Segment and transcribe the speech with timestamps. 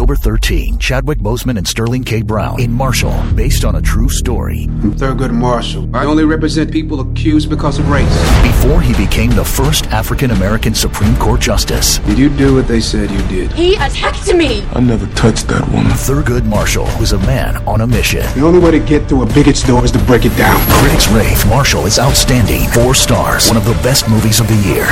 [0.00, 0.78] October 13.
[0.78, 2.22] Chadwick Boseman and Sterling K.
[2.22, 4.64] Brown in Marshall, based on a true story.
[4.64, 5.94] I'm Thurgood Marshall.
[5.94, 8.08] I only represent people accused because of race.
[8.42, 12.80] Before he became the first African American Supreme Court Justice, Did you do what they
[12.80, 13.52] said you did?
[13.52, 14.64] He attacked me!
[14.72, 15.92] I never touched that woman.
[15.92, 18.22] Thurgood Marshall was a man on a mission.
[18.32, 20.58] The only way to get through a bigot's door is to break it down.
[20.80, 22.66] Critics rave Marshall is outstanding.
[22.70, 23.48] Four stars.
[23.48, 24.86] One of the best movies of the year.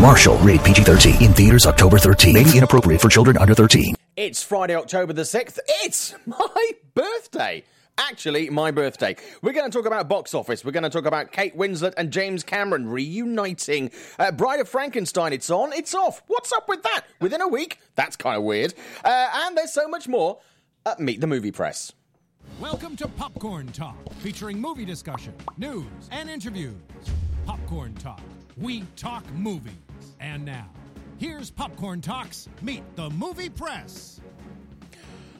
[0.00, 1.20] Marshall, rated PG 13.
[1.20, 2.32] In theaters October 13.
[2.32, 3.96] May be inappropriate for children under 13.
[4.14, 5.58] It's Friday, October the 6th.
[5.84, 7.64] It's my birthday.
[7.96, 9.16] Actually, my birthday.
[9.40, 10.66] We're going to talk about box office.
[10.66, 13.90] We're going to talk about Kate Winslet and James Cameron reuniting.
[14.18, 16.22] Uh, Bride of Frankenstein, it's on, it's off.
[16.26, 17.04] What's up with that?
[17.22, 17.78] Within a week?
[17.94, 18.74] That's kind of weird.
[19.02, 20.40] Uh, and there's so much more
[20.84, 21.92] at Meet the Movie Press.
[22.60, 26.74] Welcome to Popcorn Talk, featuring movie discussion, news, and interviews.
[27.46, 28.20] Popcorn Talk,
[28.58, 29.72] we talk movies.
[30.20, 30.68] And now,
[31.18, 34.20] here's Popcorn Talks Meet the Movie Press.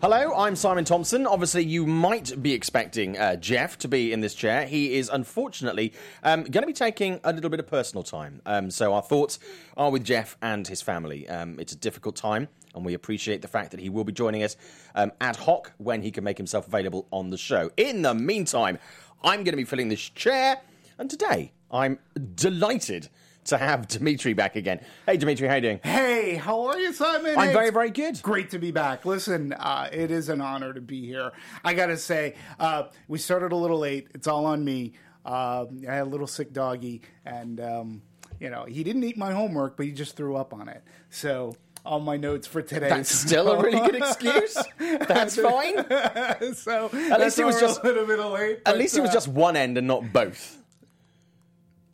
[0.01, 1.29] Hello, I'm Simon Thompson.
[1.29, 4.67] Obviously, you might be expecting uh, Jeff to be in this chair.
[4.67, 5.93] He is unfortunately
[6.25, 8.43] um, going to be taking a little bit of personal time.
[8.45, 9.39] Um, so, our thoughts
[9.77, 11.29] are with Jeff and his family.
[11.29, 14.43] Um, it's a difficult time, and we appreciate the fact that he will be joining
[14.43, 14.57] us
[14.97, 17.71] um, ad hoc when he can make himself available on the show.
[17.77, 18.79] In the meantime,
[19.23, 20.61] I'm going to be filling this chair,
[20.99, 22.01] and today I'm
[22.35, 23.09] delighted
[23.45, 24.81] to have Dimitri back again.
[25.07, 25.81] Hey, Dimitri, how you doing?
[25.83, 27.35] Hey, how are you, Simon?
[27.37, 28.21] I'm Hey, very, very good.
[28.23, 29.05] Great to be back.
[29.05, 31.33] Listen, uh, it is an honor to be here.
[31.65, 34.09] I got to say, uh, we started a little late.
[34.15, 34.93] It's all on me.
[35.25, 38.03] Um I had a little sick doggy, and um,
[38.41, 40.83] you know he didn't eat my homework, but he just threw up on it.
[41.11, 41.55] So.
[41.85, 42.89] All my notes for today.
[42.89, 44.57] That's still a really good excuse.
[44.79, 45.85] That's fine.
[46.55, 48.61] so At least it was just- a little bit late.
[48.65, 50.62] At least it was uh, just one end and not both.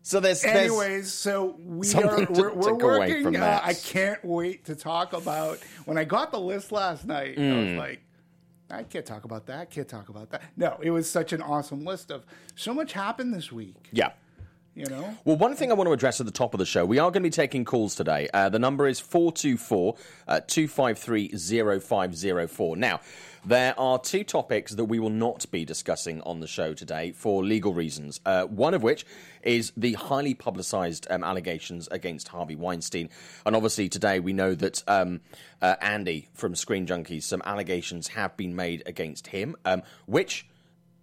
[0.08, 3.22] So there's, there's Anyways, so we are we're, we're working.
[3.24, 3.62] from uh, that.
[3.66, 7.34] I can't wait to talk about when I got the list last night.
[7.36, 7.64] I Mm.
[7.72, 8.00] was like,
[8.70, 9.58] I can't talk about that.
[9.58, 10.40] I can't talk about that.
[10.56, 12.24] No, it was such an awesome list of
[12.56, 13.74] so much happened this week.
[13.92, 14.12] yeah.
[14.74, 16.86] You know, Well, one thing I want to address at the top of the show,
[16.86, 18.28] we are going to be taking calls today.
[18.32, 19.96] Uh, the number is 424
[20.28, 21.30] uh, 253
[21.80, 22.76] 0504.
[22.76, 23.00] Now,
[23.44, 27.44] there are two topics that we will not be discussing on the show today for
[27.44, 28.20] legal reasons.
[28.26, 29.06] Uh, one of which
[29.42, 33.08] is the highly publicized um, allegations against Harvey Weinstein.
[33.46, 35.20] And obviously, today we know that um,
[35.62, 40.46] uh, Andy from Screen Junkies, some allegations have been made against him, um, which,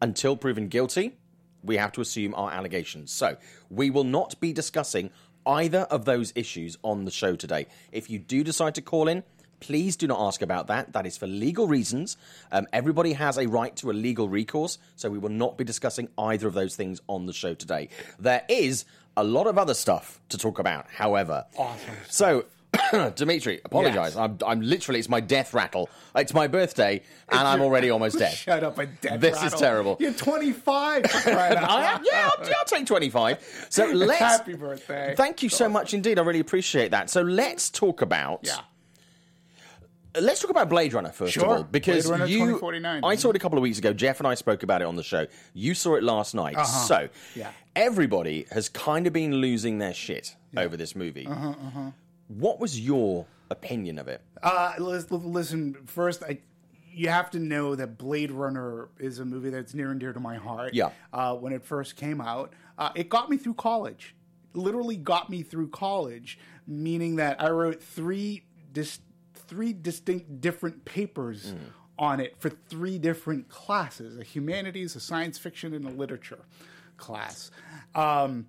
[0.01, 1.17] until proven guilty,
[1.63, 3.11] we have to assume are allegations.
[3.11, 3.37] So
[3.69, 5.09] we will not be discussing
[5.45, 7.67] either of those issues on the show today.
[7.91, 9.23] If you do decide to call in,
[9.59, 10.93] please do not ask about that.
[10.93, 12.17] That is for legal reasons.
[12.51, 16.09] Um, everybody has a right to a legal recourse, so we will not be discussing
[16.17, 17.89] either of those things on the show today.
[18.19, 18.85] There is
[19.17, 21.45] a lot of other stuff to talk about, however.
[21.57, 21.95] Awesome.
[22.09, 22.45] So.
[23.15, 24.15] Dimitri, apologize.
[24.15, 24.17] Yes.
[24.17, 25.89] I'm, I'm literally, it's my death rattle.
[26.13, 28.33] It's my birthday, and I'm already almost dead.
[28.35, 29.95] shut up, a dead This is terrible.
[29.97, 31.09] You're 25.
[31.09, 33.67] for crying I am, yeah, I'll, I'll take 25.
[33.69, 34.19] So let's.
[34.19, 35.13] Happy birthday.
[35.15, 36.19] Thank you so much indeed.
[36.19, 37.09] I really appreciate that.
[37.09, 38.41] So let's talk about.
[38.43, 38.57] Yeah.
[40.19, 42.55] Let's talk about Blade Runner first of all, because you,
[43.03, 43.93] I saw it a couple of weeks ago.
[43.93, 45.25] Jeff and I spoke about it on the show.
[45.53, 46.55] You saw it last night.
[46.65, 47.07] So Uh-huh.
[47.35, 47.51] Yeah.
[47.75, 51.27] everybody has kind of been losing their shit over this movie.
[51.27, 51.91] Uh-huh,
[52.27, 54.21] What was your opinion of it?
[54.41, 56.39] Uh, listen, first, I,
[56.91, 60.19] you have to know that Blade Runner is a movie that's near and dear to
[60.19, 60.73] my heart.
[60.73, 60.91] Yeah.
[61.11, 64.15] Uh, when it first came out, uh, it got me through college.
[64.53, 68.99] Literally got me through college, meaning that I wrote three dis-
[69.47, 71.53] three distinct different papers
[71.97, 76.45] on it for three different classes: a humanities, a science fiction, and a literature
[76.97, 77.51] class.
[77.93, 78.47] Um,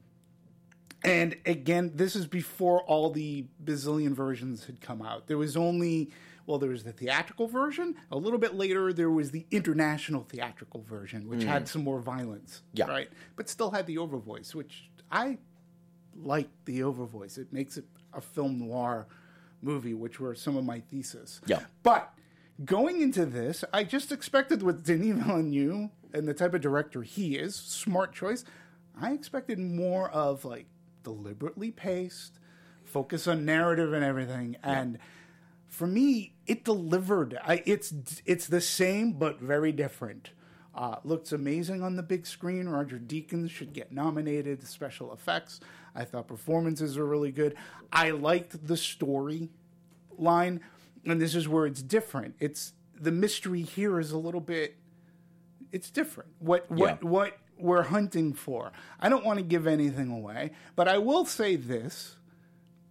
[1.03, 5.27] and again, this is before all the bazillion versions had come out.
[5.29, 6.11] There was only,
[6.47, 7.95] well, there was the theatrical version.
[8.11, 12.63] A little bit later, there was the international theatrical version, which had some more violence.
[12.73, 12.87] Yeah.
[12.87, 13.09] Right?
[13.37, 15.39] But still had the overvoice, which I
[16.17, 17.39] like the overvoice.
[17.39, 19.07] It makes it a film noir
[19.63, 21.41] movie, which were some of my thesis.
[21.47, 21.61] Yeah.
[21.83, 22.13] But
[22.65, 27.37] going into this, I just expected with Denis Villeneuve and the type of director he
[27.37, 28.45] is, smart choice.
[28.99, 30.67] I expected more of like
[31.03, 32.39] deliberately paced,
[32.85, 34.57] focus on narrative and everything.
[34.63, 34.99] And
[35.69, 37.39] for me, it delivered.
[37.45, 37.93] I, it's
[38.25, 40.31] it's the same but very different.
[40.75, 42.69] Uh, looks amazing on the big screen.
[42.69, 44.67] Roger Deakins should get nominated.
[44.67, 45.61] Special effects.
[45.97, 47.57] I thought performances were really good.
[47.93, 49.49] I liked the story
[50.19, 50.61] line,
[51.05, 52.35] and this is where it's different.
[52.39, 54.77] It's the mystery here is a little bit.
[55.73, 56.31] It's different.
[56.39, 57.09] What what Yeah.
[57.09, 58.71] what we're hunting for.
[59.01, 62.17] I don't want to give anything away, but I will say this: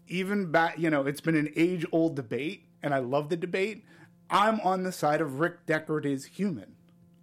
[0.07, 3.83] even back, you know, it's been an age old debate, and I love the debate.
[4.29, 6.75] I'm on the side of Rick Deckard is human.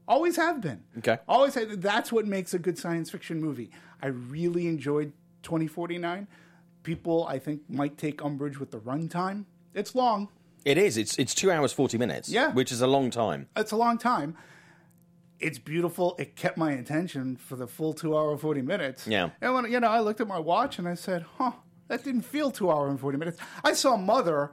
[0.07, 0.85] Always have been.
[0.99, 1.19] Okay.
[1.29, 3.71] Always have, that's what makes a good science fiction movie.
[4.01, 5.13] I really enjoyed
[5.43, 6.27] 2049.
[6.83, 9.45] People I think might take umbrage with the runtime.
[9.75, 10.29] It's long.
[10.65, 10.97] It is.
[10.97, 12.29] It's it's two hours forty minutes.
[12.29, 12.53] Yeah.
[12.53, 13.49] which is a long time.
[13.57, 14.37] It's a long time.
[15.41, 16.15] It's beautiful.
[16.19, 19.07] It kept my attention for the full two hour forty minutes.
[19.07, 19.31] Yeah.
[19.41, 21.53] And when you know, I looked at my watch and I said, "Huh,
[21.89, 24.53] that didn't feel two hour and forty minutes." I saw Mother,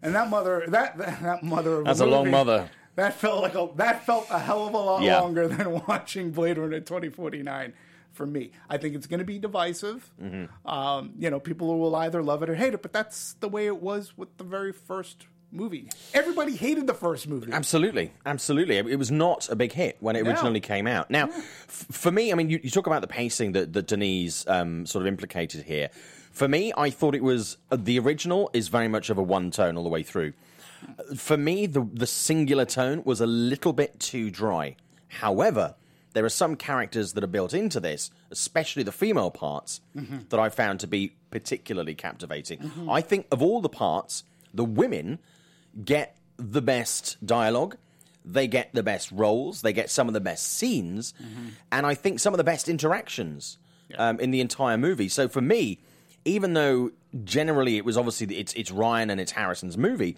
[0.00, 1.82] and that mother, that that, mother.
[1.82, 2.70] That's a long Mother.
[2.94, 5.20] That felt like a that felt a hell of a lot Yeah.
[5.20, 7.72] longer than watching Blade Runner twenty forty nine.
[8.18, 10.10] For me, I think it's going to be divisive.
[10.20, 10.68] Mm-hmm.
[10.68, 13.66] Um, you know, people will either love it or hate it, but that's the way
[13.66, 15.88] it was with the very first movie.
[16.12, 17.52] Everybody hated the first movie.
[17.52, 18.76] Absolutely, absolutely.
[18.78, 20.30] It was not a big hit when it No.
[20.30, 21.10] originally came out.
[21.12, 24.44] Now, f- for me, I mean, you, you talk about the pacing that, that Denis
[24.48, 25.88] um, sort of implicated here.
[26.32, 29.52] For me, I thought it was uh, the original is very much of a one
[29.52, 30.32] tone all the way through.
[30.98, 34.74] Uh, For me, the the singular tone was a little bit too dry.
[35.06, 35.76] However,
[36.18, 39.80] there are some characters that are built into this, especially the female parts,
[40.30, 42.58] that I found to be particularly captivating.
[42.90, 45.20] I think of all the parts, the women
[45.84, 47.76] get the best dialogue.
[48.24, 49.62] They get the best roles.
[49.62, 51.14] They get some of the best scenes,
[51.70, 53.58] and I think some of the best interactions
[53.96, 55.08] um, in the entire movie.
[55.08, 55.78] So for me,
[56.24, 56.90] even though
[57.24, 60.16] generally it was obviously it's it's Ryan and it's Harrison's movie,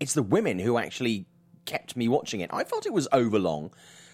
[0.00, 1.26] it's the women who actually
[1.66, 2.50] kept me watching it.
[2.52, 3.70] I felt it was overlong,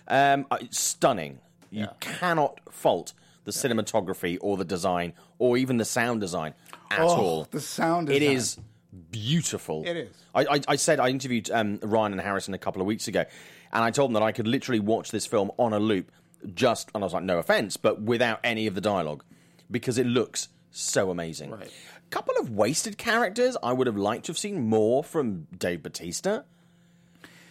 [0.08, 1.38] um, uh, stunning.
[1.70, 1.92] You Yeah.
[2.00, 3.12] cannot fault
[3.44, 6.54] the cinematography or the design or even the sound design
[6.90, 7.48] at Oh, all.
[7.50, 8.22] the sound design.
[8.36, 8.58] is
[9.10, 9.84] beautiful.
[9.86, 10.08] It is.
[10.34, 13.24] I, I, I said I interviewed um, Ryan and Harrison a couple of weeks ago,
[13.72, 16.10] and I told them that I could literally watch this film on a loop,
[16.54, 19.24] just and I was like, no offense, but without any of the dialogue,
[19.70, 21.50] because it looks so amazing.
[21.50, 21.66] Right.
[22.06, 23.56] A couple of wasted characters.
[23.62, 26.44] I would have liked to have seen more from Dave Bautista.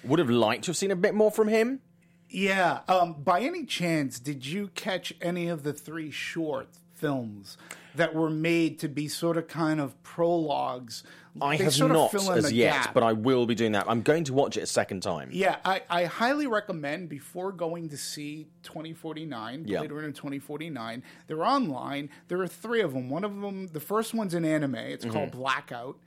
[0.04, 1.82] Would have liked to have seen a bit more from him.
[2.30, 2.80] Yeah.
[2.88, 7.58] Um, by any chance, did you catch any of the three short films
[7.96, 11.04] that were made to be sort of kind of prologues?
[11.40, 12.94] I They have not as yet, gap.
[12.96, 13.86] but I will be doing that.
[13.88, 15.30] I'm going to watch it a second time.
[15.32, 19.80] Yeah, I, I highly recommend before going to see 2049, Yeah.
[19.80, 21.04] Blade Runner 2049.
[21.28, 22.10] They're online.
[22.28, 23.10] There are three of them.
[23.10, 24.76] One of them, the first one's an anime.
[24.76, 25.40] It's called Mm-hmm.
[25.40, 25.98] Blackout.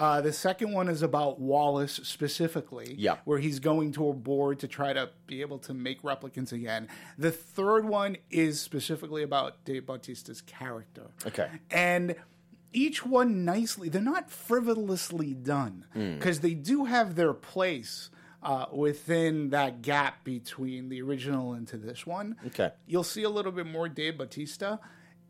[0.00, 3.18] Uh, the second one is about Wallace specifically, Yeah.
[3.26, 6.88] where he's going to a board to try to be able to make replicants again.
[7.18, 11.10] The third one is specifically about Dave Bautista's character.
[11.26, 11.50] Okay.
[11.70, 12.14] And
[12.72, 16.14] each one nicely, they're not frivolously done Hmm.
[16.14, 18.08] because they do have their place
[18.42, 22.36] uh, within that gap between the original and to this one.
[22.46, 22.70] Okay.
[22.86, 24.80] You'll see a little bit more Dave Bautista.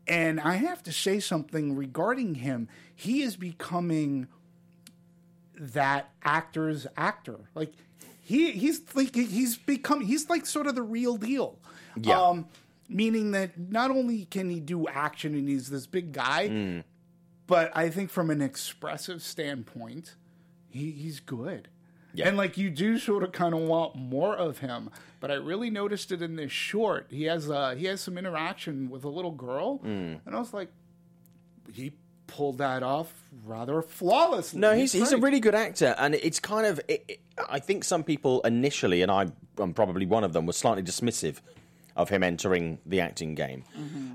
[0.07, 2.69] And I have to say something regarding him.
[2.95, 4.27] He is becoming
[5.61, 7.37] that actor's actor.
[7.55, 7.73] Like
[8.21, 11.59] he he's like he's become he's like sort of the real deal.
[11.95, 12.19] Yeah.
[12.19, 12.47] Um,
[12.89, 16.79] meaning that not only can he do action and he's this big guy, Hmm.
[17.47, 20.15] but I think from an expressive standpoint,
[20.69, 21.67] he, he's good.
[22.13, 22.27] Yeah.
[22.27, 24.89] And like you do sort of kind of want more of him,
[25.21, 27.07] but I really noticed it in this short.
[27.09, 30.15] He has uh he has some interaction with a little girl, Hmm.
[30.25, 30.71] and I was like,
[31.71, 31.93] he
[32.31, 33.11] pulled that off
[33.45, 34.59] rather flawlessly.
[34.59, 36.79] No, he's he's a really good actor, and it's kind of.
[36.87, 37.19] It, it-
[37.49, 41.37] I think some people initially, and I, I'm probably one of them, were slightly dismissive
[41.95, 43.63] of him entering the acting game,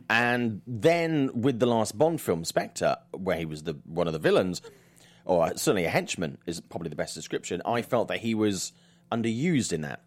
[0.08, 4.18] and then with the last Bond film, Spectre, where he was the one of the
[4.20, 4.62] villains,
[5.24, 7.60] or certainly a henchman, is probably the best description.
[7.66, 8.72] I felt that he was
[9.10, 10.00] underused in that.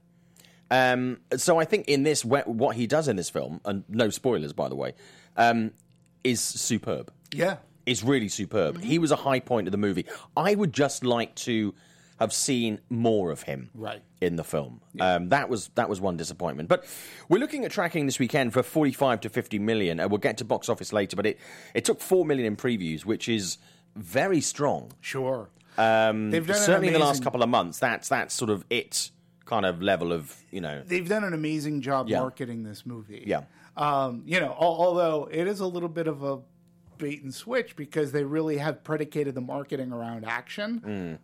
[0.72, 4.10] Um, so I think in this, wh- what he does in this film, and no
[4.10, 4.94] spoilers by the way,
[5.36, 5.72] um,
[6.24, 7.58] is superb Yeah.
[7.90, 8.82] Is really superb.
[8.82, 10.06] He was a high point of the movie.
[10.38, 11.74] I would just like to
[12.20, 14.02] have seen more of him Right.
[14.20, 14.82] in the film.
[15.00, 16.68] Um, that was that was one disappointment.
[16.68, 16.86] But
[17.30, 20.00] we're looking at tracking this weekend for 45 to 50 million.
[20.00, 21.40] Uh, we'll get to box office later, but it,
[21.74, 23.58] it took 4 million in previews, which is
[23.96, 24.92] very strong.
[25.02, 25.50] Sure.
[25.78, 29.12] Um, They've done Certainly in the last couple of months, that's that's sort of it
[29.46, 30.84] kind of level of, you know.
[30.86, 32.20] They've done an amazing job Yeah.
[32.20, 33.24] marketing this movie.
[33.26, 33.44] Yeah.
[33.78, 36.40] Um, you know, al- although it is a little bit of a
[37.00, 40.82] bait and switch because they really have predicated the marketing around action.
[40.86, 41.18] Mm.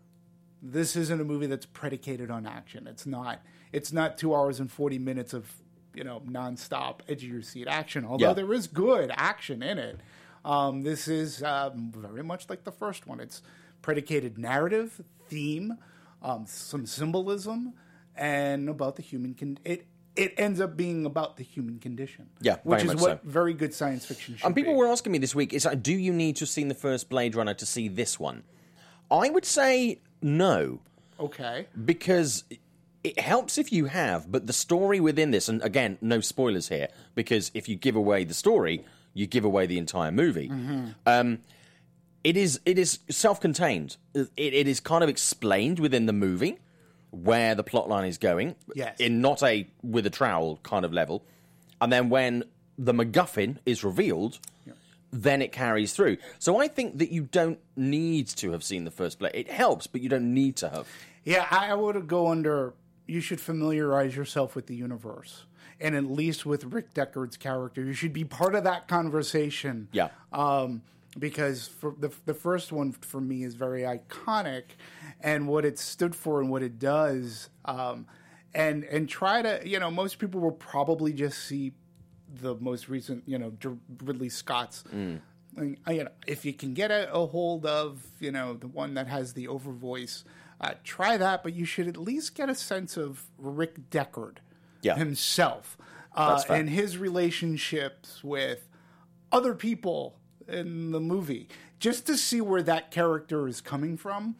[0.63, 2.87] This isn't a movie that's predicated on action.
[2.87, 3.41] It's not.
[3.71, 5.51] It's not two hours and forty minutes of
[5.93, 8.03] you know nonstop edge of your seat action.
[8.05, 8.33] Although Yeah.
[8.33, 9.99] there is good action in it.
[10.43, 13.19] Um, this is um, very much like the first one.
[13.19, 13.41] It's
[13.81, 15.77] predicated narrative, theme,
[16.23, 17.73] um, some symbolism,
[18.15, 19.85] and about the human con- it.
[20.15, 22.29] It ends up being about the human condition.
[22.39, 23.19] Yeah, which is what so.
[23.23, 24.77] very good science fiction should And people be.
[24.77, 27.09] were asking me this week, is like, do you need to have seen the first
[27.09, 28.43] Blade Runner to see this one?
[29.11, 30.79] I would say no.
[31.19, 31.67] Okay.
[31.85, 32.43] because
[33.03, 36.87] it helps if you have, but the story within this, and again, no spoilers here,
[37.13, 40.51] because if you give away the story, you give away the entire movie.
[41.05, 41.39] Um,
[42.23, 43.95] it is it is self-contained.
[44.13, 46.57] It, it is kind of explained within the movie
[47.15, 48.99] where the plot line is going, Yes.
[48.99, 51.23] in not a with a trowel kind of level,
[51.81, 52.43] and then when
[52.77, 54.39] the MacGuffin is revealed.
[55.11, 56.17] Then it carries through.
[56.39, 59.31] So I think that you don't need to have seen the first play.
[59.33, 60.89] It helps, but you don't need to have.
[61.23, 62.73] Yeah, I would go under.
[63.07, 65.45] You should familiarize yourself with the universe,
[65.79, 69.87] and at least with Rick Deckard's character, you should be part of that conversation.
[69.93, 70.09] Yeah.
[70.33, 70.81] Um,
[71.17, 74.63] because for the the first one for me is very iconic,
[75.25, 77.49] and what it stood for and what it does.
[77.65, 78.05] Um,
[78.53, 81.73] and and try to you know most people will probably just see
[82.41, 83.51] the most recent you know
[84.03, 84.83] Ridley Scott's.
[85.57, 88.67] I mean, you know, if you can get a, a hold of you know the
[88.67, 90.23] one that has the over voice,
[90.61, 91.43] uh, try that.
[91.43, 94.37] But you should at least get a sense of Rick Deckard
[94.81, 94.95] Yeah.
[94.95, 95.77] himself
[96.15, 98.69] uh, and his relationships with
[99.31, 100.17] other people
[100.47, 101.47] in the movie,
[101.79, 104.35] just to see where that character is coming from.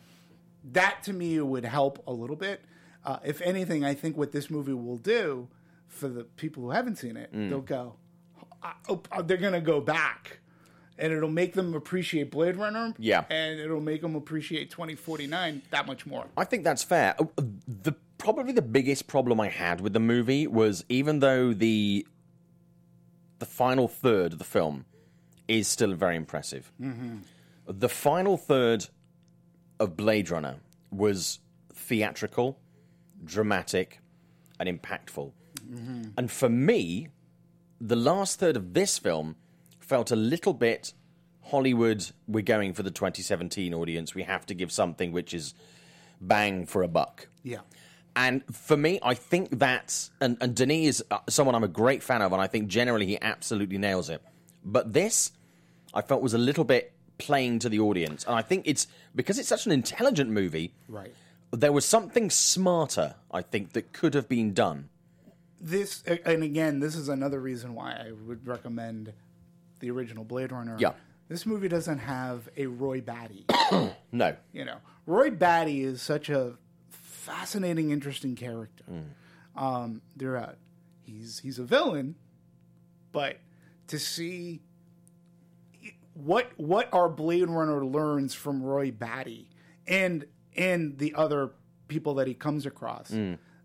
[0.72, 2.62] That to me would help a little bit.
[3.04, 5.48] Uh, if anything, I think what this movie will do
[5.88, 7.50] for the people who haven't seen it, Mm.
[7.50, 7.96] they'll go,
[8.90, 10.40] oh, oh, they're going to go back.
[10.98, 12.94] And it'll make them appreciate Blade Runner.
[12.98, 13.26] Yeah.
[13.30, 16.26] And it'll make them appreciate 2049 that much more.
[16.38, 17.16] I think that's fair.
[17.20, 17.26] Uh,
[17.68, 22.08] The probably the biggest problem I had with the movie was even though the
[23.40, 24.86] the final third of the film
[25.50, 26.72] is still very impressive.
[27.68, 28.88] The final third
[29.79, 30.58] of Blade Runner
[30.91, 31.39] was
[31.74, 32.60] theatrical,
[33.24, 34.00] dramatic,
[34.60, 35.32] and impactful.
[36.17, 37.10] And for me,
[37.82, 39.36] the last third of this film
[39.79, 40.94] felt a little bit
[41.44, 42.05] Hollywood.
[42.27, 44.15] We're going for the 2017 audience.
[44.15, 45.53] We have to give something which is
[46.22, 47.27] bang for a buck.
[47.44, 47.60] Yeah.
[48.15, 52.01] And for me, I think that's and, and Denis is uh, someone I'm a great
[52.01, 54.22] fan of, and I think generally he absolutely nails it.
[54.63, 55.32] But this,
[55.94, 59.40] I felt was a little bit playing to the audience, and I think it's because
[59.40, 60.74] it's such an intelligent movie.
[60.88, 61.14] Right.
[61.52, 64.90] There was something smarter, I think, that could have been done.
[65.62, 69.14] this and again this is another reason why i would recommend
[69.80, 70.92] the original blade runner Yeah.
[71.30, 73.46] this movie doesn't have a roy batty
[74.12, 76.58] No, you know roy batty is such a
[76.90, 78.84] fascinating interesting character
[79.56, 80.56] um they're a,
[81.04, 82.16] he's he's a villain
[83.14, 83.40] but
[83.88, 84.60] to see
[86.16, 89.50] what what our blade runner learns from roy batty
[89.88, 91.52] and and the other
[91.88, 93.14] people that he comes across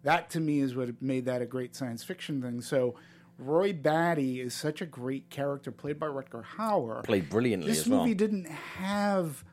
[0.03, 2.95] that to me is what made that a great science fiction thing so
[3.39, 7.89] roy batty is such a great character played by rutger hauer played brilliantly this as
[7.89, 8.01] well.
[8.01, 9.45] movie didn't have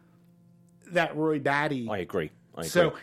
[0.91, 2.31] that roy batty I agree.
[2.55, 2.69] I agree.
[2.69, 2.93] so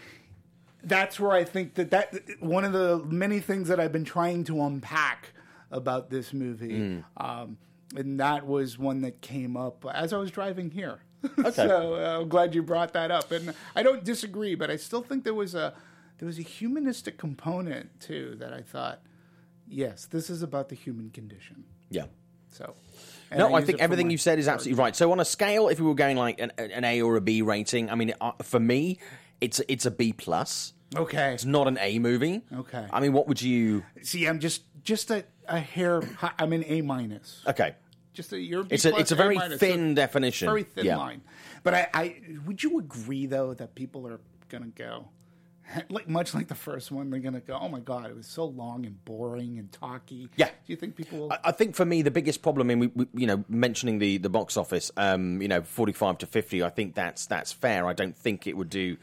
[0.83, 4.43] that's where I think that that one of the many things that I've been trying
[4.45, 5.31] to unpack
[5.71, 7.05] about this movie, Mm.
[7.17, 7.57] um,
[7.95, 11.01] and that was one that came up as I was driving here.
[11.39, 11.51] Okay.
[11.53, 15.03] so uh, I'm glad you brought that up, and I don't disagree, but I still
[15.03, 15.75] think there was a
[16.19, 19.03] there was a humanistic component too that I thought,
[19.67, 21.65] yes, this is about the human condition.
[21.91, 22.07] yeah.
[22.49, 22.75] So.
[23.37, 24.95] No, I use think everything you said is absolutely right.
[24.95, 27.43] So on a scale, if we were going like an, an A or a B
[27.43, 29.01] rating, I mean, uh, for me,
[29.41, 30.73] it's it's a B plus.
[30.97, 31.35] Okay.
[31.35, 32.43] It's not an A movie.
[32.53, 32.87] Okay.
[32.93, 33.83] I mean, what would you?
[34.03, 36.03] See, I'm just just a, a hair.
[36.39, 37.43] I'm an A minus.
[37.47, 37.75] Okay.
[38.15, 39.61] Just a you're It's a it's a very minus.
[39.61, 40.47] thin So, definition.
[40.49, 40.97] very thin yeah.
[40.97, 41.21] line.
[41.63, 42.17] But I, I
[42.47, 45.09] would you agree though that people are gonna go
[45.91, 48.45] like much like the first one, they're gonna go, oh my god, it was so
[48.45, 50.29] long and boring and talky.
[50.37, 50.47] Yeah.
[50.49, 51.33] Do you think people will?
[51.33, 54.19] I- I think for me the biggest problem, in we, we, you know, mentioning the,
[54.19, 56.63] the box office, um, you know, forty five to fifty.
[56.63, 57.87] I think that's that's fair.
[57.87, 58.97] I don't think it would do,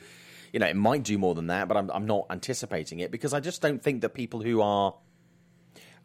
[0.54, 3.34] you know, it might do more than that, but I'm I'm not anticipating it because
[3.34, 4.94] I just don't think that people who are,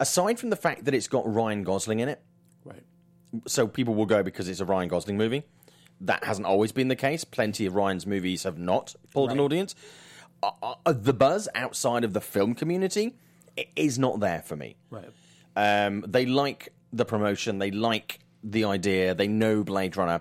[0.01, 2.21] aside from the fact that it's got Ryan Gosling in it.
[3.47, 5.45] So people will go because it's a Ryan Gosling movie.
[6.01, 7.25] That hasn't always been the case.
[7.25, 9.75] Plenty of Ryan's movies have not pulled an audience.
[10.43, 13.17] Uh, uh, the buzz outside of the film community
[13.75, 14.77] is not there for me.
[14.91, 15.09] Right.
[15.57, 17.59] Um, they like the promotion.
[17.59, 19.15] They like the idea.
[19.15, 20.21] They know Blade Runner.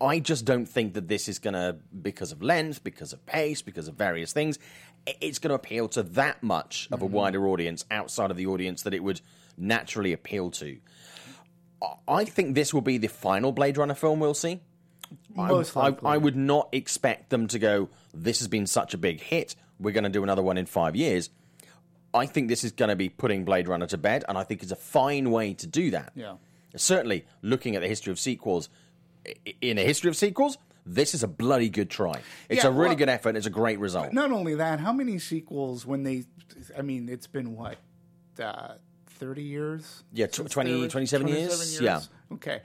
[0.00, 3.62] I just don't think that this is going to, because of length, because of pace,
[3.62, 4.58] because of various things,
[5.20, 8.82] it's going to appeal to that much of a wider audience outside of the audience
[8.82, 9.20] that it would
[9.56, 10.78] naturally appeal to.
[11.82, 14.60] I- I think this will be the final Blade Runner film we'll see.
[15.38, 16.08] I- Most I, likely.
[16.08, 19.92] I would not expect them to go, this has been such a big hit, we're
[19.92, 21.30] going to do another one in five years.
[22.14, 24.62] I think this is going to be putting Blade Runner to bed, and I think
[24.62, 26.12] it's a fine way to do that.
[26.14, 26.36] Yeah.
[26.74, 28.68] Certainly, looking at the history of sequels,
[29.60, 30.56] in a history of sequels,
[30.88, 32.20] This is a bloody good try.
[32.48, 33.34] It's Yeah, a really well- good effort.
[33.34, 34.12] It's a great result.
[34.12, 36.26] Not only that, how many sequels when they?
[36.78, 37.78] I mean, it's been what,
[38.40, 38.74] uh,
[39.16, 40.02] thirty years?
[40.12, 41.80] Yeah, tw- 20 they were- 27 years?
[41.80, 42.00] Yeah.
[42.32, 42.62] Okay.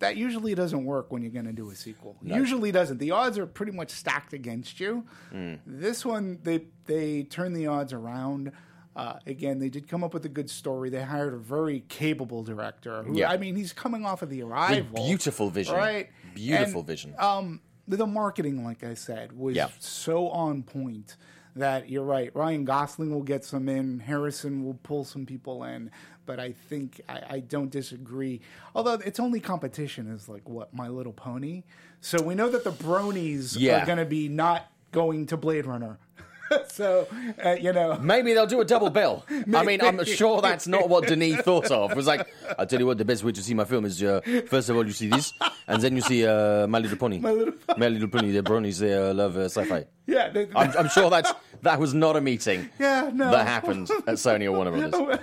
[0.00, 2.16] That usually doesn't work when you're going to do a sequel.
[2.22, 2.98] Usually doesn't.
[2.98, 5.04] The odds are pretty much stacked against you.
[5.34, 5.58] Mm.
[5.66, 8.52] This one, they they turn the odds around.
[8.94, 10.88] Uh, again, they did come up with a good story.
[10.90, 13.02] They hired a very capable director.
[13.04, 13.30] Who, Yeah.
[13.30, 15.04] I mean, he's coming off of the arrival.
[15.06, 15.74] beautiful vision.
[15.76, 16.08] right?
[16.34, 17.14] Beautiful And, vision.
[17.18, 19.68] Um, the, the marketing, like I said, was Yeah.
[19.78, 21.16] so on point
[21.58, 22.34] that you're right.
[22.34, 24.00] Ryan Gosling will get some in.
[24.00, 25.90] Harrison will pull some people in.
[26.26, 28.40] But I think I, I don't disagree.
[28.74, 31.62] Although its only competition is like what My Little Pony.
[32.00, 33.82] So we know that the Bronies Yeah.
[33.82, 35.98] are going to be not going to Blade Runner.
[36.68, 37.06] so
[37.44, 39.24] uh, you know, Maybe they'll do a double bill.
[39.54, 41.90] I mean, I'm sure that's not what Denis thought of.
[41.90, 42.26] It was like,
[42.58, 44.76] I'll tell you what, the best way to see my film is uh, first of
[44.76, 45.32] all, you see this,
[45.66, 47.18] and then you see uh, My Little Pony.
[47.18, 49.84] My Little My Little Pony, the bronies, they uh, love uh, sci fi.
[50.06, 53.30] yeah, they- I'm, I'm sure that's, that was not a meeting Yeah, no.
[53.30, 55.18] that happened at Sony or Warner Brothers.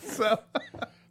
[0.00, 0.38] so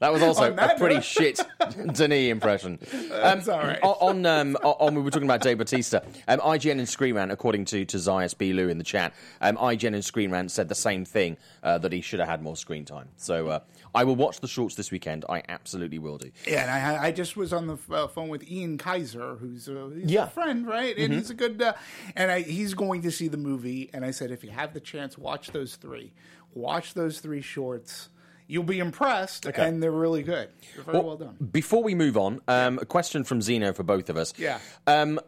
[0.04, 1.40] That was also that a pretty note- shit
[1.94, 2.78] Denis impression.
[3.10, 3.18] All
[3.48, 3.80] right.
[3.82, 6.04] On, on, um, on, we were talking about Dave Bautista.
[6.28, 8.52] Um, IGN and Screen Rant, according to, to Zayas B.
[8.52, 11.94] Lou in the chat, um, IGN and Screen Rant said the same thing, uh, that
[11.94, 13.08] he should have had more screen time.
[13.16, 13.60] So uh,
[13.96, 15.24] I will watch the shorts this weekend.
[15.30, 16.32] I absolutely will do.
[16.46, 19.90] Yeah, and I, I just was on the uh, phone with Ian Kaiser, who's, a,
[19.96, 20.24] he's Yeah.
[20.24, 20.28] Mm-hmm.
[20.28, 20.98] a friend, right?
[20.98, 21.76] And he's a good, uh,
[22.18, 23.90] and I, he's going to see the movie.
[23.94, 26.12] And I said, if you have the chance, watch those three.
[26.54, 28.10] Watch those three shorts.
[28.48, 29.68] You'll be impressed, Okay.
[29.68, 30.50] and they're really good.
[30.76, 31.38] They're very well, done.
[31.52, 34.34] Before we move on, um, a question from Zeno for both of us.
[34.38, 34.60] Yeah.
[34.86, 35.20] Um,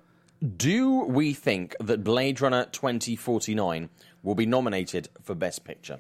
[0.58, 3.90] do we think that Blade Runner 2049
[4.22, 6.00] will be nominated for Best Picture?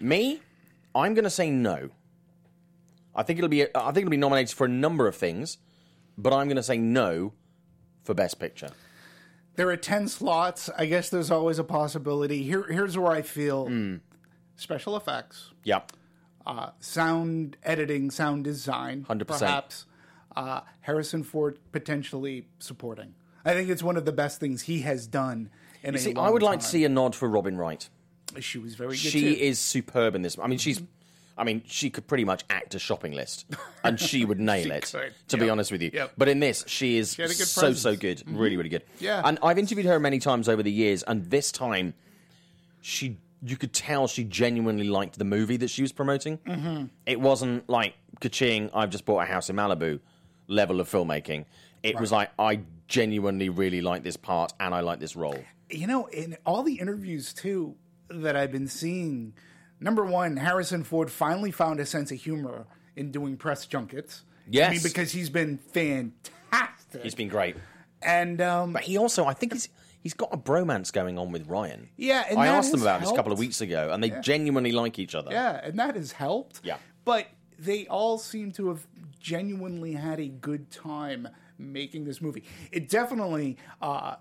[0.00, 0.40] Me,
[0.94, 1.90] I'm going to say no.
[3.14, 3.62] I think it'll be.
[3.74, 5.58] I think it'll be nominated for a number of things,
[6.18, 7.32] but I'm going to say no
[8.02, 8.70] for Best Picture.
[9.56, 10.68] There are 10 slots.
[10.76, 12.42] I guess there's always a possibility.
[12.42, 13.96] Here, here's where I feel Hmm.
[14.56, 15.80] Special effects, Yeah.
[16.46, 19.26] uh, sound editing, sound design, 100%.
[19.26, 19.86] perhaps.
[20.36, 23.14] Uh, Harrison Ford potentially supporting.
[23.44, 25.50] I think it's one of the best things he has done.
[25.82, 27.88] In You a see, I would like to see a nod for Robin Wright.
[28.40, 28.98] She was very good.
[28.98, 29.40] She too.
[29.40, 30.36] is superb in this.
[30.38, 30.82] I mean, she's.
[31.36, 33.44] I mean, she could pretty much act a shopping list,
[33.82, 34.90] and she would nail it.
[34.92, 36.12] could, To be honest with you, Yep.
[36.16, 37.90] but in this, she is had a good so so.
[37.92, 38.00] Mm-hmm.
[38.00, 38.82] good, really really good.
[39.00, 39.20] Yeah.
[39.24, 41.94] and I've interviewed her many times over the years, and this time,
[42.80, 46.38] she you could tell she genuinely liked the movie that she was promoting.
[46.38, 46.86] Mm-hmm.
[47.06, 50.00] It wasn't like ka-ching, I've just bought a house in Malibu
[50.46, 51.44] level of filmmaking.
[51.82, 55.38] It was like I genuinely really like this part, and I like this role.
[55.70, 57.74] you know, in all the interviews too
[58.08, 59.34] that I've been seeing,
[59.80, 64.22] number one, Harrison Ford finally found a sense of humor in doing press junkets.
[64.26, 64.70] I Yes.
[64.72, 67.02] mean, because he's been fantastic.
[67.02, 67.56] He's been great.
[68.02, 69.68] and um, But he also, I think he's
[70.04, 71.88] he's got a bromance going on with Ryan.
[71.96, 74.70] Yeah, and I asked them about this a couple of weeks ago, and they genuinely
[74.70, 75.32] like each other.
[75.32, 76.60] yeah, and that has helped.
[76.62, 76.76] Yeah.
[77.04, 77.26] but
[77.58, 78.86] they all seem to have
[79.18, 81.26] genuinely had a good time
[81.58, 82.44] making this movie.
[82.70, 83.56] It definitely.
[83.82, 84.16] Uh,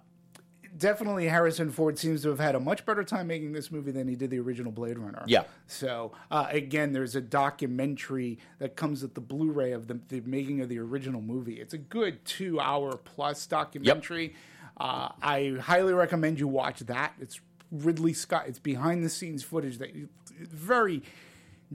[0.75, 4.07] Definitely, Harrison Ford seems to have had a much better time making this movie than
[4.07, 5.23] he did the original Blade Runner.
[5.27, 5.43] Yeah.
[5.67, 10.61] So uh, again, there's a documentary that comes with the Blu-ray of the, the making
[10.61, 11.59] of the original movie.
[11.61, 14.33] It's a good two-hour plus documentary.
[14.77, 17.13] Uh, I highly recommend you watch that.
[17.19, 17.39] It's
[17.71, 18.45] Ridley Scott.
[18.47, 20.09] It's behind-the-scenes footage that you,
[20.39, 21.03] very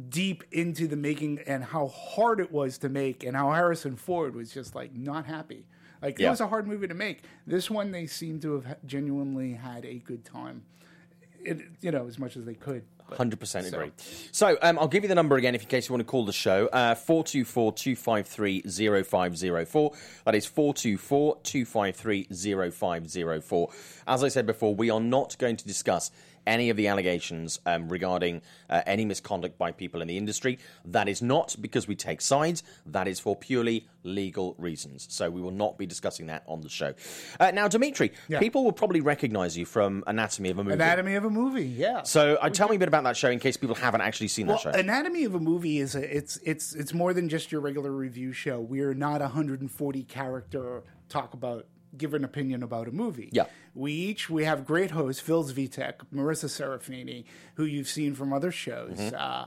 [0.09, 4.35] deep into the making and how hard it was to make, and how Harrison Ford
[4.35, 5.67] was just like not happy.
[6.01, 7.23] Like it was a hard movie to make.
[7.47, 10.63] This one, they seem to have genuinely had a good time.
[11.41, 12.85] It, you know, as much as they could.
[13.09, 13.93] But- Hundred percent so- agree.
[14.33, 16.25] So um, I'll give you the number again, if in case you want to call
[16.25, 16.67] the show.
[16.67, 19.93] Uh, Four two four two five three zero five zero four.
[20.25, 23.71] That is four two four two five three zero five zero four.
[24.07, 26.11] As I said before, we are not going to discuss
[26.49, 30.59] any of the allegations um, regarding uh, any misconduct by people in the industry.
[30.85, 32.63] That is not because we take sides.
[32.87, 35.07] That is for purely legal reasons.
[35.11, 36.95] So we will not be discussing that on the show.
[37.39, 38.39] Uh, now, Dimitri, Yeah.
[38.41, 40.75] people will probably recognise you from Anatomy of a Movie.
[40.75, 42.03] Anatomy of a movie, yeah.
[42.03, 44.47] So uh, tell me a bit about that show in case people haven't actually seen
[44.47, 44.79] well, that show.
[44.79, 48.33] Anatomy of a movie is a, it's it's it's more than just your regular review
[48.33, 48.59] show.
[48.61, 53.31] We're not a 140 character talk about give an opinion about a movie.
[53.33, 53.47] Yeah.
[53.79, 58.51] We each we have great hosts, Phil Zvitek, Marissa Serafini, who you've seen from other
[58.51, 58.99] shows.
[58.99, 59.15] Mm-hmm.
[59.17, 59.47] Uh,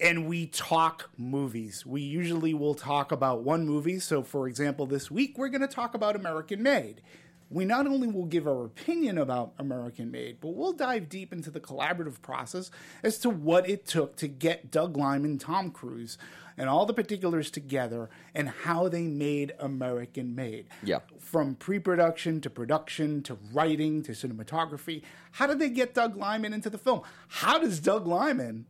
[0.00, 1.84] and we talk movies.
[1.84, 3.98] We usually will talk about one movie.
[3.98, 7.02] So, for example, this week we're going to talk about American Made.
[7.50, 11.50] we not only will give our opinion about American Made, but we'll dive deep into
[11.50, 12.70] the collaborative process
[13.02, 16.18] as to what it took to get Doug Liman, Tom Cruise,
[16.58, 20.66] and all the particulars together and how they made American Made.
[20.82, 20.98] Yeah.
[21.18, 25.02] From pre production to production to writing to cinematography.
[25.32, 27.02] How did they get Doug Liman into the film?
[27.28, 28.66] How does Doug Liman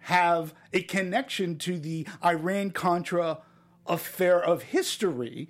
[0.00, 3.38] have a connection to the Iran Contra
[3.86, 5.48] affair of history?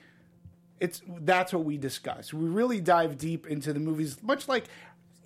[0.81, 2.33] It's that's what we discuss.
[2.33, 4.65] We really dive deep into the movies, much like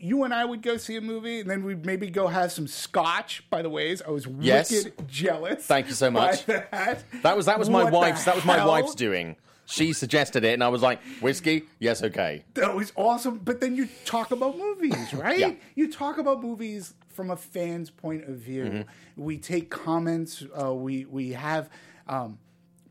[0.01, 2.67] you and I would go see a movie, and then we'd maybe go have some
[2.67, 3.45] scotch.
[3.51, 4.71] By the ways, I was Yes.
[4.73, 5.67] wicked jealous.
[5.67, 6.47] Thank you so much.
[6.47, 7.05] That.
[7.23, 9.37] That was that was my What wife's that was my wife's doing.
[9.67, 13.39] She suggested it, and I was like, "Whiskey, yes, okay." That was awesome.
[13.39, 15.39] But then you talk about movies, right?
[15.39, 15.53] Yeah.
[15.77, 18.65] You talk about movies from a fan's point of view.
[18.65, 19.23] Mm-hmm.
[19.23, 20.43] We take comments.
[20.61, 21.71] Uh, we we have
[22.09, 22.39] um,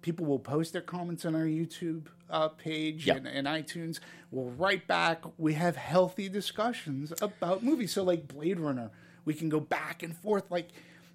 [0.01, 3.15] people will post their comments on our YouTube uh, page Yeah.
[3.15, 3.99] and, and iTunes.
[4.31, 5.23] We'll write back.
[5.37, 7.93] We have healthy discussions about movies.
[7.93, 8.91] So like Blade Runner,
[9.25, 10.51] we can go back and forth.
[10.51, 10.69] Like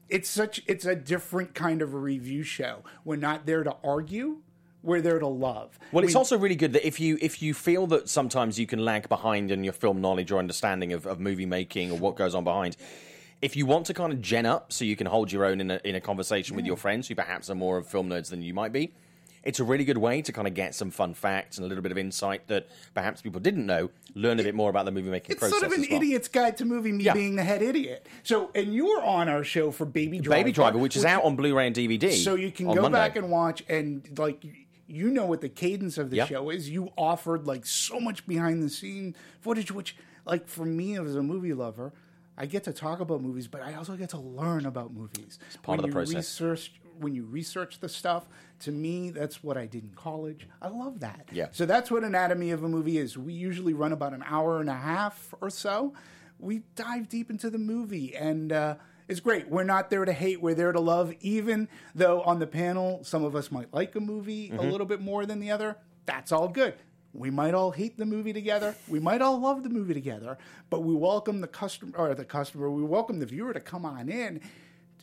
[0.09, 2.83] it's such it's a different kind of a review show.
[3.05, 4.38] We're not there to argue.
[4.83, 5.79] We're there to love.
[5.92, 8.85] Well, it's also really good that if you if you feel that sometimes you can
[8.85, 12.35] lag behind in your film knowledge or understanding of, of movie making or what goes
[12.35, 12.77] on behind,
[13.40, 15.70] if you want to kind of gen up so you can hold your own in
[15.70, 18.42] a, in a conversation with your friends who perhaps are more of film nerds than
[18.42, 18.92] you might be,
[19.44, 21.83] it's a really good way to kind of get some fun facts and a little
[21.83, 25.11] bit of insight that perhaps people didn't know, learn a bit more about the movie
[25.11, 25.61] making It's process.
[25.61, 26.00] sort of an well.
[26.02, 27.12] idiot's guide to movie, me Yeah.
[27.14, 28.07] being the head idiot.
[28.22, 31.37] So, and you're on our show for Baby Driver, Baby Driver, which is out on
[31.37, 32.11] Blu-ray and DVD.
[32.12, 32.96] So you can go Monday.
[32.98, 34.44] back and watch, and like
[34.87, 36.26] you know what the cadence of the Yeah.
[36.26, 36.68] show is.
[36.68, 41.22] You offered like so much behind the scene footage, which like for me as a
[41.22, 41.92] movie lover.
[42.37, 45.38] I get to talk about movies, but I also get to learn about movies.
[45.46, 46.16] It's part of the you process.
[46.40, 48.28] Research, when you research the stuff,
[48.61, 50.48] to me, that's what I did in college.
[50.62, 51.28] I love that.
[51.33, 51.48] Yeah.
[51.52, 53.16] So that's what anatomy of a movie is.
[53.18, 55.94] We usually run about an hour and a half or so.
[56.38, 58.74] We dive deep into the movie, and uh,
[59.09, 59.48] it's great.
[59.48, 61.12] We're not there to hate; we're there to love.
[61.20, 64.59] Even though on the panel, some of us might like a movie Mm-hmm.
[64.59, 65.76] a little bit more than the other.
[66.07, 66.74] That's all good.
[67.12, 68.74] We might all hate the movie together.
[68.88, 70.37] We might all love the movie together.
[70.68, 72.68] But we welcome the customer or the customer.
[72.68, 74.40] We welcome the viewer to come on in.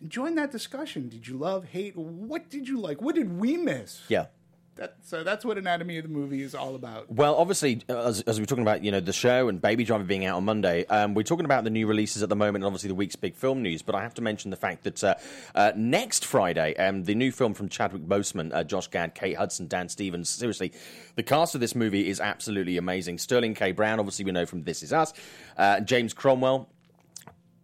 [0.08, 1.10] Join that discussion.
[1.10, 1.96] Did you love, hate?
[1.96, 3.02] What did you like?
[3.02, 4.02] What did we miss?
[4.08, 4.28] Yeah.
[4.76, 7.12] That, so that's what Anatomy of the Movie is all about.
[7.12, 10.26] Well, obviously, as, as we're talking about, you know, the show and Baby Driver being
[10.26, 12.88] out on Monday, um, we're talking about the new releases at the moment, and obviously
[12.88, 13.82] the week's big film news.
[13.82, 15.16] But I have to mention the fact that uh,
[15.54, 19.68] uh, next Friday, um, the new film from Chadwick Boseman, uh, Josh Gad, Kate Hudson,
[19.68, 20.30] Dan Stevens.
[20.30, 20.72] Seriously,
[21.16, 23.18] the cast of this movie is absolutely amazing.
[23.18, 23.74] Sterling K.
[23.74, 25.14] Brown, obviously we know from This Is Us.
[25.58, 26.70] Uh, James Cromwell,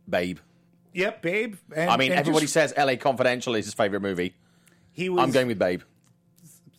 [0.10, 0.39] Babe.
[0.98, 1.56] Yep, Babe.
[1.76, 2.98] And, I mean, everybody just- says L.A.
[2.98, 4.36] Confidential is his favorite movie.
[4.92, 5.82] he was I'm going with Babe.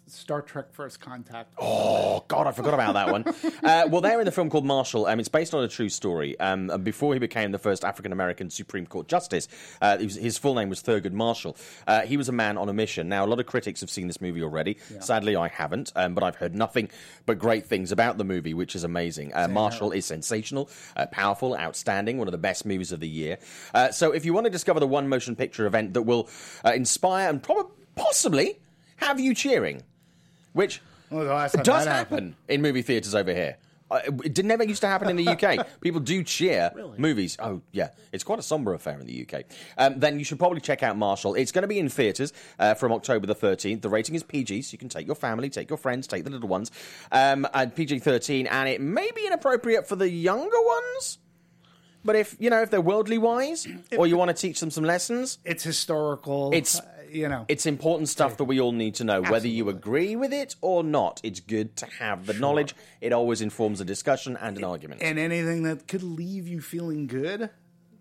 [0.09, 1.53] Star Trek First Contact.
[1.59, 3.25] Oh God, I forgot about that one.
[3.65, 5.07] uh, well, they're in the film called Marshall.
[5.07, 6.39] Um, it's based on a true story.
[6.41, 9.49] Um, and before he became the first African American Supreme Court justice,
[9.83, 11.57] uh, was- his full name was Thurgood Marshall.
[11.87, 13.09] Uh, he was a man on a mission.
[13.09, 14.79] Now, a lot of critics have seen this movie already.
[15.01, 16.91] Sadly, I haven't, um, but I've heard nothing
[17.27, 19.33] but great things about the movie, which is amazing.
[19.35, 23.39] Uh, Marshall is sensational, uh, powerful, outstanding, one of the best movies of the year.
[23.75, 26.29] Uh, so, if you want to discover the one motion picture event that will
[26.65, 28.59] uh, inspire and probably, possibly,
[28.97, 29.83] have you cheering,
[30.53, 30.81] which
[31.11, 33.57] Well, the last time does that happen in movie theaters over here.
[33.91, 35.67] Uh, it did never used to happen in the UK.
[35.81, 37.39] People do cheer movies.
[37.41, 39.45] Oh yeah, it's quite a somber affair in the UK.
[39.79, 41.35] Um, then you should probably check out Marshall.
[41.35, 43.81] It's going to be in theaters uh, from October the thirteenth.
[43.81, 46.31] The rating is PG, so you can take your family, take your friends, take the
[46.31, 46.71] little ones.
[47.11, 51.19] Um, and PG thirteen, and it may be inappropriate for the younger ones.
[52.05, 54.85] But if you know if they're worldly wise, or you want to teach them some
[54.85, 56.51] lessons, It's historical.
[56.53, 57.45] It's- you know.
[57.49, 60.83] it's important stuff that we all need to know, whether you agree with it or
[60.85, 61.21] not.
[61.23, 62.75] It's good to have the knowledge.
[63.01, 65.03] It always informs a discussion and an argument.
[65.03, 67.51] and anything that could leave you feeling good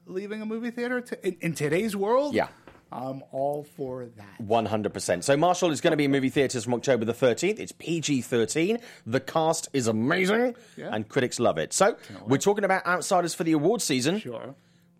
[0.06, 2.34] leaving a movie theater to, in, in today's world.
[2.34, 2.48] Yeah.
[2.90, 4.42] I'm all for that.
[4.42, 5.24] 100%.
[5.24, 7.60] So, Marshall is going to be in movie theatres from October the 13th.
[7.60, 8.78] It's PG 13.
[9.06, 10.96] The cast is amazing, Yeah.
[10.96, 11.74] and critics love it.
[11.74, 14.20] So, we're talking about outsiders for the award season.
[14.20, 14.56] Sure.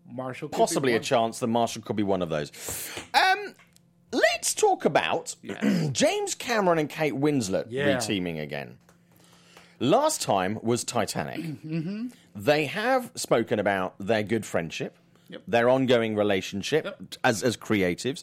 [0.06, 0.48] Marshall.
[0.48, 2.52] could be Possibly a chance that Marshall could be one of those.
[3.14, 3.54] Um,
[4.12, 5.34] let's talk about
[5.92, 7.96] James Cameron and Kate Winslet Yeah.
[7.96, 8.78] reteaming again.
[9.80, 11.38] Last time was Titanic.
[11.64, 12.08] Mm-hmm.
[12.34, 14.96] They have spoken about their good friendship,
[15.28, 15.42] Yep.
[15.48, 18.22] their ongoing relationship as, as creatives.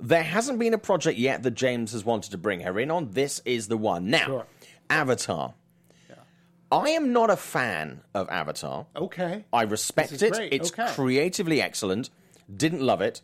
[0.00, 3.10] There hasn't been a project yet that James has wanted to bring her in on.
[3.12, 4.08] This is the one.
[4.10, 4.46] Now, Sure.
[4.90, 5.54] Avatar.
[6.72, 8.86] I am not a fan of Avatar.
[8.96, 9.44] Okay.
[9.52, 10.32] I respect it.
[10.32, 10.52] great.
[10.52, 10.90] It's Okay.
[10.92, 12.10] creatively excellent.
[12.56, 13.20] Didn't love it.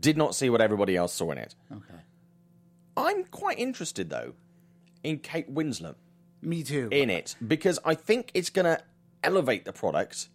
[0.00, 1.54] Did not see what everybody else saw in it.
[1.72, 2.00] Okay.
[2.96, 4.34] I'm quite interested though
[5.02, 5.96] in Kate Winslet.
[6.44, 6.88] Me too.
[6.90, 8.82] in it because I think it's going to
[9.22, 10.28] elevate the product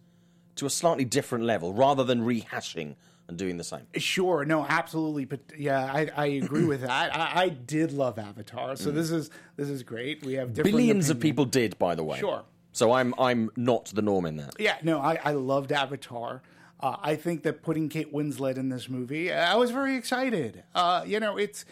[0.56, 2.96] to a slightly different level rather than rehashing
[3.28, 3.86] and doing the same.
[3.96, 7.14] Sure, no, absolutely, but yeah, I, I agree with that.
[7.14, 10.24] I, I did love Avatar, so this is this is great.
[10.24, 10.78] We have different Mm.
[10.78, 11.30] Billions of opinions.
[11.30, 12.18] people did, by the way.
[12.18, 12.42] Sure.
[12.72, 14.54] So I'm I'm not the norm in that.
[14.58, 16.42] Yeah, no, I, I loved Avatar.
[16.80, 20.62] Uh, I think that putting Kate Winslet in this movie, I was very excited.
[20.74, 21.64] Uh, you know, it's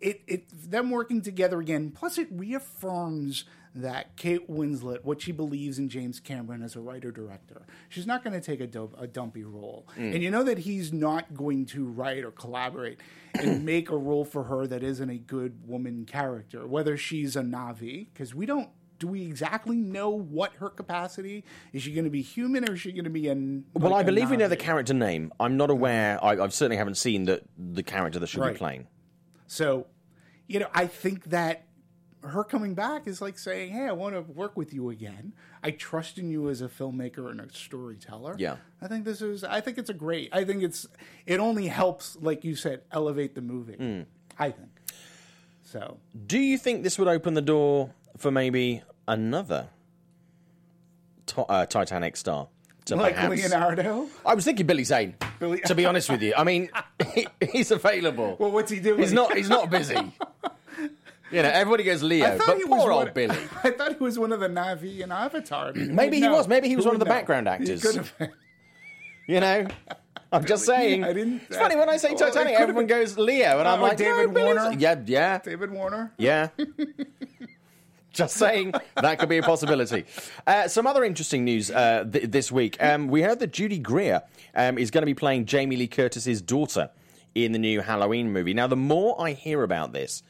[0.00, 1.90] it it them working together again.
[1.90, 3.44] Plus, it reaffirms
[3.74, 7.62] that Kate Winslet, what she believes in James Cameron as a writer director.
[7.88, 10.92] She's not going to take a, dope, a dumpy role, and you know that he's
[10.92, 12.98] not going to write or collaborate
[13.34, 17.42] and make a role for her that isn't a good woman character, whether she's a
[17.42, 18.70] Na'vi, because we don't
[19.00, 21.82] do we exactly know what her capacity is?
[21.82, 23.64] She going to be human or is she going to be an?
[23.74, 25.32] Well, I believe we know the character name.
[25.40, 26.22] I'm not aware.
[26.22, 28.52] I, I certainly haven't seen the the character that she'll Right.
[28.54, 28.86] be playing.
[29.48, 29.86] So,
[30.46, 31.64] you know, I think that
[32.22, 35.32] her coming back is like saying, "Hey, I want to work with you again.
[35.62, 38.56] I trust in you as a filmmaker and a storyteller." Yeah.
[38.82, 39.42] I think this is.
[39.42, 40.28] I think it's a great.
[40.32, 40.86] I think it's.
[41.26, 43.74] It only helps, like you said, elevate the movie.
[43.76, 44.02] Hmm.
[44.38, 44.68] I think.
[45.62, 49.68] So Do you think this would open the door for maybe another
[51.26, 52.48] to- uh, Titanic star?
[52.86, 54.08] To like perhaps- Leonardo.
[54.24, 55.14] I was thinking Billy Zane.
[55.38, 56.70] Billy- To be honest with you, I mean,
[57.14, 58.36] he, he's available.
[58.38, 58.98] Well, what's he doing?
[59.00, 59.36] He's not.
[59.36, 59.96] He's not busy.
[61.32, 63.36] You know, everybody goes Leo, I thought but he was poor one- old Billy.
[63.62, 65.72] I thought he was one of the Na'vi in Avatar.
[65.76, 66.48] Maybe he would was.
[66.48, 67.10] Maybe he was Who one of the know?
[67.12, 67.82] background actors.
[67.82, 68.32] could have been.
[69.28, 69.68] You know,
[70.32, 71.04] I'm just saying.
[71.04, 73.68] I didn't- It's funny when I say Well, Titanic, could've everyone been- goes Leo, and
[73.68, 74.72] I'm like, David no, Warner.
[74.76, 76.12] Yeah, yeah, David Warner.
[76.18, 76.48] yeah.
[78.12, 80.04] Just saying that could be a possibility.
[80.46, 82.76] Uh, some other interesting news uh, th- this week.
[82.82, 84.22] Um, we heard that Judy Greer
[84.54, 86.90] um, is going to be playing Jamie Lee Curtis's daughter
[87.34, 88.54] in the new Halloween movie.
[88.54, 90.22] Now, the more I hear about this,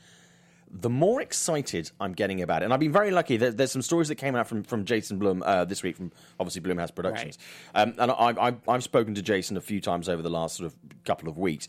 [0.71, 2.67] the more excited I'm getting about it.
[2.67, 3.37] And I've been very lucky.
[3.37, 6.13] There, there's some stories that came out from, from Jason Blum uh, this week from
[6.39, 7.39] obviously Blumhouse Productions.
[7.75, 10.67] Um, and I, I, I've spoken to Jason a few times over the last sort
[10.67, 11.67] of couple of weeks.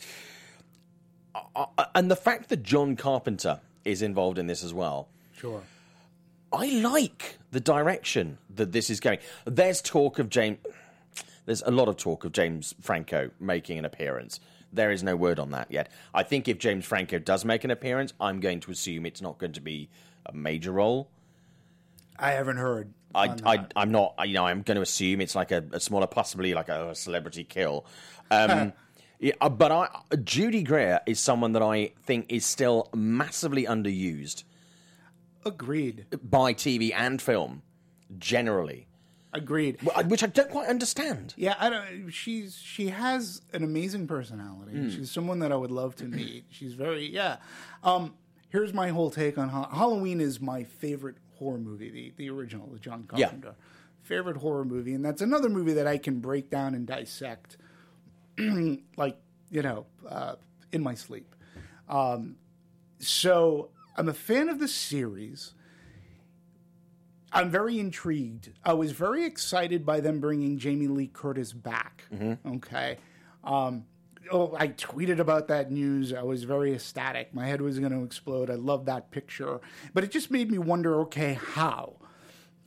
[1.34, 5.08] Uh, uh, and the fact that John Carpenter is involved in this as well.
[5.36, 5.64] Sure.
[6.54, 9.20] I like the direction that this is going.
[9.46, 10.58] There's talk of James.
[11.46, 14.40] There's a lot of talk of James Franco making an appearance.
[14.74, 15.92] There is no word on that yet.
[16.14, 19.38] I think if James Franco does make an appearance, I'm going to assume it's not
[19.38, 19.90] going to be
[20.26, 21.10] a major role.
[22.18, 22.94] I haven't heard.
[23.16, 24.16] I, I, I'm not.
[24.26, 27.44] You know, I'm going to assume it's like a, a smaller, possibly like a, celebrity
[27.44, 27.86] kill.
[28.30, 28.74] Um,
[29.20, 29.90] yeah, uh, but I,
[30.24, 34.44] Judy Greer is someone that I think is still massively underused
[35.46, 36.06] Agreed.
[36.24, 37.62] by TV and film
[38.18, 38.88] generally,
[39.34, 39.78] Agreed.
[40.08, 41.34] Which I don't quite understand.
[41.38, 42.10] Yeah, I don't.
[42.10, 44.74] She's she has an amazing personality.
[44.74, 44.90] Hmm.
[44.90, 46.44] She's someone that I would love to meet.
[46.50, 47.38] She's very yeah.
[47.82, 48.14] Um,
[48.50, 50.20] here's my whole take on Ha- Halloween.
[50.20, 53.28] Is my favorite horror movie, the the original, the John Yeah.
[53.28, 53.56] Carpenter.
[54.04, 57.56] Favorite horror movie, and that's another movie that I can break down and dissect,
[58.98, 59.18] like
[59.50, 60.36] you know, uh,
[60.74, 61.34] in my sleep.
[61.88, 62.36] Um,
[63.00, 65.54] so I'm a fan of the series.
[67.34, 68.50] I'm very intrigued.
[68.64, 72.04] I was very excited by them bringing Jamie Lee Curtis back.
[72.46, 72.98] Okay.
[73.44, 73.86] Um,
[74.32, 76.14] oh, I tweeted about that news.
[76.14, 77.34] I was very ecstatic.
[77.34, 78.50] My head was going to explode.
[78.50, 79.62] I love that picture.
[79.94, 81.96] But it just made me wonder okay, how?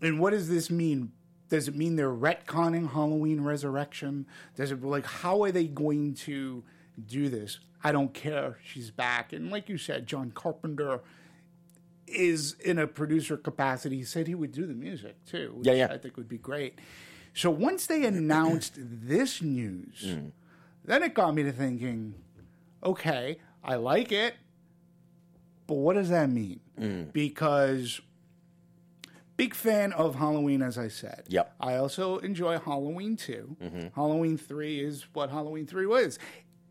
[0.01, 1.13] And what does this mean?
[1.51, 4.27] Does it mean they're retconning Halloween Resurrection?
[4.57, 6.65] Does it like how are they going to
[7.07, 7.59] do this?
[7.83, 8.59] I don't care.
[8.65, 9.33] She's back.
[9.33, 11.01] And like you said, John Carpenter
[12.07, 13.97] is in a producer capacity.
[13.97, 15.89] He said he would do the music too, which Yeah, yeah.
[15.91, 16.79] I think would be great.
[17.35, 20.33] So once they announced this news, Mm.
[20.85, 22.15] then it got me to thinking,
[22.83, 24.35] okay, I like it,
[25.67, 26.61] but what does that mean?
[26.79, 27.13] Mm.
[27.13, 28.01] Because
[29.37, 31.25] big fan of Halloween, as I said.
[31.29, 31.55] Yep.
[31.61, 33.57] I also enjoy Halloween 2.
[33.63, 33.87] Mm-hmm.
[33.95, 36.19] Halloween 3 is what Halloween 3 was.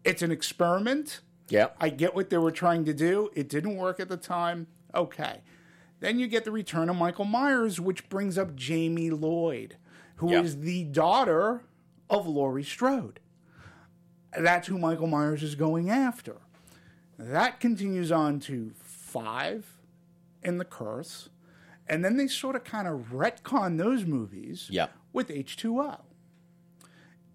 [0.04, 1.22] It's an experiment.
[1.50, 1.68] Yeah.
[1.80, 3.30] I get what they were trying to do.
[3.36, 4.68] It didn't work at the time.
[4.96, 5.42] Okay.
[6.00, 9.78] Then you get the return of Michael Myers, which brings up Jamie Lloyd,
[10.18, 11.64] who is the daughter
[12.10, 13.20] of Laurie Strode.
[14.38, 16.38] That's who Michael Myers is going after.
[17.18, 19.78] That continues on to five
[20.42, 21.30] in The Curse.
[21.88, 24.88] And then they sort of kind of retcon those movies Yeah.
[25.14, 26.00] with H2O.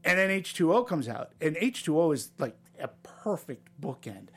[0.05, 1.33] And then H2O comes out.
[1.41, 4.29] And H2O is like a perfect bookend.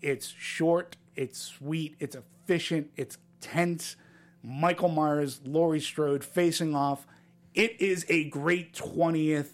[0.00, 3.96] It's short, it's sweet, it's efficient, it's tense.
[4.42, 7.06] Michael Myers, Laurie Strode facing off.
[7.54, 9.50] It is a great 20th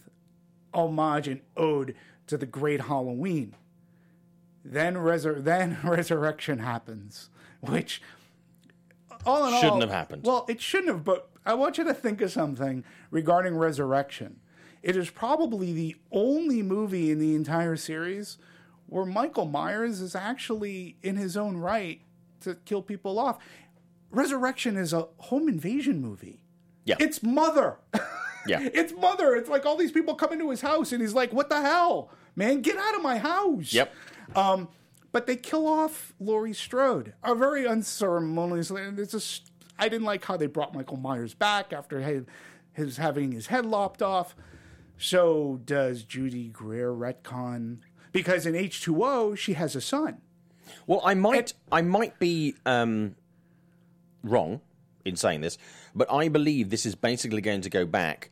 [0.72, 3.54] homage and ode to the great Halloween.
[4.64, 7.30] Then, resur- then resurrection happens,
[7.60, 8.02] which
[9.24, 10.22] all in all, Shouldn't have happened.
[10.24, 14.40] Well, it shouldn't have, but I want you to think of something regarding Resurrection.
[14.86, 18.38] It is probably the only movie in the entire series
[18.86, 22.00] where Michael Myers is actually in his own right
[22.42, 23.38] to kill people off.
[24.12, 26.38] Resurrection is a home invasion movie.
[26.84, 26.94] Yeah.
[27.00, 27.78] It's Mother.
[28.48, 28.60] Yeah.
[28.62, 29.34] it's Mother.
[29.34, 32.10] It's like all these people come into his house and he's like, what the hell?
[32.36, 33.72] Man, get out of my house.
[33.72, 33.92] Yep.
[34.36, 34.68] Um,
[35.10, 38.84] but they kill off Laurie Strode, a very unceremoniously.
[38.84, 42.22] And it's just, I didn't like how they brought Michael Myers back after his,
[42.72, 44.36] his having his head lopped off.
[44.98, 47.78] So does Judy Greer retcon
[48.12, 50.22] because in H two O she has a son.
[50.86, 53.14] Well, I might, I might be um,
[54.24, 54.60] wrong
[55.04, 55.58] in saying this,
[55.94, 58.30] but I believe this is basically going to go back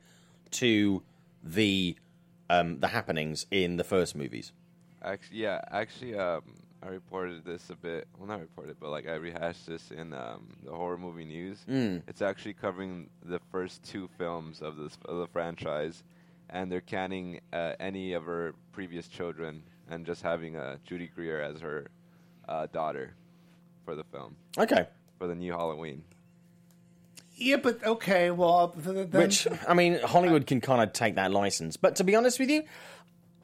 [0.53, 1.03] to
[1.43, 1.97] the
[2.51, 4.53] um, the happenings in the first movies.
[5.03, 6.43] Actually, yeah, actually, um,
[6.83, 8.09] I reported this a bit.
[8.19, 11.59] Well, not reported, but like I rehashed this in um, the horror movie news.
[11.71, 12.03] Mm.
[12.09, 16.03] It's actually covering the first two films of this of the franchise,
[16.55, 21.43] and they're canning uh, any of her previous children and just having uh, Judy Greer
[21.43, 21.89] as her
[22.49, 23.13] uh, daughter
[23.85, 24.87] for the film Okay.
[25.19, 26.03] for the new Halloween.
[27.37, 31.77] Yeah, but okay, well, then, Which I mean, Hollywood can kind of take that license.
[31.77, 32.63] But to be honest with you,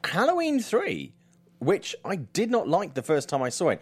[0.05, 1.11] Halloween three,
[1.59, 3.81] which I did not like the first time I saw it,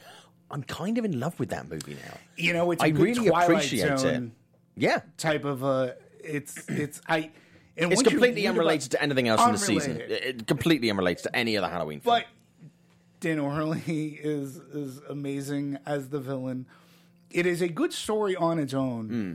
[0.50, 2.18] I'm kind of in love with that movie now.
[2.38, 4.34] you know, it's a I good really Twilight appreciate Zone
[4.76, 4.82] it.
[4.84, 5.96] Yeah, type of a.
[6.24, 7.30] It's it's I.
[7.80, 10.02] And it's completely unrelated to anything else in the season.
[10.02, 12.18] It, it completely unrelated to any other Halloween film.
[12.18, 12.26] But
[13.20, 16.66] Dan O'Herlihy is is amazing as the villain.
[17.30, 19.08] It is a good story on its own.
[19.08, 19.34] Hmm.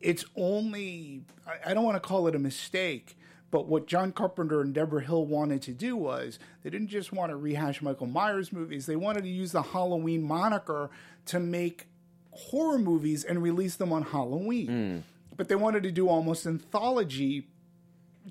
[0.00, 3.16] It's only I, I don't want to call it a mistake,
[3.50, 7.30] but what John Carpenter and Debra Hill wanted to do was they didn't just want
[7.30, 8.86] to rehash Michael Myers movies.
[8.86, 10.90] They wanted to use the Halloween moniker
[11.26, 11.86] to make
[12.30, 14.66] horror movies and release them on Halloween.
[14.66, 14.98] Hmm.
[15.36, 17.48] But they wanted to do almost anthology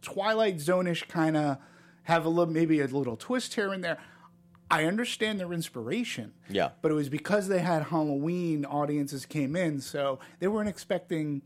[0.03, 1.57] Twilight Zone-ish kind of
[2.03, 3.97] have a little maybe a little twist here and there.
[4.69, 6.33] I understand their inspiration.
[6.49, 6.69] Yeah.
[6.81, 11.41] But it was because they had Halloween audiences came in, so they weren't expecting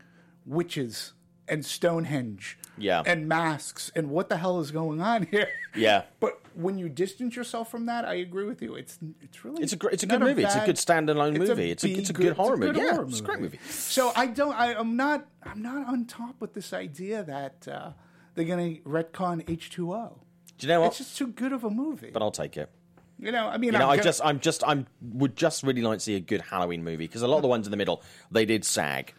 [0.46, 1.12] witches
[1.46, 3.02] and Stonehenge Yeah.
[3.06, 5.48] and masks and what the hell is going on here?
[5.74, 6.02] Yeah.
[6.20, 8.74] But when you distance yourself from that, I agree with you.
[8.74, 10.42] It's it's really It's a gr- it's a good movie.
[10.42, 11.70] It's a good standalone it's movie.
[11.70, 12.80] It's a- it's a good horror movie.
[12.80, 13.60] Yeah, horror it's a great movie.
[13.68, 14.54] So I don't.
[14.54, 15.26] I, I'm not.
[15.44, 17.92] I'm not on top with this idea that uh,
[18.38, 20.18] they're going to retcon H2O.
[20.58, 20.86] Do you know what?
[20.88, 22.10] It's just too good of a movie.
[22.12, 22.70] but I'll take it.
[23.18, 25.82] you know, I mean, You know, I gonna- just, I'm just, I'm would just really
[25.82, 27.76] like to see a good Halloween movie because a lot of the ones in the
[27.76, 29.12] middle they did sag.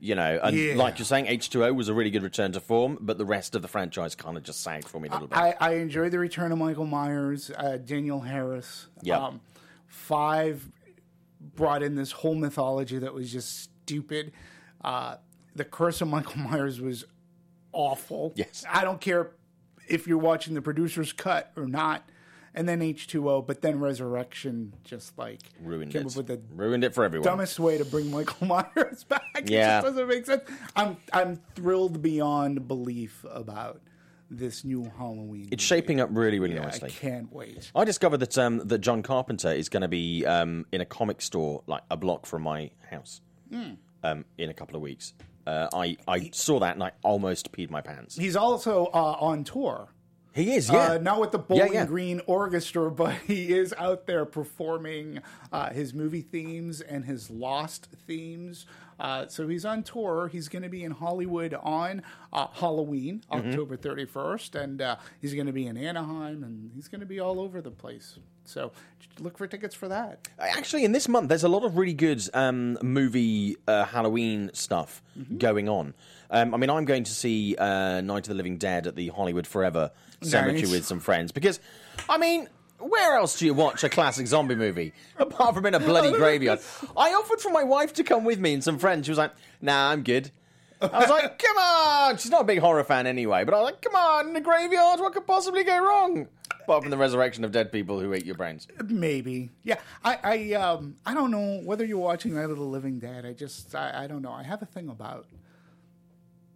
[0.00, 0.74] You know, and Yeah.
[0.74, 3.62] like you're saying, H2O was a really good return to form, but the rest of
[3.62, 5.38] the franchise kind of just sagged for me a little bit.
[5.38, 8.86] I, I enjoyed the return of Michael Myers, uh, Danielle Harris.
[9.02, 9.34] Yep.
[9.86, 10.70] five
[11.56, 14.32] brought in this whole mythology that was just stupid.
[14.82, 15.16] Uh,
[15.54, 17.04] the Curse of Michael Myers was
[17.74, 18.32] awful.
[18.36, 18.64] Yes.
[18.70, 19.32] I don't care
[19.88, 22.08] if you're watching the producer's cut or not.
[22.56, 26.06] And then H2O, but then Resurrection just like Ruined came it.
[26.12, 27.24] up with the Ruined it for everyone.
[27.26, 29.24] dumbest way to bring Michael Myers back.
[29.36, 29.80] It Yeah.
[29.82, 30.42] just doesn't make sense.
[30.76, 33.80] I'm I'm thrilled beyond belief about
[34.30, 35.48] this new Halloween.
[35.50, 36.90] It's shaping up really, really I nicely.
[36.90, 37.72] I can't wait.
[37.74, 41.22] I discovered that um, that John Carpenter is going to be um, in a comic
[41.22, 43.20] store like a block from my house
[43.52, 43.72] Hmm.
[44.04, 45.12] um, in a couple of weeks.
[45.46, 48.16] Uh, I I saw that and I almost peed my pants.
[48.16, 49.88] He's also uh, on tour.
[50.32, 50.94] He is, yeah.
[50.94, 51.86] Uh, not with the Bowling yeah.
[51.86, 55.20] Green Orchestra, but he is out there performing
[55.52, 58.66] uh, his movie themes and his Lost themes.
[58.98, 60.28] Uh, so he's on tour.
[60.32, 62.02] He's going to be in Hollywood on
[62.32, 63.48] uh, Halloween, Mm-hmm.
[63.48, 67.20] October 31st, and uh, he's going to be in Anaheim, and he's going to be
[67.20, 68.18] all over the place.
[68.44, 68.72] So
[69.20, 70.28] look for tickets for that.
[70.38, 75.02] Actually, in this month, there's a lot of really good um, movie uh, Halloween stuff
[75.18, 75.38] Mm-hmm.
[75.38, 75.94] going on.
[76.30, 79.08] Um, I mean, I'm going to see uh, Night of the Living Dead at the
[79.10, 80.70] Hollywood Forever Cemetery Nice.
[80.72, 81.60] with some friends because,
[82.08, 82.48] I mean.
[82.80, 86.58] Where else do you watch a classic zombie movie apart from in a bloody graveyard?
[86.96, 89.06] I offered for my wife to come with me and some friends.
[89.06, 89.30] She was like,
[89.62, 90.32] "Nah, I'm good."
[90.92, 93.64] I was like, "Come on!" She's not a big horror fan anyway, but I was
[93.66, 96.28] like, "Come on, in the graveyard, what could possibly go wrong?"
[96.62, 98.66] Apart from the resurrection of dead people who eat your brains.
[98.86, 99.78] Maybe, yeah.
[100.02, 103.26] I, I, um, I don't know whether you're watching Night of the Living Dead.
[103.26, 104.32] I just, I, I don't know.
[104.32, 105.26] I have a thing about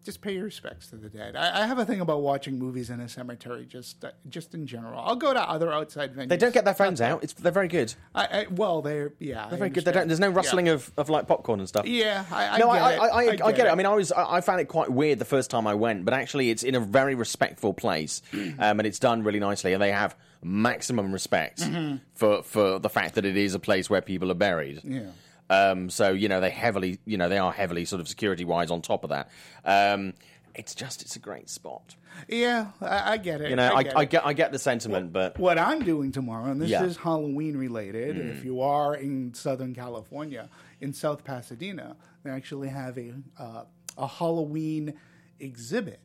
[0.09, 1.37] just pay your respects to the dead.
[1.37, 4.67] I, I have a thing about watching movies in a cemetery, just, uh, just in
[4.67, 4.99] general.
[4.99, 6.31] I'll go to other outside venues.
[6.31, 7.23] They don't get their phones out.
[7.23, 7.93] It's they're very good.
[8.15, 9.85] I, I, well, they're yeah, They're very good.
[9.85, 11.87] They don't, there's no rustling of, of like popcorn and stuff.
[11.87, 12.99] Yeah, I, I no, get I, it.
[12.99, 13.71] I, I, I, get, get it.
[13.71, 16.07] I mean, I was I, I found it quite weird the first time I went,
[16.07, 19.83] but actually, it's in a very respectful place, um, and it's done really nicely, and
[19.83, 21.69] they have maximum respect
[22.15, 24.79] for for the fact that it is a place where people are buried.
[24.79, 24.93] Mm-hmm.
[24.95, 25.11] Yeah.
[25.51, 28.71] Um, so you know they heavily, you know they are heavily sort of security wise
[28.71, 29.31] on top of that.
[29.65, 30.15] Um,
[30.55, 31.95] it's just it's a great spot.
[32.27, 33.51] Yeah, I, I get it.
[33.51, 36.51] You know, I, get I, get I get the sentiment, but what I'm doing tomorrow,
[36.51, 36.83] and this Yeah.
[36.83, 36.87] Mm.
[36.87, 38.19] is Halloween related.
[38.19, 40.49] If you are in Southern California,
[40.81, 43.65] in South Pasadena, they actually have a uh,
[43.97, 44.95] a Halloween
[45.39, 46.01] exhibit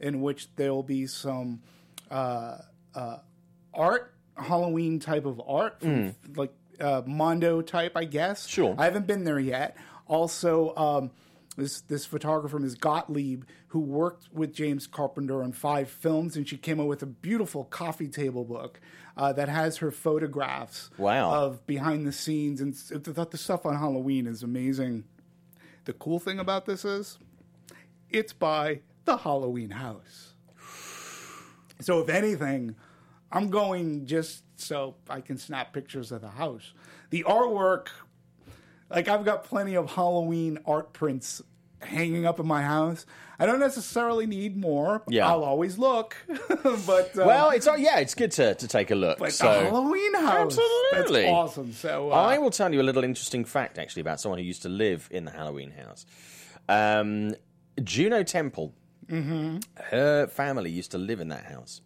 [0.00, 1.60] in which there will be some
[2.10, 2.58] uh,
[2.94, 3.18] uh,
[3.74, 8.46] art, Halloween type of art, from, like uh, Mondo type, I guess.
[8.46, 8.74] Sure.
[8.78, 9.76] I haven't been there yet.
[10.06, 11.10] Also, um,
[11.56, 12.74] this this photographer, Ms.
[12.76, 17.06] Gottlieb, who worked with James Carpenter on five films, and she came up with a
[17.06, 18.80] beautiful coffee table book
[19.16, 21.30] uh, that has her photographs Wow.
[21.32, 22.60] of behind the scenes.
[22.60, 25.04] And the stuff on Halloween is amazing.
[25.84, 27.18] The cool thing about this is,
[28.08, 30.32] it's by the Halloween House.
[31.80, 32.76] So if anything,
[33.32, 36.72] I'm going just so I can snap pictures of the house.
[37.10, 37.88] The artwork,
[38.90, 41.40] like I've got plenty of Halloween art prints
[41.80, 43.06] hanging up in my house.
[43.38, 45.02] I don't necessarily need more.
[45.08, 45.26] Yeah.
[45.28, 46.14] I'll always look.
[46.86, 49.18] but uh, well, it's oh, yeah, it's good to, to take a look.
[49.18, 50.58] but so the Halloween house,
[50.92, 51.22] Absolutely.
[51.22, 51.72] that's awesome.
[51.72, 54.62] So uh, I will tell you a little interesting fact actually about someone who used
[54.62, 56.06] to live in the Halloween house.
[56.68, 57.34] Um,
[57.82, 58.74] Juno Temple,
[59.10, 59.58] Mm-hmm.
[59.90, 61.80] her family used to live in that house.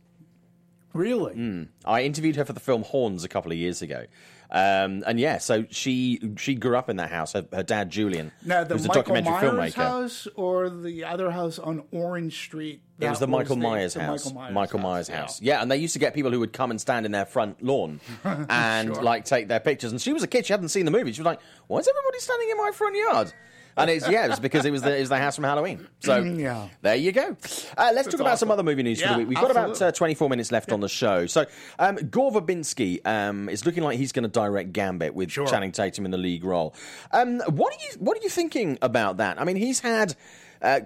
[0.97, 4.05] Really, I interviewed her for the film Horns a couple of years ago.
[4.49, 7.33] Um, and yeah, so she she grew up in that house.
[7.33, 9.83] Her, her dad Julien, now the who's a Michael documentary Myers filmmaker.
[9.83, 12.81] house or the other house on Orange Street.
[13.01, 14.33] It was the Michael the- Myers the house.
[14.33, 15.17] Michael Myers, Myers yeah.
[15.21, 15.43] house.
[15.43, 17.61] Yeah, and they used to get people who would come and stand in their front
[17.61, 19.03] lawn and Sure.
[19.03, 19.91] like take their pictures.
[19.91, 21.13] And she was a kid; she hadn't seen the movie.
[21.13, 23.33] She was like, "Why is everybody standing in my front yard?"
[23.79, 25.87] And it's yeah, it's because it was the it was the house from Halloween.
[26.01, 26.69] So Yeah.
[26.81, 27.37] there you go.
[27.77, 29.29] Uh, let's talk about some other movie news for the week.
[29.29, 31.27] We've got about uh, 24 minutes left on the show.
[31.27, 31.45] So
[31.79, 35.47] um, Gore Verbinski um, is looking like he's going to direct Gambit with Sure.
[35.47, 36.75] Channing Tatum in the lead role.
[37.13, 39.41] Um, what are you What are you thinking about that?
[39.41, 40.15] I mean, he's had.
[40.63, 40.81] Uh,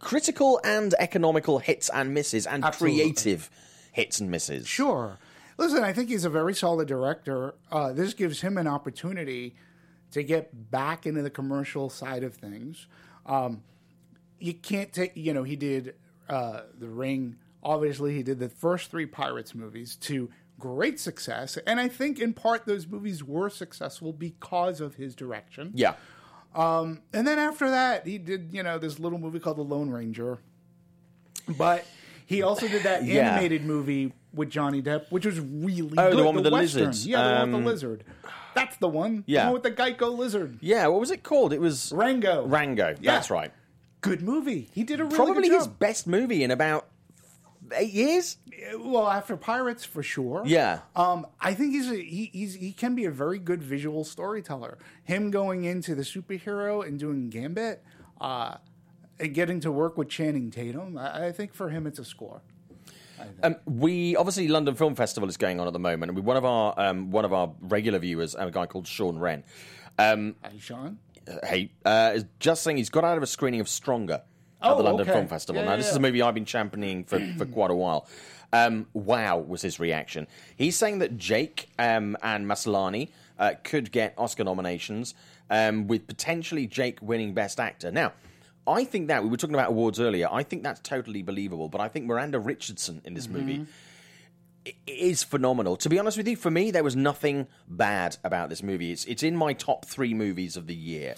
[0.00, 2.98] critical and economical hits and misses and Absolutely.
[3.00, 3.50] creative
[3.92, 4.66] hits and misses.
[4.66, 5.18] Sure.
[5.58, 7.54] Listen, I think he's a very solid director.
[7.70, 9.54] Uh, this gives him an opportunity
[10.12, 12.86] to get back into the commercial side of things.
[13.26, 13.62] Um,
[14.38, 15.94] you can't take, you know, he did
[16.28, 17.36] uh, The Ring.
[17.62, 21.58] Obviously, he did the first three Pirates movies to great success.
[21.66, 25.72] And I think in part those movies were successful because of his direction.
[25.74, 25.94] Yeah.
[26.54, 30.38] And then after that, he did, you know, this little movie called The Lone Ranger.
[31.56, 31.86] But
[32.26, 33.30] he also did that Yeah.
[33.32, 36.24] animated movie with Johnny Depp, which was really Oh, the good.
[36.26, 36.80] one with the Western.
[36.86, 37.06] lizards.
[37.06, 38.04] Yeah, the one Um, with the lizard.
[38.54, 39.24] That's the one.
[39.26, 39.42] yeah.
[39.42, 40.58] The one with the Geico lizard.
[40.60, 41.52] Yeah, what was it called?
[41.52, 42.46] It was Rango.
[42.46, 42.96] Rango.
[43.00, 43.12] Yeah.
[43.14, 43.52] That's right.
[44.00, 44.68] Good movie.
[44.72, 46.86] He did a really Probably his best movie in about
[47.76, 48.38] eight years.
[48.78, 50.42] Well, after Pirates, for sure.
[50.46, 50.80] Yeah.
[50.96, 54.78] Um, I think he's a, he he's, he can be a very good visual storyteller.
[55.04, 57.82] Him going into the superhero and doing Gambit,
[58.20, 58.56] uh,
[59.18, 62.42] and getting to work with Channing Tatum, I, I think for him it's a score.
[63.42, 66.36] Um, we obviously London Film Festival is going on at the moment, and we, one
[66.36, 69.44] of our um, one of our regular viewers, a guy called Sean Wren,
[69.98, 70.98] um, Hey, Sean.
[71.44, 74.24] hey, uh, is just saying he's got out of a screening of Stronger at
[74.62, 75.12] Oh, the London okay.
[75.12, 75.60] Film Festival.
[75.62, 75.90] Yeah, now, yeah, this yeah.
[75.92, 78.06] is a movie I've been championing for, for quite a while.
[78.52, 80.26] Um, wow, was his reaction.
[80.56, 85.14] He's saying that Jake um, and Maslany uh, could get Oscar nominations,
[85.48, 87.90] um, with potentially Jake winning Best Actor.
[87.92, 88.12] Now,
[88.66, 91.80] I think that, we were talking about awards earlier, I think that's totally believable, but
[91.80, 93.38] I think Miranda Richardson in this Mm-hmm.
[93.38, 93.66] movie
[94.86, 95.76] is phenomenal.
[95.76, 98.92] To be honest with you, for me, there was nothing bad about this movie.
[98.92, 101.14] It's it's in my top three movies of the year.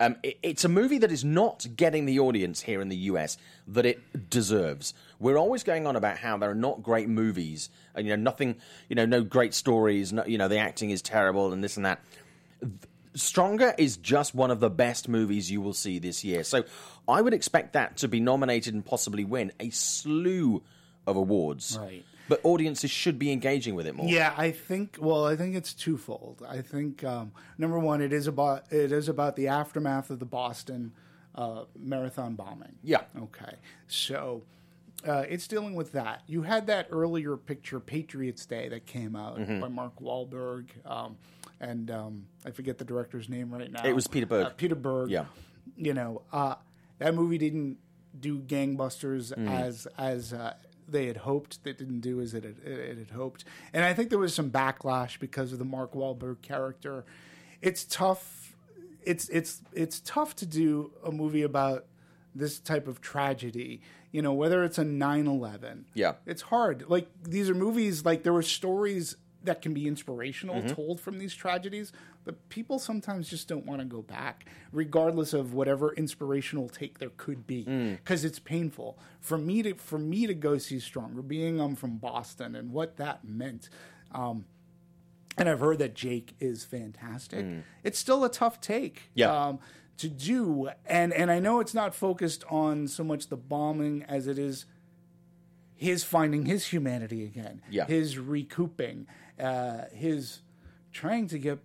[0.00, 3.36] Um, it- it's a movie that is not getting the audience here in the US
[3.68, 4.94] that it deserves.
[5.18, 8.56] We're always going on about how there are not great movies, and you know nothing,
[8.88, 10.10] you know, no great stories.
[10.10, 12.00] No, you know, the acting is terrible, and this and that.
[13.14, 16.44] Stronger is just one of the best movies you will see this year.
[16.44, 16.64] So
[17.08, 20.62] I would expect that to be nominated and possibly win a slew
[21.06, 21.76] of awards.
[21.80, 22.04] Right.
[22.28, 24.06] But audiences should be engaging with it more.
[24.08, 24.98] Yeah, I think.
[25.00, 26.44] Well, I think it's twofold.
[26.48, 30.26] I think um, number one, it is about it is about the aftermath of the
[30.26, 30.92] Boston
[31.34, 32.76] uh, marathon bombing.
[32.84, 33.02] Yeah.
[33.20, 33.54] Okay.
[33.88, 34.42] So
[35.04, 36.22] uh, it's dealing with that.
[36.28, 39.60] You had that earlier picture, Patriots Day, that came out Mm-hmm.
[39.60, 41.16] by Mark Wahlberg, um,
[41.60, 43.84] and um, I forget the director's name right now.
[43.84, 44.46] It was Peter Berg.
[44.46, 45.10] Uh, Peter Berg.
[45.10, 45.26] Yeah.
[45.76, 46.54] You know, uh,
[46.98, 47.78] that movie didn't
[48.18, 49.48] do gangbusters Mm.
[49.48, 50.54] as as uh,
[50.88, 51.58] they had hoped.
[51.64, 54.50] It didn't do as it had, it had hoped, and I think there was some
[54.50, 57.04] backlash because of the Mark Wahlberg character.
[57.62, 58.56] It's tough.
[59.04, 61.86] It's it's it's tough to do a movie about
[62.34, 63.80] this type of tragedy.
[64.12, 65.84] You know, whether it's a 9-11.
[65.94, 66.14] Yeah.
[66.26, 66.86] It's hard.
[66.88, 70.74] Like these are movies like there were stories that can be inspirational Mm-hmm.
[70.74, 71.92] told from these tragedies
[72.24, 77.10] but people sometimes just don't want to go back regardless of whatever inspirational take there
[77.16, 77.96] could be Mm.
[77.96, 81.96] because it's painful for me to for me to go see stronger being i'm from
[81.96, 83.68] boston and what that meant
[84.12, 84.44] um,
[85.38, 87.46] and I've heard that Jake is fantastic.
[87.84, 89.08] It's still a tough take Mm.
[89.14, 89.46] Yeah.
[89.46, 89.58] um,
[89.98, 94.26] to do, and and I know it's not focused on so much the bombing as
[94.26, 94.66] it is
[95.76, 97.86] his finding his humanity again, Yeah.
[97.86, 99.06] his recouping,
[99.40, 100.40] uh, his
[100.92, 101.58] trying to get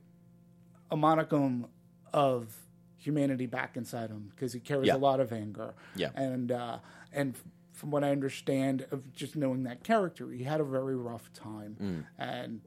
[0.91, 1.65] a monicum
[2.13, 2.55] of
[2.97, 4.95] humanity back inside him because he carries Yeah.
[4.95, 5.73] a lot of anger.
[5.95, 6.09] Yeah.
[6.15, 6.79] and uh,
[7.13, 7.35] and
[7.73, 12.05] from what I understand of just knowing that character, he had a very rough time,
[12.17, 12.61] and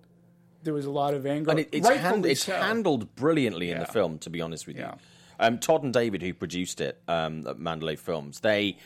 [0.63, 1.49] there was a lot of anger.
[1.49, 1.51] Mm.
[1.53, 2.53] and it, it's, hand, it's so.
[2.53, 4.19] handled brilliantly in the film.
[4.19, 4.95] To be honest with you, Yeah.
[5.41, 8.77] um, Todd and David, who produced it um, at Mandalay Films, they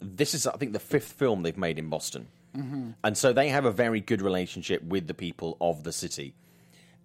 [0.00, 2.90] this is I think the fifth film they've made in Boston, Mm-hmm.
[3.04, 6.34] and so they have a very good relationship with the people of the city.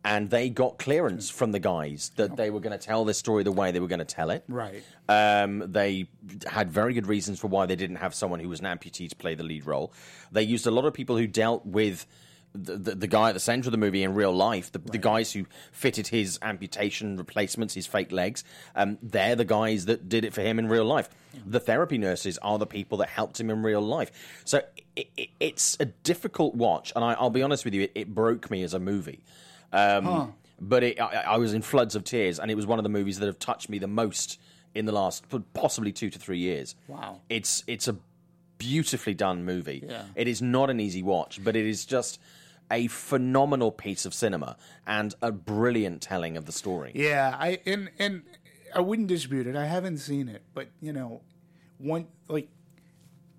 [0.05, 3.43] And they got clearance from the guys that they were going to tell this story
[3.43, 4.43] the way they were going to tell it.
[4.49, 4.83] Right.
[5.07, 6.09] Um, they
[6.45, 9.15] had very good reasons for why they didn't have someone who was an amputee to
[9.15, 9.93] play the lead role.
[10.29, 12.05] They used a lot of people who dealt with
[12.53, 14.97] the, the, the guy at the center of the movie in real life, the, the
[14.97, 18.43] guys who fitted his amputation replacements, his fake legs.
[18.75, 21.09] Um, they're the guys that did it for him in real life.
[21.45, 24.11] The therapy nurses are the people that helped him in real life.
[24.45, 24.61] So
[24.95, 28.13] it, it, it's a difficult watch, and I, I'll be honest with you, it, it
[28.13, 29.23] broke me as a movie.
[29.71, 32.83] Um, But it, I, I was in floods of tears, and it was one of
[32.83, 34.39] the movies that have touched me the most
[34.73, 36.75] in the last possibly two to three years.
[36.87, 37.19] Wow.
[37.27, 37.97] It's it's a
[38.59, 39.83] beautifully done movie.
[39.85, 40.03] Yeah.
[40.15, 42.19] It is not an easy watch, but it is just
[42.71, 46.91] a phenomenal piece of cinema and a brilliant telling of the story.
[46.95, 48.23] Yeah, I and and
[48.75, 49.55] I wouldn't dispute it.
[49.55, 51.21] I haven't seen it, but you know,
[51.77, 52.49] one like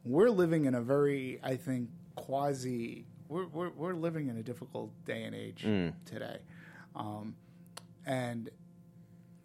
[0.04, 3.06] we're living in a very, I think, quasi.
[3.28, 5.62] We're we're, we're living in a difficult day and age
[6.04, 6.38] today,
[6.94, 7.34] um,
[8.06, 8.50] and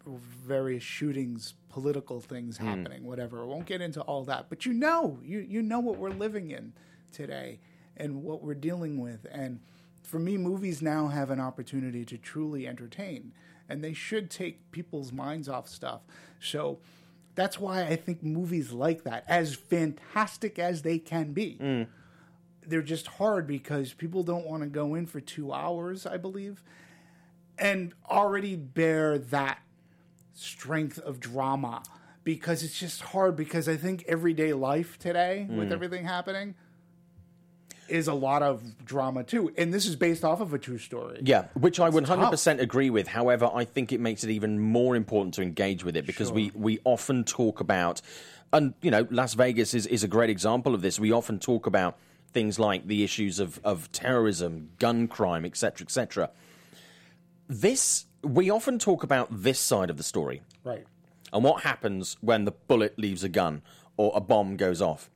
[0.06, 3.42] various shootings, political things happening, whatever.
[3.42, 6.50] I won't get into all that, but you know, you you know what we're living
[6.50, 6.74] in
[7.12, 7.58] today
[8.00, 9.26] and what we're dealing with.
[9.30, 9.60] And
[10.02, 13.32] for me, movies now have an opportunity to truly entertain,
[13.68, 16.00] and they should take people's minds off stuff.
[16.40, 16.78] So
[17.34, 21.86] that's why I think movies like that, as fantastic as they can be, mm.
[22.66, 26.62] they're just hard because people don't want to go in for two hours, I believe,
[27.58, 29.60] and already bear that
[30.32, 31.82] strength of drama
[32.24, 35.72] because it's just hard because I think everyday life today with mm.
[35.72, 36.54] everything happening
[37.90, 39.52] is a lot of drama too.
[39.58, 41.20] And this is based off of a true story.
[41.22, 43.08] Yeah, which I would 100% agree with.
[43.08, 46.50] However, I think it makes it even more important to engage with it because we,
[46.54, 48.00] we often talk about,
[48.52, 50.98] and you know, Las Vegas is, is a great example of this.
[51.00, 51.96] We often talk about
[52.32, 56.30] things like the issues of, of terrorism, gun crime, etc., etc.
[57.48, 60.84] This, we often talk about this side of the story Right.
[61.32, 63.62] and what happens when the bullet leaves a gun
[63.96, 65.10] or a bomb goes off.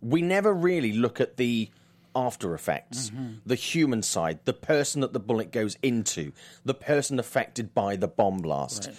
[0.00, 1.70] We never really look at the
[2.14, 3.34] after effects, mm-hmm.
[3.44, 6.32] the human side, the person that the bullet goes into,
[6.64, 8.90] the person affected by the bomb blast.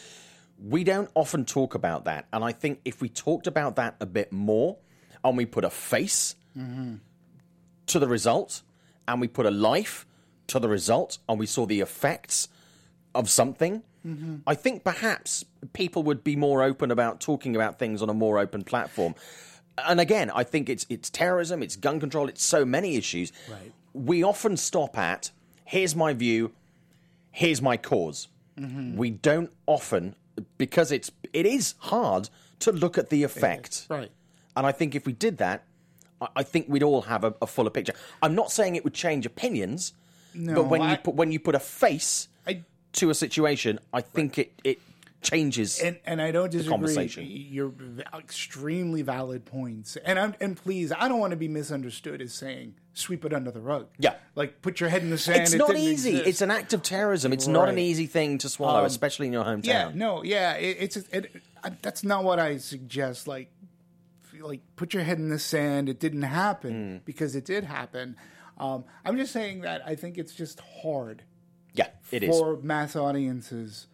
[0.63, 2.27] We don't often talk about that.
[2.31, 4.77] And I think if we talked about that a bit more
[5.23, 6.95] and we put a face mm-hmm.
[7.87, 8.61] to the result
[9.07, 10.05] and we put a life
[10.47, 12.47] to the result and we saw the effects
[13.13, 14.37] of something, mm-hmm.
[14.47, 15.43] I think perhaps
[15.73, 19.15] people would be more open about talking about things on a more open platform.
[19.77, 23.31] And again, I think it's it's terrorism, it's gun control, it's so many issues.
[23.49, 23.71] Right.
[23.93, 25.31] We often stop at
[25.65, 26.51] here's my view,
[27.31, 28.95] here's my because mm-hmm.
[28.95, 30.15] We don't often
[30.57, 33.87] because it's it is hard to look at the effect.
[33.89, 34.11] Right.
[34.55, 35.63] And I think if we did that,
[36.21, 37.93] I, I think we'd all have a, a fuller picture.
[38.21, 39.93] I'm not saying it would change opinions,
[40.33, 42.63] No, but when I- you put when you put a face I-
[42.93, 44.79] to a situation, I think it it
[45.25, 45.79] changes.
[45.79, 46.71] and and I don't disagree.
[46.71, 47.25] conversation.
[47.27, 47.73] You're
[48.17, 52.75] extremely valid points, and I'm and please, I don't want to be misunderstood as saying
[52.93, 53.87] sweep it under the rug.
[53.99, 54.15] Yeah.
[54.35, 55.41] like put your head in the sand.
[55.41, 56.11] it's it not easy.
[56.11, 56.27] exist.
[56.27, 57.33] It's an act of terrorism.
[57.33, 59.65] It's not an easy thing to swallow, especially in your hometown.
[59.65, 60.53] yeah, no, yeah.
[60.53, 63.27] It, it's it, I, that's not what I suggest.
[63.27, 63.51] Like,
[64.39, 65.89] like put your head in the sand.
[65.89, 68.15] It didn't happen because it did happen.
[68.57, 71.23] Um, I'm just saying that I think it's just hard
[71.73, 72.29] Yeah, it is.
[72.29, 73.87] for mass audiences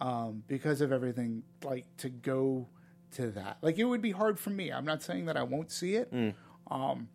[0.00, 2.66] um, because of everything like to go
[3.12, 5.70] to that like it would be hard for me i'm not saying that i won't
[5.70, 6.34] see it Mm.
[6.70, 7.08] um,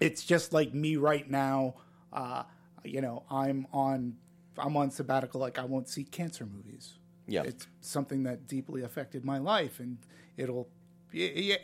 [0.00, 1.74] it's just like me right now
[2.12, 2.42] uh,
[2.84, 4.16] you know i'm on
[4.58, 6.94] i'm on sabbatical like i won't see cancer movies
[7.28, 7.42] Yeah.
[7.44, 9.98] it's something that deeply affected my life and
[10.36, 10.68] it'll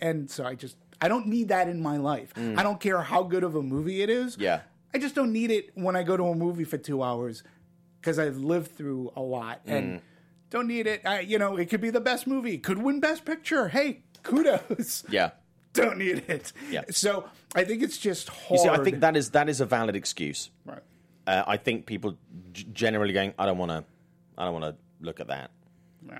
[0.00, 3.22] and so i just i don't need that in my life i don't care how
[3.22, 4.40] good of a movie it is Mm.
[4.42, 4.60] Yeah.
[4.94, 7.42] I just don't need it when I go to a movie for two hours
[8.00, 10.00] because I've lived through a lot and
[10.50, 11.02] don't need it.
[11.04, 13.68] I, you know, it could be the best movie, could win Best Picture.
[13.68, 15.04] Hey, kudos.
[15.08, 15.30] Yeah.
[15.72, 16.54] Don't need it.
[16.70, 16.84] Yeah.
[16.90, 18.50] So I think it's just hard.
[18.52, 20.50] You see, I think that is that is a valid excuse.
[20.64, 20.80] Right.
[21.26, 22.16] Uh, I think people
[22.52, 23.84] g- generally going, I don't want to,
[24.38, 25.50] I don't want to look at that.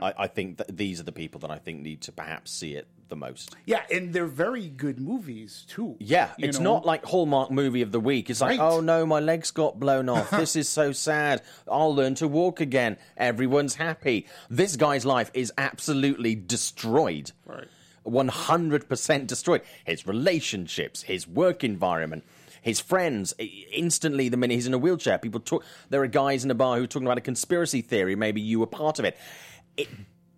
[0.03, 2.75] I, I think that these are the people that I think need to perhaps see
[2.75, 3.55] it the most.
[3.65, 5.97] Yeah, and they're very good movies too.
[5.99, 6.75] Yeah, it's know?
[6.75, 8.31] not like Hallmark movie of the week.
[8.31, 8.73] It's like, Right.
[8.73, 10.31] oh no, my legs got blown off.
[10.33, 11.43] this is so sad.
[11.71, 12.97] I'll learn to walk again.
[13.17, 14.27] Everyone's happy.
[14.51, 17.33] This guy's life is absolutely destroyed.
[17.45, 17.69] Right.
[18.07, 19.63] 100% destroyed.
[19.85, 22.25] His relationships, his work environment,
[22.63, 23.35] his friends.
[23.73, 25.65] Instantly, the minute he's in a wheelchair, people talk.
[25.91, 28.15] There are guys in a bar who are talking about a conspiracy theory.
[28.15, 29.17] Maybe you were part of it.
[29.77, 29.89] It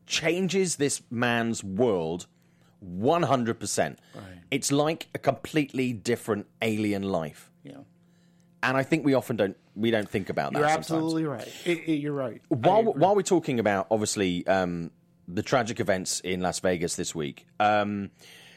[0.07, 2.27] changes this man's world
[2.85, 3.97] 100%.
[4.51, 7.51] It's like a completely different alien life.
[7.63, 7.79] Yeah.
[8.63, 10.91] And I think we often don't we don't think about that You're sometimes.
[10.91, 11.49] absolutely right.
[11.65, 12.43] It- it- you're right.
[12.49, 14.91] While while we're talking about obviously um,
[15.29, 18.11] the tragic events in Las Vegas this week, um,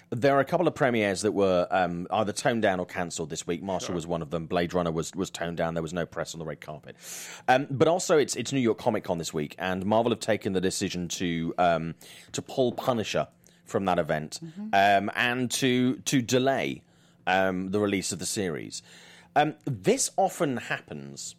[0.10, 3.46] there are a couple of premieres that were um, either toned down or cancelled this
[3.46, 3.62] week.
[3.62, 4.48] Marshall was one of them.
[4.48, 5.76] Blade Runner was was toned down.
[5.76, 6.96] There was no press on the red carpet.
[7.48, 10.54] Um, but also, it's it's New York Comic Con this week, and Marvel have taken
[10.54, 11.94] the decision to um,
[12.32, 13.28] to pull Punisher
[13.66, 14.40] from that event
[14.74, 16.82] um, and to to delay
[17.28, 18.82] um, the release of the series.
[19.36, 21.36] Um, this often happens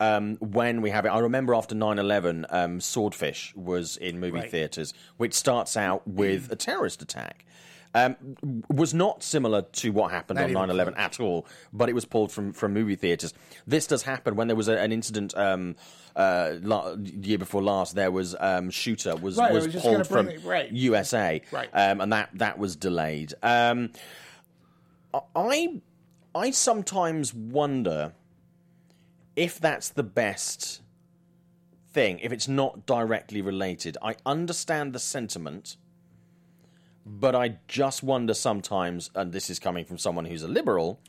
[0.00, 1.08] um, when we have it.
[1.10, 4.50] I remember after 9 11, um, Swordfish was in movie Right.
[4.50, 7.44] theatres, which starts out with a terrorist attack.
[7.92, 8.16] Um,
[8.68, 11.92] was not similar to what happened Not on even 9 11 at all, but it
[11.92, 13.34] was pulled from, from movie theatres.
[13.66, 15.74] This does happen when there was a, an incident um,
[16.14, 17.96] uh, la- year before last.
[17.96, 20.70] There was um, Shooter was, Right, was was pulled from it- right.
[20.70, 21.68] USA, Right.
[21.72, 23.34] um, and that, that was delayed.
[23.42, 23.90] Um,
[25.34, 25.80] I
[26.34, 28.12] I sometimes wonder
[29.34, 30.80] if that's the best
[31.92, 33.96] thing, if it's not directly related.
[34.00, 35.76] I understand the sentiment,
[37.06, 41.00] but I just wonder sometimes, and this is coming from someone who's a liberal,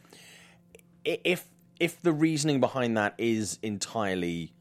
[1.03, 1.47] if
[1.79, 4.53] if the reasoning behind that is entirely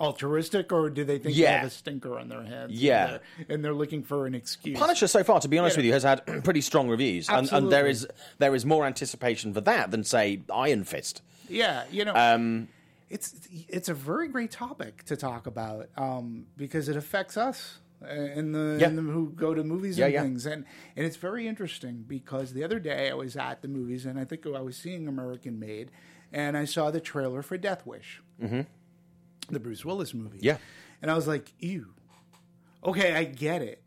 [0.00, 1.52] altruistic, or do they think Yeah.
[1.52, 2.70] they have a stinker on their hands?
[2.70, 3.06] and Yeah.
[3.06, 3.20] they're-
[3.50, 4.76] and they're, looking for an excuse.
[4.78, 5.80] Punisher so far, to be honest Yeah.
[5.80, 8.08] with you, has had pretty strong reviews, and, and there is
[8.38, 11.20] there is more anticipation for that than say Iron Fist.
[11.48, 12.68] Yeah, you know, Um,
[13.10, 13.34] it's
[13.68, 17.78] it's a very great topic to talk about um, because it affects us
[18.08, 18.88] uh, in the, Yeah.
[18.88, 20.22] in the who go to movies Yeah, and yeah.
[20.22, 20.64] things, and
[20.96, 24.24] and it's very interesting because the other day I was at the movies and I
[24.24, 25.90] think I was seeing American Made,
[26.32, 28.62] and I saw the trailer for Death Wish, mm-hmm.
[29.50, 30.38] the Bruce Willis movie.
[30.40, 30.58] Yeah.
[31.00, 31.94] and I was like, ew.
[32.84, 33.82] Okay, I get it.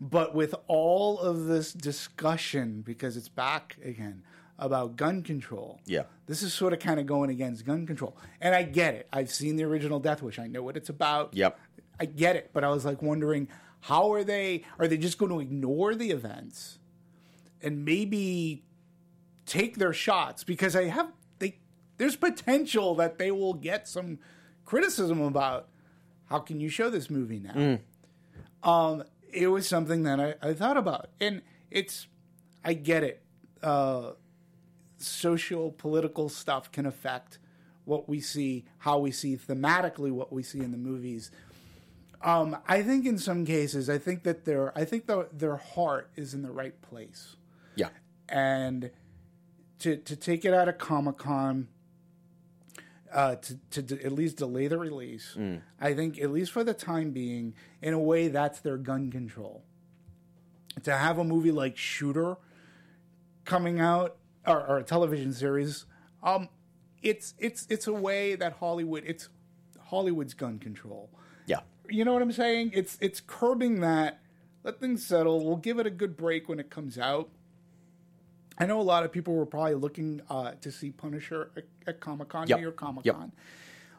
[0.00, 4.22] But with all of this discussion, because it's back again
[4.58, 6.04] about gun control, Yeah.
[6.26, 8.16] this is sort of kind of going against gun control.
[8.40, 9.08] And I get it.
[9.12, 10.38] I've seen the original Death Wish.
[10.38, 11.34] I know what it's about.
[11.34, 11.58] Yep.
[12.02, 12.50] I get it.
[12.52, 13.46] But I was like wondering,
[13.80, 14.64] how are they?
[14.78, 16.78] Are they just going to ignore the events
[17.62, 18.64] and maybe
[19.46, 20.42] take their shots?
[20.42, 21.58] Because I have they.
[21.98, 24.18] There's potential that they will get some
[24.64, 25.68] criticism about
[26.26, 27.54] how can you show this movie now.
[28.68, 32.08] Um, it was something that I, I thought about, and it's
[32.64, 33.22] I get it.
[33.62, 34.12] Uh,
[34.98, 37.38] social political stuff can affect
[37.84, 41.30] what we see, how we see thematically what we see in the movies.
[42.24, 46.10] Um, I think in some cases, I think that their I think the, their heart
[46.16, 47.36] is in the right place,
[47.74, 47.88] Yeah,
[48.28, 48.90] and
[49.80, 51.68] to to take it out of Comic Con.
[53.12, 53.34] Uh,
[53.70, 55.36] to, to at least delay the release,
[55.78, 57.52] I think at least for the time being,
[57.82, 59.64] in a way, that's their gun control.
[60.84, 62.36] To have a movie like Shooter
[63.44, 64.16] coming out
[64.46, 65.84] or, or a television series,
[66.22, 66.48] um,
[67.02, 69.28] it's it's it's a way that Hollywood it's
[69.88, 71.10] Hollywood's gun control.
[71.92, 72.70] You know what I'm saying?
[72.74, 74.20] It's it's curbing that.
[74.64, 75.44] Let things settle.
[75.44, 77.28] We'll give it a good break when it comes out.
[78.58, 82.00] I know a lot of people were probably looking uh, to see Punisher at, at
[82.00, 82.58] Comic Con, Yep.
[82.58, 83.14] New York Comic Yep.
[83.16, 83.32] Con.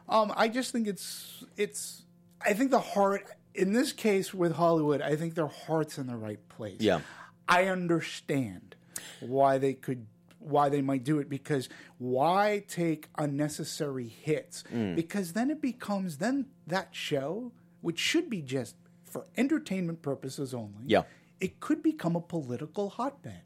[0.08, 2.02] Um, I just think it's it's.
[2.44, 6.16] I think the heart in this case with Hollywood, I think their heart's in the
[6.16, 6.80] right place.
[6.80, 7.00] Yeah.
[7.48, 8.74] I understand
[9.20, 10.06] why they could
[10.38, 11.68] why they might do it because
[11.98, 14.64] why take unnecessary hits?
[14.72, 14.94] Mm.
[14.94, 17.52] Because then it becomes then that show,
[17.84, 20.84] which should be just for entertainment purposes only.
[20.86, 21.02] Yeah.
[21.38, 23.42] It could become a political hotbed.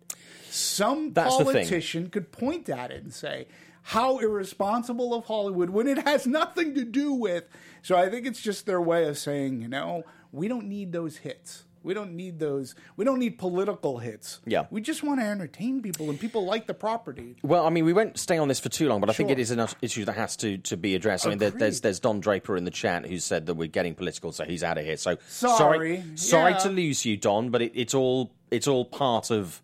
[0.49, 3.49] Some That's politician could point at it and say,
[3.83, 7.45] how irresponsible of Hollywood when it has nothing to do with.
[7.83, 11.19] So I think it's just their way of saying, you know, we don't need those
[11.19, 11.65] hits.
[11.89, 12.75] We don't need those.
[12.97, 14.41] We don't need political hits.
[14.45, 14.67] Yeah.
[14.71, 17.37] We just want to entertain people, and people like the property.
[17.43, 19.39] Well, I mean, we won't stay on this for too long, but I think it
[19.39, 21.25] is an issue that has to, to be addressed.
[21.25, 23.95] I mean, there, there's there's Don Draper in the chat who said that we're getting
[23.95, 24.99] political, so he's out of here.
[24.99, 26.05] So Sorry.
[26.15, 26.59] sorry Yeah.
[26.59, 29.63] to lose you, Don, but it, it's all it's all part of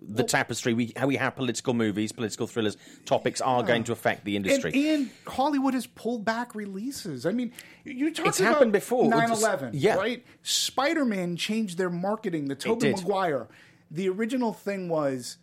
[0.00, 0.74] the tapestry.
[0.74, 4.46] We how we have political movies, political thrillers, topics are going to affect the And,
[4.46, 4.88] industry.
[4.90, 7.26] and Hollywood has pulled back releases.
[7.26, 7.52] I mean,
[7.84, 9.10] you talked It's about happened before.
[9.10, 9.96] 9/11, Yeah.
[9.96, 10.24] right?
[10.42, 12.46] Spider-Man changed their marketing.
[12.46, 12.92] The Tobey.
[12.92, 13.48] Maguire.
[13.90, 15.38] The original thing was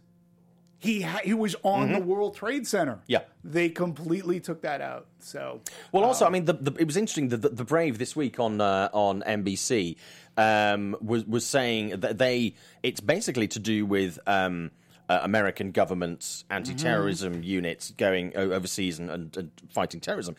[0.80, 2.93] he ha- he was on the World Trade Center.
[2.93, 3.01] Mm-hmm.
[3.11, 3.21] Yeah.
[3.43, 5.07] they completely took that out.
[5.19, 5.61] So
[5.91, 7.30] Well, also, I mean, the, the, it was interesting.
[7.30, 9.95] The, the, Brave this week on uh, on NBC
[10.38, 14.71] um, was was saying that they it's basically to do with um,
[15.09, 20.36] uh, American government's anti-terrorism units going o- overseas and, and, and fighting terrorism,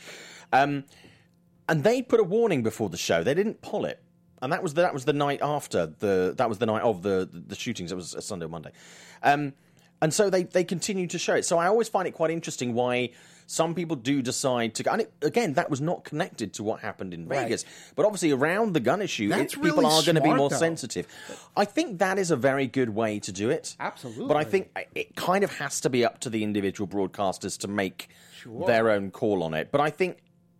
[0.52, 0.84] um,
[1.68, 3.22] and they put a warning before the show.
[3.22, 4.02] They didn't pull it.
[4.42, 7.02] And that was the, that was the night after the that was the night of
[7.02, 7.90] the the, the shootings.
[7.90, 8.70] It was a Sunday or Monday,
[9.22, 9.54] um,
[10.02, 11.44] and so they they continue to show it.
[11.44, 13.10] So I always find it quite interesting why
[13.46, 14.90] some people do decide to go.
[14.90, 17.44] And it, again, that was not connected to what happened in Right.
[17.44, 20.50] Vegas, but obviously around the gun issue, it, people really are going to be more
[20.50, 20.56] though.
[20.56, 21.06] sensitive.
[21.56, 23.76] I think that is a very good way to do it.
[23.78, 24.26] Absolutely.
[24.26, 27.68] but I think it kind of has to be up to the individual broadcasters to
[27.68, 28.08] make
[28.44, 29.70] their own call on it.
[29.70, 30.18] But I think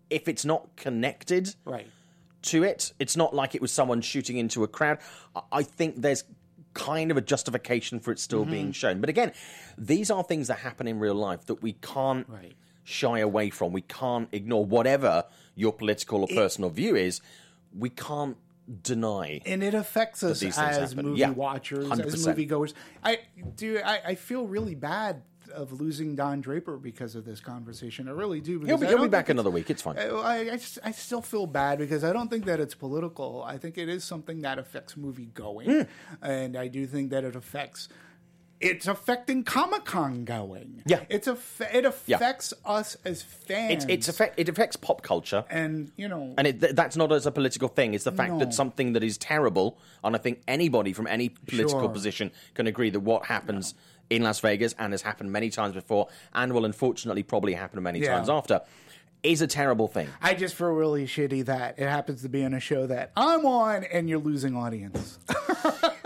[0.09, 1.89] if it's not connected, right.
[2.43, 2.93] to it.
[2.99, 4.99] It's not like it was someone shooting into a crowd.
[5.51, 6.22] I think there's
[6.77, 8.51] kind of a justification for it still Mm-hmm.
[8.53, 9.01] being shown.
[9.01, 9.33] But again,
[9.79, 12.55] these are things that happen in real life that we can't Right.
[12.85, 13.72] shy away from.
[13.72, 15.24] We can't ignore whatever
[15.55, 17.20] your political or personal view is.
[17.77, 18.37] We can't
[18.83, 19.41] deny.
[19.47, 21.07] and it affects us as happen.
[21.07, 22.05] movie Yeah, watchers, 100%.
[22.07, 22.74] as moviegoers.
[23.05, 23.20] I
[23.57, 23.81] do.
[23.85, 25.22] I, I feel really bad
[25.57, 28.09] of losing Don Draper because of this conversation.
[28.09, 28.61] I really do.
[28.61, 29.71] He'll be, he'll be back another week.
[29.71, 29.99] It's fine.
[29.99, 33.43] I, I, I just, I still feel bad because I don't think that it's political.
[33.45, 35.89] I think it is something that affects movie going, Mm.
[36.23, 37.89] and I do think that it affects.
[38.59, 40.83] It's affecting Comic Con going.
[40.87, 41.05] Yeah.
[41.11, 41.37] it's a.
[41.75, 42.17] It Yeah.
[42.17, 43.85] affects us as fans.
[43.85, 45.45] It's, it's affect, it affects pop culture.
[45.51, 47.93] and you know, And it, th- that's not as a political thing.
[47.93, 48.39] It's the fact No.
[48.39, 51.89] that something that is terrible, and I think anybody from any political Sure.
[51.91, 53.75] position can agree that what happens
[54.11, 58.01] in Las Vegas and has happened many times before, and will unfortunately probably happen many
[58.01, 58.15] Yeah.
[58.17, 58.61] times after,
[59.23, 60.09] is a terrible thing.
[60.23, 63.45] I just feel really shitty that it happens to be on a show that I'm
[63.45, 65.19] on and you're losing audience.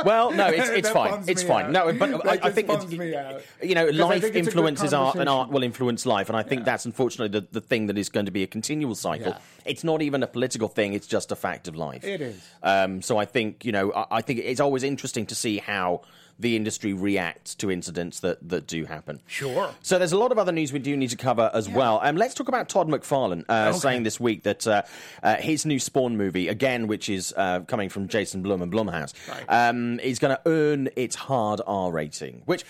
[0.05, 1.25] Well, no, it's it's fine.
[1.27, 1.67] It's fine.
[1.67, 1.73] out.
[1.73, 3.43] No, but I, I think bums it's, me out.
[3.63, 6.37] you know, life think it's a good influences art, and art will influence life, and
[6.37, 9.33] I think that's unfortunately the, the thing that is going to be a continual cycle.
[9.33, 9.39] Yeah.
[9.65, 12.05] It's not even a political thing; it's just a fact of life.
[12.05, 12.49] It is.
[12.63, 16.03] Um, so I think you know, I, I think it's always interesting to see how
[16.41, 19.21] the industry reacts to incidents that that do happen.
[19.27, 19.71] Sure.
[19.83, 22.01] So there's a lot of other news we do need to cover as well.
[22.03, 24.83] Um, let's talk about Todd McFarlane uh, saying this week that uh,
[25.23, 29.13] uh, his new Spawn movie, again, which is uh, coming from Jason Blum and Blumhouse,
[29.49, 32.43] um, is going to earn its hard R rating.
[32.47, 32.65] Which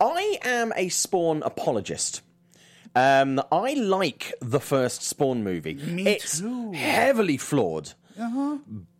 [0.00, 2.22] I am a Spawn apologist.
[2.96, 5.74] Um, I like the first Spawn movie.
[5.74, 6.72] Me it's too.
[6.72, 7.92] heavily flawed,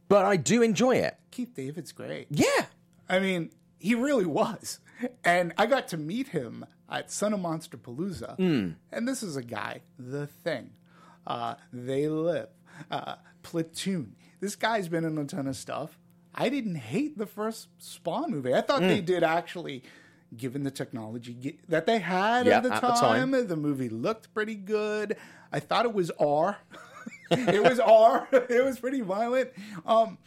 [0.09, 1.17] but I do enjoy it.
[1.31, 2.27] Keith David's great.
[2.31, 2.67] Yeah.
[3.09, 3.51] I mean,
[3.85, 4.81] he really was.
[5.25, 8.37] And I got to meet him at Son of Monster Palooza.
[8.37, 8.71] Hmm.
[8.91, 10.71] And this is a guy, The Thing,
[11.27, 12.49] uh, They Live,
[12.91, 14.17] uh, Platoon.
[14.41, 15.99] This guy's been in a ton of stuff.
[16.35, 18.55] I didn't hate the first Spawn movie.
[18.55, 19.05] I thought they Hmm.
[19.05, 19.83] did actually,
[20.37, 23.47] given the technology that they had Yeah, at the at the time, time.
[23.49, 25.17] the movie looked pretty good.
[25.53, 26.57] I thought it was R.
[27.31, 28.27] it was R.
[28.33, 29.51] it was pretty violent.
[29.87, 30.19] Um,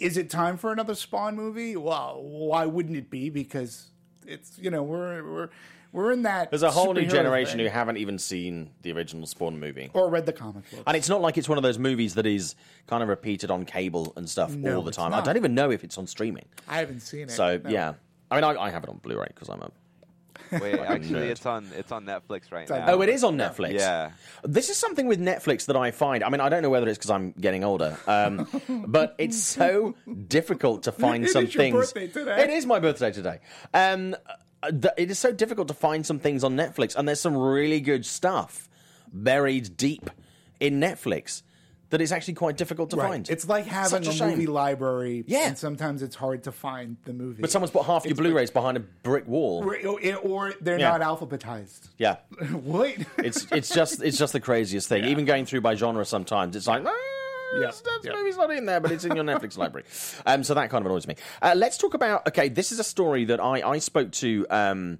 [0.00, 1.76] is it time for another Spawn movie?
[1.76, 3.30] Well, why wouldn't it be?
[3.30, 3.88] Because
[4.26, 5.48] it's you know we're we're
[5.92, 6.50] we're in that.
[6.50, 7.66] There's a whole new generation thing.
[7.66, 9.90] who haven't even seen the original Spawn movie.
[9.92, 10.82] or read the comic book.
[10.86, 12.54] And it's not like it's one of those movies that is
[12.86, 15.12] kind of repeated on cable and stuff No, all the time.
[15.12, 16.44] I don't even know if it's on streaming.
[16.68, 17.32] I haven't seen it.
[17.32, 17.70] So no.
[17.70, 17.94] yeah,
[18.30, 19.70] I mean, I, I have it on Blu-ray because I'm a.
[20.52, 21.30] Wait, actually, nerd.
[21.30, 22.92] it's on it's on Netflix right on now.
[22.92, 23.74] Oh, it is on Netflix.
[23.74, 24.10] Yeah.
[24.42, 26.24] This is something with Netflix that I find.
[26.24, 28.46] I mean, I don't know whether it's because I'm getting older, um,
[28.86, 29.94] but it's so
[30.28, 31.74] difficult to find It some is your things.
[31.76, 32.42] birthday today.
[32.44, 33.38] It is my birthday today.
[33.74, 34.16] Um,
[34.62, 38.04] it is so difficult to find some things on Netflix, and there's some really good
[38.04, 38.68] stuff
[39.12, 40.10] buried deep
[40.60, 41.42] in Netflix
[41.90, 43.08] that is actually quite difficult to Right.
[43.10, 43.28] find.
[43.30, 45.24] It's like having Such a a, movie library.
[45.26, 45.48] Yeah.
[45.48, 47.40] and sometimes it's hard to find the movie.
[47.42, 49.64] But someone's put half your It's- Blu-rays behind a brick wall.
[50.22, 50.96] or, they're Yeah.
[50.96, 51.88] not alphabetized.
[51.98, 52.16] Yeah.
[52.52, 55.04] Wait, It's it's just it's just the craziest thing.
[55.04, 56.82] Even going through by genre sometimes, it's like.
[56.86, 56.92] "Ah,
[57.60, 57.70] Yeah,
[58.04, 58.12] yeah.
[58.14, 59.84] movie's not in there, but it's in your Netflix library.
[60.24, 61.16] Um, so that kind of annoys me.
[61.42, 62.28] Uh, let's talk about.
[62.28, 64.46] Okay, this is a story that I I spoke to.
[64.50, 64.98] Um,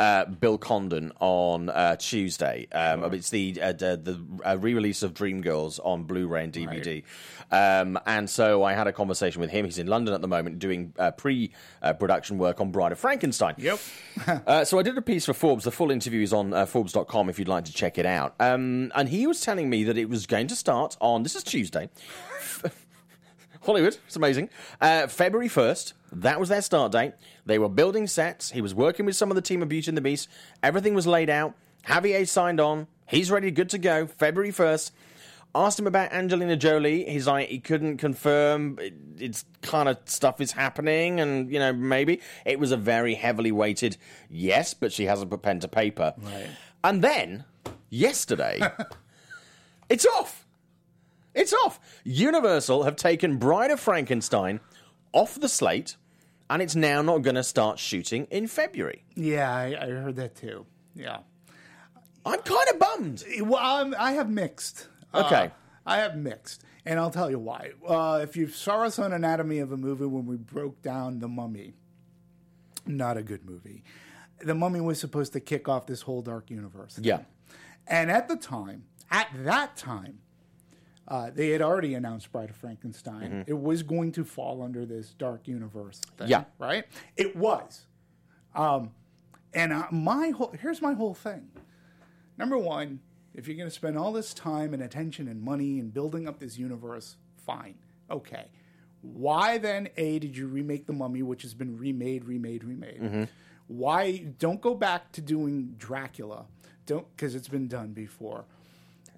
[0.00, 2.66] uh, Bill Condon on uh, Tuesday.
[2.72, 7.02] Um, It's the uh, the, the uh, re-release of Dreamgirls on Blu-ray and DVD,
[7.52, 9.66] um, and so I had a conversation with him.
[9.66, 13.54] He's in London at the moment doing uh, pre-production work on Bride of Frankenstein.
[13.58, 13.78] Yep.
[14.46, 15.64] Uh, so I did a piece for Forbes.
[15.64, 18.34] The full interview is on uh, Forbes.com if you'd like to check it out.
[18.38, 21.42] Um, and he was telling me that it was going to start on this is
[21.42, 21.88] Tuesday.
[23.62, 24.48] Hollywood, it's amazing.
[24.80, 27.12] Uh, February 1st, that was their start date.
[27.44, 28.50] They were building sets.
[28.50, 30.28] He was working with some of the team of Beauty and the Beast.
[30.62, 31.54] Everything was laid out.
[31.86, 32.86] Javier signed on.
[33.06, 34.06] He's ready, good to go.
[34.06, 34.92] February 1st.
[35.52, 37.04] Asked him about Angelina Jolie.
[37.04, 38.78] He's like, he couldn't confirm.
[38.78, 42.20] It, it's kind of stuff is happening, and, you know, maybe.
[42.46, 43.96] It was a very heavily weighted
[44.30, 46.14] yes, but she hasn't put pen to paper.
[46.18, 46.50] Right.
[46.84, 47.44] And then,
[47.88, 48.60] yesterday,
[49.88, 50.39] it's off.
[51.40, 51.80] It's off.
[52.04, 54.60] Universal have taken Bride of Frankenstein
[55.12, 55.96] off the slate,
[56.50, 59.04] and it's now not going to start shooting in February.
[59.16, 60.66] Yeah, I, I heard that too.
[60.94, 61.20] Yeah.
[62.26, 63.24] I'm kind of bummed.
[63.40, 64.88] Well, I'm, I have mixed.
[65.14, 65.50] Uh, Okay.
[65.86, 67.70] I have mixed, and I'll tell you why.
[67.86, 71.26] Uh, if you saw us on Anatomy of a Movie when we broke down The
[71.26, 71.72] Mummy,
[72.86, 73.82] not a good movie.
[74.44, 76.96] The Mummy was supposed to kick off this whole dark universe.
[76.96, 77.04] thing.
[77.04, 77.20] Yeah.
[77.86, 80.18] And at the time, at that time,
[81.10, 83.44] uh, they had already announced Bride of Frankenstein.
[83.46, 86.00] It was going to fall under this dark universe.
[86.16, 86.44] Thing, Yeah.
[86.58, 86.84] Right?
[87.16, 87.86] It was.
[88.54, 88.92] Um,
[89.52, 91.48] and uh, my whole here's my whole thing.
[92.38, 93.00] Number one,
[93.34, 96.38] if you're going to spend all this time and attention and money and building up
[96.38, 97.74] this universe, fine,
[98.10, 98.46] okay.
[99.02, 103.28] Why then, A, did you remake The Mummy, which has been remade, remade, remade?
[103.66, 106.46] Why don't go back to doing Dracula?
[106.86, 108.44] Don't because it's been done before.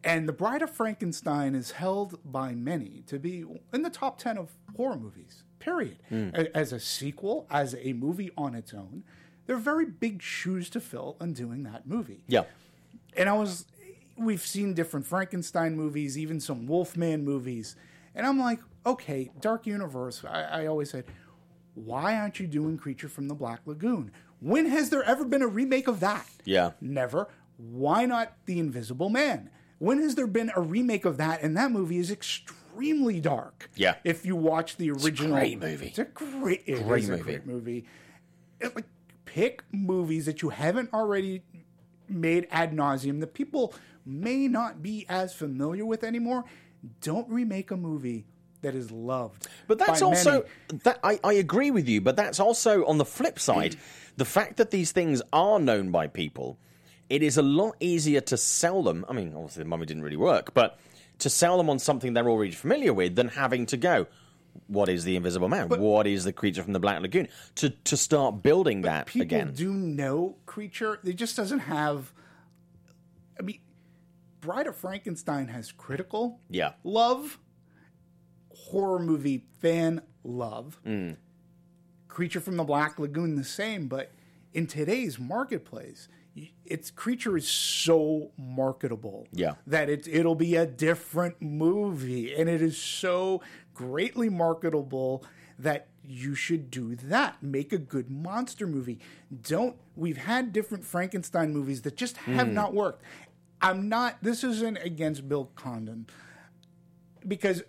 [0.05, 4.37] And The Bride of Frankenstein is held by many to be in the top 10
[4.37, 5.99] of horror movies, period.
[6.09, 6.31] Hmm.
[6.35, 9.05] A- As a sequel, as a movie on its own,
[9.47, 12.25] they're very big shoes to fill in doing that movie.
[12.27, 12.45] Yeah.
[13.17, 13.67] And I was,
[14.17, 17.77] we've seen different Frankenstein movies, even some Wolfman movies.
[18.15, 21.05] And I'm like, okay, Dark Universe, I, I always said,
[21.75, 24.11] why aren't you doing Creature from the Black Lagoon?
[24.41, 26.27] When has there ever been a remake of that?
[26.45, 26.73] Yeah.
[26.81, 27.29] Never.
[27.57, 29.49] Why not The Invisible Man?
[29.83, 31.43] When has there been a remake of that?
[31.43, 33.69] And that movie is extremely dark.
[33.75, 33.97] Yeah.
[34.05, 35.89] If you watch the original, great movie.
[35.89, 37.23] It's a great, it Great a movie.
[37.25, 37.85] great movie.
[38.61, 38.85] It, like,
[39.25, 41.43] pick movies that you haven't already
[42.09, 43.75] made ad nauseum that people
[44.07, 46.45] may not be as familiar with anymore.
[47.01, 48.25] Don't remake a movie
[48.61, 49.49] that is loved.
[49.67, 50.45] But that's also
[50.85, 53.75] that I, I agree with you, but that's also on the flip side,
[54.17, 56.57] the fact that these things are known by people,
[57.13, 59.05] it is a lot easier to sell them.
[59.09, 60.79] I mean, obviously the mummy didn't really work, but
[61.19, 64.07] to sell them on something they're already familiar with than having to go.
[64.67, 65.69] What is the Invisible Man?
[65.69, 67.29] what is the creature from the Black Lagoon?
[67.57, 69.53] To to start building that people again.
[69.55, 70.99] do know creature.
[71.05, 72.13] It just doesn't have.
[73.39, 73.61] I mean,
[74.41, 76.73] Bride of Frankenstein has critical Yeah.
[76.85, 77.39] love,
[78.51, 80.81] horror movie fan love.
[80.87, 81.17] Mm.
[82.09, 84.13] Creature from the Black Lagoon the same, but
[84.53, 86.09] in today's marketplace,
[86.65, 89.55] its creature is so marketable Yeah.
[89.67, 93.43] that it it'll be a different movie, and it is so
[93.75, 95.25] greatly marketable
[95.59, 97.43] that you should do that.
[97.43, 98.99] Make a good monster movie.
[99.43, 99.77] Don't.
[99.95, 102.55] We've had different Frankenstein movies that just have hmm.
[102.55, 103.03] not worked.
[103.61, 104.19] I'm not.
[104.23, 106.07] This isn't against Bill Condon
[107.27, 107.63] because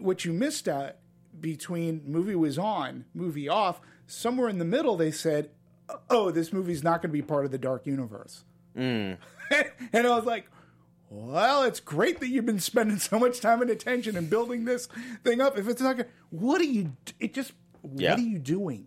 [0.00, 0.96] what you missed out
[1.40, 5.50] between movie was on, movie off, somewhere in the middle they said,
[6.10, 8.44] "Oh, this movie's not going to be part of the Dark Universe."
[8.76, 9.18] Mm.
[9.92, 10.46] and I was like,
[11.10, 14.88] "Well, it's great that you've been spending so much time and attention and building this
[15.22, 15.58] thing up.
[15.58, 16.96] If it's not going, what are you?
[17.20, 17.52] It just
[17.94, 18.12] Yeah.
[18.12, 18.86] what are you doing?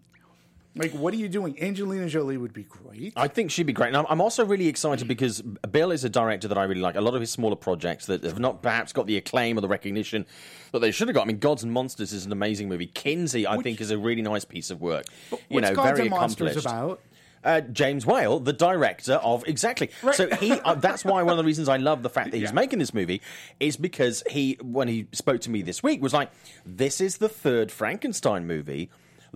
[0.78, 1.62] Like, what are you doing?
[1.62, 3.14] Angelina Jolie would be great.
[3.16, 3.88] I think she'd be great.
[3.88, 6.96] And I'm, I'm also really excited because Bill is a director that I really like.
[6.96, 9.68] A lot of his smaller projects that have not perhaps got the acclaim or the
[9.68, 10.26] recognition
[10.72, 11.24] that they should have got.
[11.24, 12.88] I mean, Gods and Monsters is an amazing movie.
[12.88, 15.06] Kinsey, I think, is a really nice piece of work.
[15.50, 16.66] You know, Gods very and Monsters accomplished.
[16.66, 17.02] about?
[17.44, 19.90] Uh, James Whale, the director of exactly.
[20.12, 22.52] So he uh, that's why one of the reasons I love the fact that he's
[22.52, 23.22] making this movie
[23.60, 26.30] is because he when he spoke to me this week was like
[26.66, 28.90] this is the third Frankenstein movie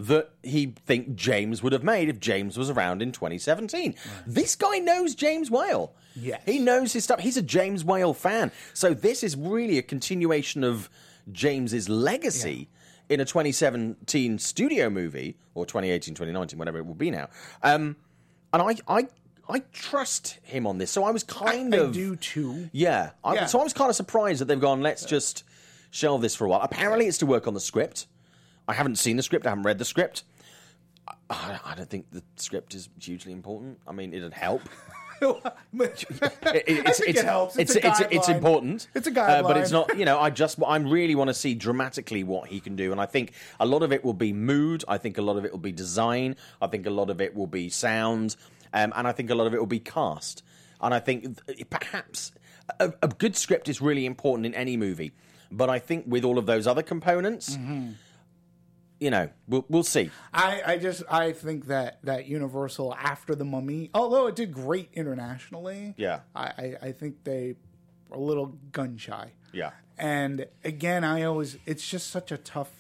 [0.08, 3.96] that he think James would have made if James was around in 2017.
[4.26, 5.94] This guy knows James Whale.
[6.16, 6.42] Yes.
[6.46, 7.20] He knows his stuff.
[7.20, 8.52] He's a James Whale fan.
[8.74, 10.90] So this is really a continuation of
[11.32, 12.70] James's legacy
[13.10, 17.30] in a 2017 studio movie or 2018 2019 whatever it will be now.
[17.62, 17.96] Um,
[18.54, 19.08] and I I
[19.48, 20.92] I trust him on this.
[20.92, 22.70] So I was kind I of do too.
[22.72, 23.12] yeah.
[23.24, 23.46] I, Yeah.
[23.46, 25.44] So I was kind of surprised that they've gone, let's just
[25.92, 26.62] shelve this for a while.
[26.62, 28.08] Apparently, it's to work on the script.
[28.72, 30.24] I haven't seen the script, I haven't read the script.
[31.30, 33.80] I, I don't think the script is hugely important.
[33.88, 34.62] I mean, it'd help.
[36.56, 37.56] It- it's, it helps.
[37.58, 38.88] It's It's, a it's, it's important.
[38.96, 39.96] It's a uh, but it's not.
[39.98, 43.00] You know, I just I really want to see dramatically what he can do, and
[43.00, 44.84] I think a lot of it will be mood.
[44.88, 46.36] I think a lot of it will be design.
[46.62, 48.36] I think a lot of it will be sound,
[48.74, 50.44] um, and I think a lot of it will be cast.
[50.82, 51.38] And I think
[51.70, 52.32] perhaps
[52.80, 55.12] a, a good script is really important in any movie.
[55.52, 57.92] But I think with all of those other components, Mm-hmm.
[59.02, 60.12] You know, we'll we'll see.
[60.34, 64.90] I, I just I think that that Universal after the Mummy, although it did great
[64.94, 66.20] internationally, Yeah.
[66.36, 67.56] I, I, I think they
[68.12, 69.32] are a little gun shy.
[69.52, 69.72] Yeah.
[69.98, 72.72] And again, I always it's just such a tough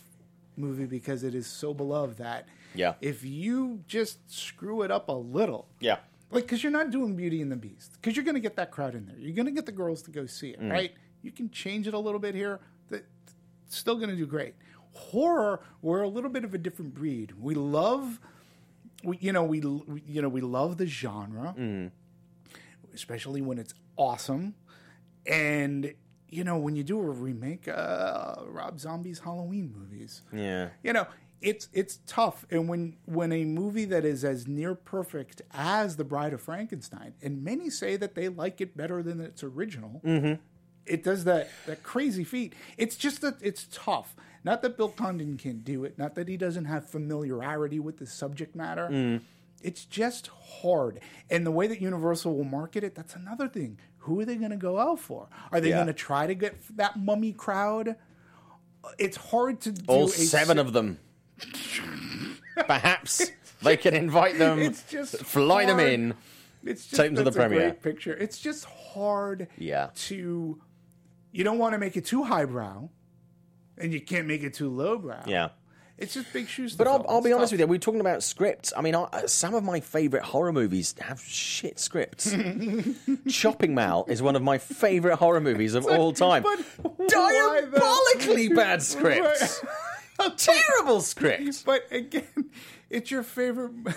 [0.55, 2.45] movie because it is so beloved that
[2.75, 2.93] Yeah.
[3.01, 5.97] if you just screw it up a little, Yeah.
[6.29, 8.69] like because you're not doing Beauty and the Beast, because you're going to get that
[8.69, 10.69] crowd in there, you're going to get the girls to go see Mm.
[10.69, 10.91] it, right?
[11.23, 12.59] You can change it a little bit here,
[12.89, 13.05] that
[13.69, 14.53] still going to do great.
[14.93, 17.33] Horror, we're a little bit of a different breed.
[17.39, 18.19] We love,
[19.03, 21.91] we, you know, we, we you know we love the genre, Mm.
[22.93, 24.55] especially when it's awesome,
[25.25, 25.93] and
[26.29, 30.69] you know when you do a remake, uh, Rob Zombie's Halloween movies Yeah.
[30.83, 31.07] you know
[31.41, 36.03] it's it's tough and when when a movie that is as near perfect as the
[36.03, 39.99] bride of frankenstein and many say that they like it better than its original
[40.85, 45.37] it does that that crazy feat it's just that it's tough not that bill condon
[45.37, 49.21] can't do it not that he doesn't have familiarity with the subject matter mm.
[49.61, 50.27] it's just
[50.61, 54.35] hard and the way that universal will market it that's another thing who are they
[54.35, 55.75] going to go out for are they Yeah.
[55.75, 57.95] going to try to get that mummy crowd
[58.97, 60.97] it's hard to do All seven si- of them.
[62.67, 66.13] Perhaps they can invite them, It's just fly them in.
[66.63, 67.59] It's just Take 'em to the a premiere.
[67.59, 68.13] great picture.
[68.13, 69.47] It's just hard.
[69.57, 69.89] Yeah.
[70.07, 70.59] To
[71.31, 72.89] you don't want to make it too highbrow,
[73.77, 75.23] and you can't make it too lowbrow.
[75.27, 75.49] Yeah.
[75.97, 76.71] It's just big shoes.
[76.71, 77.05] To But I'll.
[77.07, 77.51] I'll be honest tough.
[77.51, 77.67] with you.
[77.67, 78.73] We're talking about scripts.
[78.75, 82.35] I mean, I, some of my favourite horror movies have shit scripts.
[83.29, 86.41] Chopping Mall is one of my favourite horror movies of all time.
[86.43, 89.63] but Diabolically bad scripts.
[90.37, 91.61] Terrible scripts.
[91.61, 92.49] But again,
[92.89, 93.93] it's your favorite But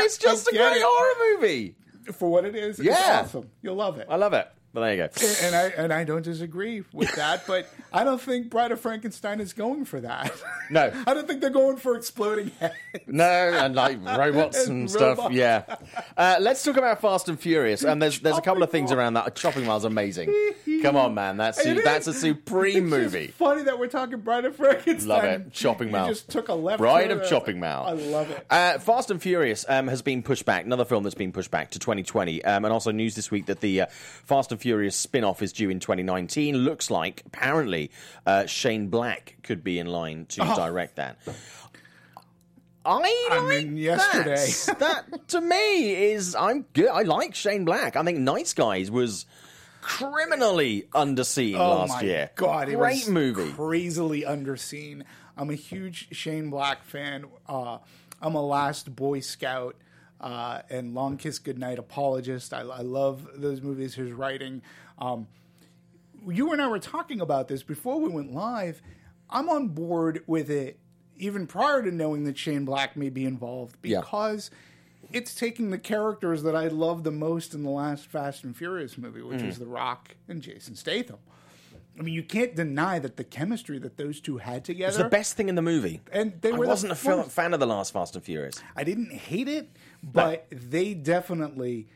[0.00, 0.82] it's just a great it.
[0.84, 1.76] horror movie.
[2.14, 2.80] for what it is.
[2.80, 3.20] It's Yeah.
[3.22, 3.48] awesome.
[3.62, 4.08] You'll love it.
[4.10, 4.48] I love it.
[4.78, 5.46] But there you go.
[5.46, 9.40] and I and I don't disagree with that, but I don't think Bride of Frankenstein
[9.40, 10.32] is going for that.
[10.70, 10.92] No.
[11.06, 12.74] I don't think they're going for exploding heads.
[13.06, 15.16] No, and like robots and And stuff.
[15.16, 15.34] robots.
[15.34, 15.76] Yeah.
[16.14, 17.84] Uh, let's talk about Fast and Furious.
[17.84, 19.34] And there's there's a couple of things around that.
[19.34, 20.30] Chopping Mall's amazing.
[20.82, 21.38] Come on, man.
[21.38, 23.28] That's It that's a supreme movie.
[23.28, 25.08] funny that we're talking Bride of Frankenstein.
[25.08, 25.52] Love it.
[25.54, 26.80] Chopping You just took a left.
[26.80, 27.86] Bride of Chopping Mall.
[27.86, 28.44] I love it.
[28.50, 30.66] Uh, Fast and Furious um, has been pushed back.
[30.66, 32.44] Another film that's been pushed back to 2020.
[32.44, 35.70] Um, and also news this week that the uh, Fast and Furious spin-off is due
[35.70, 36.56] in 2019.
[36.56, 37.90] Looks like, apparently,
[38.26, 40.56] uh, Shane Black could be in line to Oh.
[40.56, 41.18] direct that.
[42.84, 44.46] I, I like mean, yesterday.
[44.78, 44.78] that.
[45.10, 46.88] that to me is I'm good.
[46.88, 47.96] I like Shane Black.
[47.96, 49.26] I think Nice Guys was
[49.82, 52.30] criminally underseen Oh last my year.
[52.34, 53.52] god, it great was movie.
[53.52, 55.02] crazily underseen.
[55.36, 57.26] I'm a huge Shane Black fan.
[57.46, 57.78] Uh,
[58.22, 59.76] I'm a Last Boy Scout
[60.20, 62.52] uh, and Long Kiss Goodnight apologist.
[62.52, 63.94] I, I love those movies.
[63.94, 64.62] His writing.
[64.98, 65.26] Um,
[66.26, 68.82] you and I were talking about this before we went live.
[69.30, 70.78] I'm on board with it
[71.16, 74.00] even prior to knowing that Shane Black may be involved Yeah.
[74.00, 74.50] because
[75.12, 78.96] it's taking the characters that I love the most in the last Fast and Furious
[78.98, 79.48] movie, which Mm.
[79.48, 81.18] is The Rock and Jason Statham.
[81.98, 84.90] I mean, you can't deny that the chemistry that those two had together.
[84.90, 86.00] was the best thing in the movie.
[86.12, 88.62] And they I were wasn't a fil- fan of the last Fast and Furious.
[88.76, 89.68] I didn't hate it,
[90.02, 91.88] but they definitely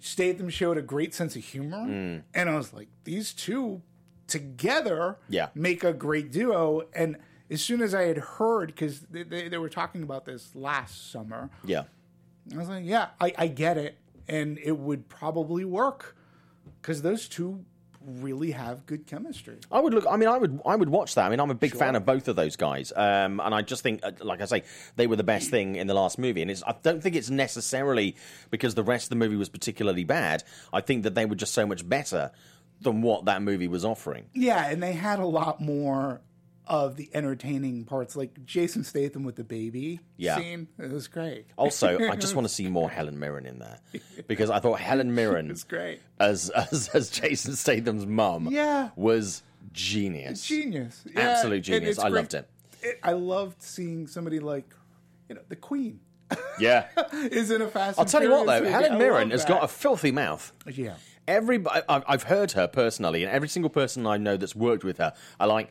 [0.00, 2.22] Statham showed a great sense of humor, mm.
[2.34, 3.80] and I was like, these two
[4.26, 5.48] together, Yeah.
[5.54, 6.82] make a great duo.
[6.94, 7.16] And
[7.50, 11.10] as soon as I had heard, because they, they, they were talking about this last
[11.10, 11.84] summer, Yeah.
[12.52, 13.96] I was like, yeah, I, I get it,
[14.28, 16.16] and it would probably work
[16.82, 17.64] because those two
[18.06, 19.58] really have good chemistry.
[19.70, 20.06] I would look.
[20.08, 20.60] I mean, I would.
[20.66, 21.26] I would watch that.
[21.26, 23.82] I mean, I'm a big fan of both of those guys, um, and I just
[23.82, 24.62] think, uh, like I say,
[24.96, 26.42] they were the best thing in the last movie.
[26.42, 28.16] And it's, I don't think it's necessarily
[28.50, 30.44] because the rest of the movie was particularly bad.
[30.72, 32.30] I think that they were just so much better
[32.80, 34.26] than what that movie was offering.
[34.34, 36.20] Yeah, and they had a lot more
[36.66, 40.36] of the entertaining parts, like Jason Statham with the baby Yeah.
[40.38, 40.68] scene.
[40.78, 41.44] It was great.
[41.56, 43.78] Also, I just want to see more Helen Mirren in there
[44.26, 46.00] because I thought Helen Mirren It's great.
[46.18, 48.90] as as, as Jason Statham's mum Yeah.
[48.96, 49.42] was
[49.72, 50.46] genius.
[50.46, 51.04] Genius.
[51.14, 51.98] Yeah, Absolute genius.
[51.98, 52.20] I great.
[52.20, 52.48] loved it.
[53.02, 54.72] I loved seeing somebody like,
[55.28, 56.00] you know, the Queen
[56.58, 56.86] Yeah.
[57.12, 57.98] is in a Fast.
[57.98, 58.70] I'll tell you what, though, movie.
[58.72, 60.52] Helen Mirren has got a filthy mouth.
[60.72, 60.94] yeah.
[61.26, 64.98] Every I- I've heard her personally, and every single person I know that's worked with
[64.98, 65.70] her, are like,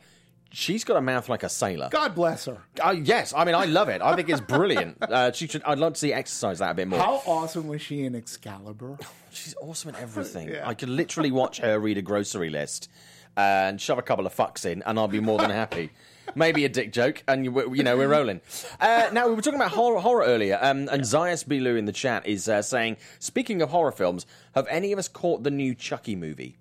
[0.54, 1.88] she's got a mouth like a sailor.
[1.90, 2.58] God bless her.
[2.82, 4.00] Uh, yes, I mean I love it.
[4.00, 4.98] I think it's brilliant.
[5.14, 5.62] Uh, she should.
[5.64, 6.98] I'd love to see exercise that a bit more.
[6.98, 8.98] How awesome was she in Excalibur?
[9.30, 10.48] She's awesome in everything.
[10.54, 10.68] Yeah.
[10.68, 12.88] I could literally watch her read a grocery list
[13.36, 15.90] and shove a couple of fucks in, and I'll be more than happy.
[16.34, 18.40] Maybe a dick joke, and you, you know we're rolling.
[18.80, 21.92] Uh, now we were talking about horror, horror earlier, um, and Zayas Bilu in the
[21.92, 25.74] chat is uh, saying, speaking of horror films, have any of us caught the new
[25.74, 26.56] Chucky movie?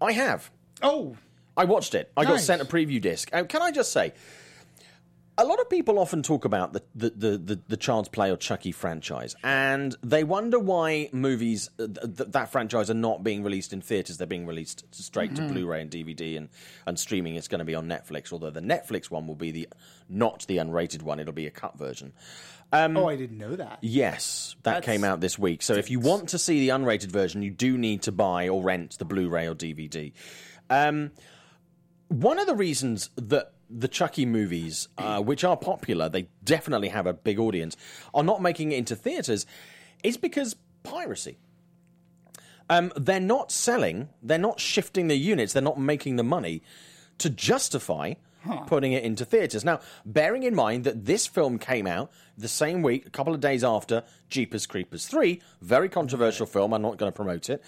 [0.00, 0.50] I have.
[0.82, 1.16] Oh,
[1.56, 2.10] I watched it.
[2.16, 3.28] I got sent a preview disc.
[3.32, 4.12] And can I just say,
[5.38, 8.36] a lot of people often talk about the, the, the, the, the Child's Play or
[8.36, 13.72] Chucky franchise, and they wonder why movies, uh, th- that franchise, are not being released
[13.72, 14.18] in theatres.
[14.18, 16.48] They're being released straight to Blu ray and DVD and,
[16.86, 17.36] and streaming.
[17.36, 19.68] It's going to be on Netflix, although the Netflix one will be the
[20.08, 22.12] not the unrated one, it'll be a cut version.
[22.72, 23.78] oh, I didn't know that.
[23.80, 25.62] Yes, that That's- came out this week.
[25.62, 28.62] So if you want to see the unrated version, you do need to buy or
[28.62, 30.12] rent the Blu-ray or DVD.
[30.70, 31.10] Um,
[32.12, 37.06] one of the reasons that the Chucky movies, uh, which are popular, they definitely have
[37.06, 37.76] a big audience,
[38.12, 39.46] are not making it into theaters,
[40.02, 41.38] is because piracy.
[42.68, 46.62] Um, they're not selling, they're not shifting the units, they're not making the money
[47.18, 48.14] to justify
[48.66, 49.64] putting it into theaters.
[49.64, 53.40] Now, bearing in mind that this film came out the same week, a couple of
[53.40, 57.62] days after Jeepers Creepers 3, very controversial film, I'm not going to promote it,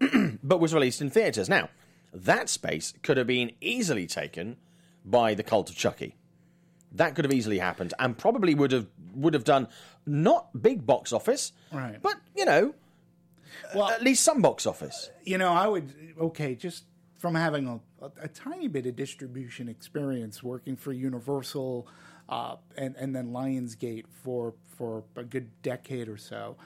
[0.42, 1.48] but was released in theaters.
[1.48, 1.68] Now,
[2.12, 4.56] that space could have been easily taken
[5.04, 6.16] by the cult of Chucky.
[6.92, 9.68] That could have easily happened and probably would have would have done
[10.06, 12.00] not big box office, Right.
[12.02, 12.74] but you know,
[13.74, 15.10] Well, at least some box office.
[15.24, 16.84] you know, I would okay, just
[17.16, 21.86] from having a, a, a tiny bit of distribution experience working for Universal
[22.28, 26.56] uh, and and then Lionsgate for for a good decade or so.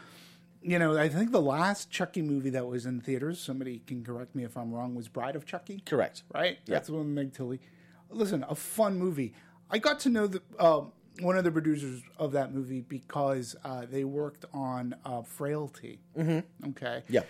[0.66, 4.34] You know, I think the last Chucky movie that was in theaters, somebody can correct
[4.34, 5.82] me if I'm wrong, was Bride of Chucky.
[5.84, 6.22] Correct.
[6.32, 6.58] Right?
[6.64, 6.76] Yeah.
[6.76, 7.60] That's one with Meg Tilly.
[8.08, 9.34] Listen, a fun movie.
[9.70, 13.84] I got to know the um, one of the producers of that movie because uh,
[13.90, 16.00] they worked on uh, Frailty.
[16.16, 16.70] Mm-hmm.
[16.70, 17.02] Okay.
[17.08, 17.22] Yeah.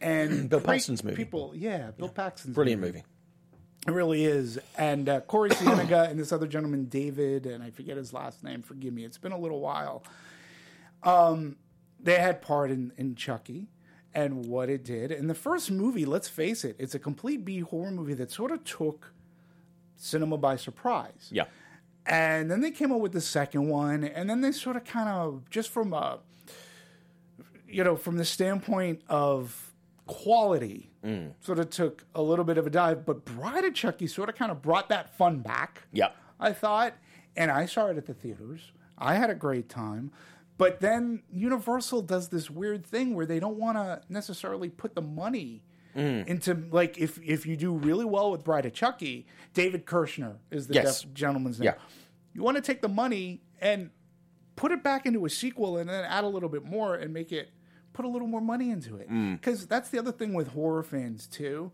[0.00, 1.16] And Bill Paxton's movie.
[1.16, 3.04] People, yeah, Bill Paxton's Brilliant movie.
[3.86, 4.58] It really is.
[4.76, 8.62] And uh, Corey Sienega and this other gentleman, David, and I forget his last name.
[8.62, 9.04] Forgive me.
[9.04, 10.04] It's been a little while.
[11.02, 11.56] Um,
[12.02, 13.68] they had part in, in Chucky
[14.14, 15.10] and what it did.
[15.10, 18.50] And the first movie, let's face it, it's a complete B horror movie that sort
[18.50, 19.12] of took
[19.96, 21.28] cinema by surprise.
[21.30, 21.44] Yeah.
[22.04, 25.08] And then they came up with the second one, and then they sort of kind
[25.08, 26.18] of just from a,
[27.68, 29.72] you know, from the standpoint of
[30.06, 31.32] quality, mm.
[31.40, 33.06] sort of took a little bit of a dive.
[33.06, 35.82] But Bride of Chucky sort of kind of brought that fun back.
[35.92, 36.08] Yeah.
[36.40, 36.94] I thought,
[37.36, 38.72] and I saw it at the theaters.
[38.98, 40.10] I had a great time.
[40.58, 45.02] But then Universal does this weird thing where they don't want to necessarily put the
[45.02, 45.62] money
[45.94, 50.66] into like if if you do really well with Bride of Chucky, David Kirschner is
[50.68, 51.02] the Yes.
[51.02, 51.66] def- gentleman's name.
[51.66, 51.74] Yeah.
[52.32, 53.90] You want to take the money and
[54.56, 57.30] put it back into a sequel and then add a little bit more and make
[57.30, 57.50] it
[57.92, 59.10] put a little more money into it.
[59.10, 59.34] Mm.
[59.38, 61.72] Because that's the other thing with horror fans too.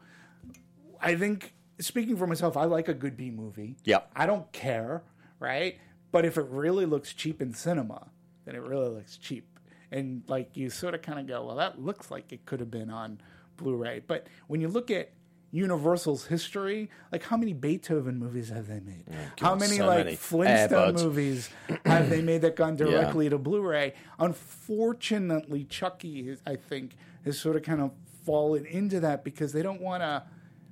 [1.01, 3.77] I think speaking for myself, I like a good B movie.
[3.85, 4.11] Yep.
[4.17, 5.03] I don't care,
[5.39, 5.79] right?
[6.11, 8.09] But if it really looks cheap in cinema,
[8.49, 9.47] then it really looks cheap.
[9.93, 12.71] And like you sort of kind of go, well, that looks like it could have
[12.71, 13.21] been on
[13.59, 14.03] Blu-ray.
[14.07, 15.11] But when you look at
[15.51, 19.05] Universal's history, like how many Beethoven movies have they made?
[19.41, 20.17] how many so like many.
[20.17, 21.05] Flintstone Airbuds.
[21.05, 21.49] movies
[21.87, 23.95] have they made that gone directly to Blu-ray?
[24.19, 27.93] Unfortunately, Chucky, I think, has sort of kind of
[28.27, 30.23] fallen into that because they don't want to.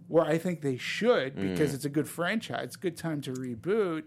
[0.08, 1.74] Where I think they should, because Mm.
[1.74, 4.04] it's a good franchise, it's a good time to reboot.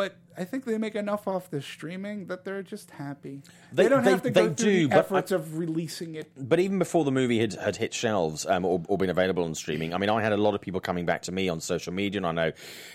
[0.00, 3.42] But I think they make enough off the streaming that they're just happy.
[3.70, 5.58] They, They- don't they- have to they go through do, the but I- efforts of
[5.58, 6.30] releasing it.
[6.38, 9.54] But even before the movie had, had hit shelves um, or, or been available on
[9.54, 11.92] streaming, I mean, I had a lot of people coming back to me on social
[11.92, 12.52] media, and I know,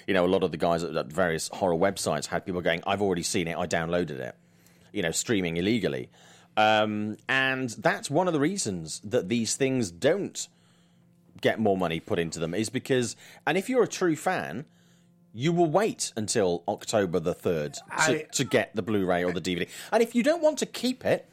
[0.07, 2.81] you know, a lot of the guys at, at various horror websites had people going,
[2.87, 3.55] "I've already seen it.
[3.55, 4.33] I downloaded it,"
[4.91, 6.09] you know, streaming illegally,
[6.57, 10.47] um, and that's one of the reasons that these things don't
[11.39, 13.15] get more money put into them is because,
[13.45, 14.65] and if you're a true fan.
[15.37, 19.33] You will wait until October the 3rd to, I- to get the Blu ray or
[19.33, 19.67] the DVD.
[19.91, 21.29] And if you don't want to keep it,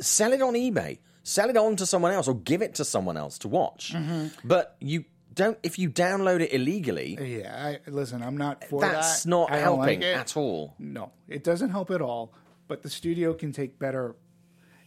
[0.00, 3.16] sell it on eBay, sell it on to someone else, or give it to someone
[3.16, 3.92] else to watch.
[3.92, 4.28] Mm-hmm.
[4.46, 5.04] But you
[5.34, 5.58] don't.
[5.64, 9.28] If you download it illegally, Yeah, I, listen, I'm not for that's that.
[9.28, 10.74] not I helping like at all.
[10.78, 12.32] No, it doesn't help at all.
[12.68, 14.14] But the studio can take better.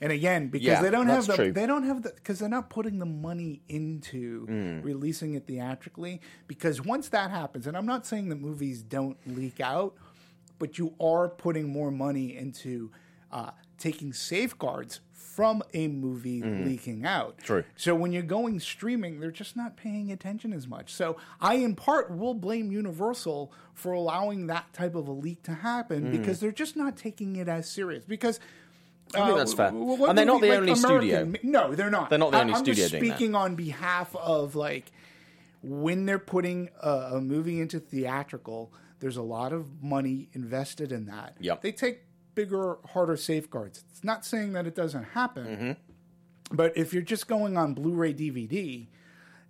[0.02, 1.52] And again, because Yeah, they don't have the, true.
[1.54, 4.84] they don't have the, because they're not putting the money into Mm.
[4.84, 6.20] releasing it theatrically.
[6.48, 9.96] Because once that happens, and I'm not saying that movies don't leak out,
[10.60, 12.92] but you are putting more money into
[13.32, 17.40] uh, taking safeguards from a movie leaking out.
[17.40, 17.64] True.
[17.76, 20.94] So when you're going streaming, they're just not paying attention as much.
[20.94, 25.54] So I, in part, will blame Universal for allowing that type of a leak to
[25.56, 28.06] happen because they're just not taking it as serious.
[28.06, 28.42] Because Mm.
[29.16, 29.68] I think uh, that's fair.
[29.68, 31.34] w- what And they're not the like only American- studio.
[31.44, 32.10] No, they're not.
[32.10, 33.16] They're not the I- only I'm studio just doing that.
[33.18, 34.92] speaking on behalf of like
[35.62, 41.06] when they're putting a, a movie into theatrical, there's a lot of money invested in
[41.06, 41.36] that.
[41.40, 41.62] Yep.
[41.62, 42.02] They take
[42.36, 43.84] bigger, harder safeguards.
[43.92, 46.56] It's not saying that it doesn't happen, Mm-hmm.
[46.56, 48.88] but if you're just going on Blu-ray DVD,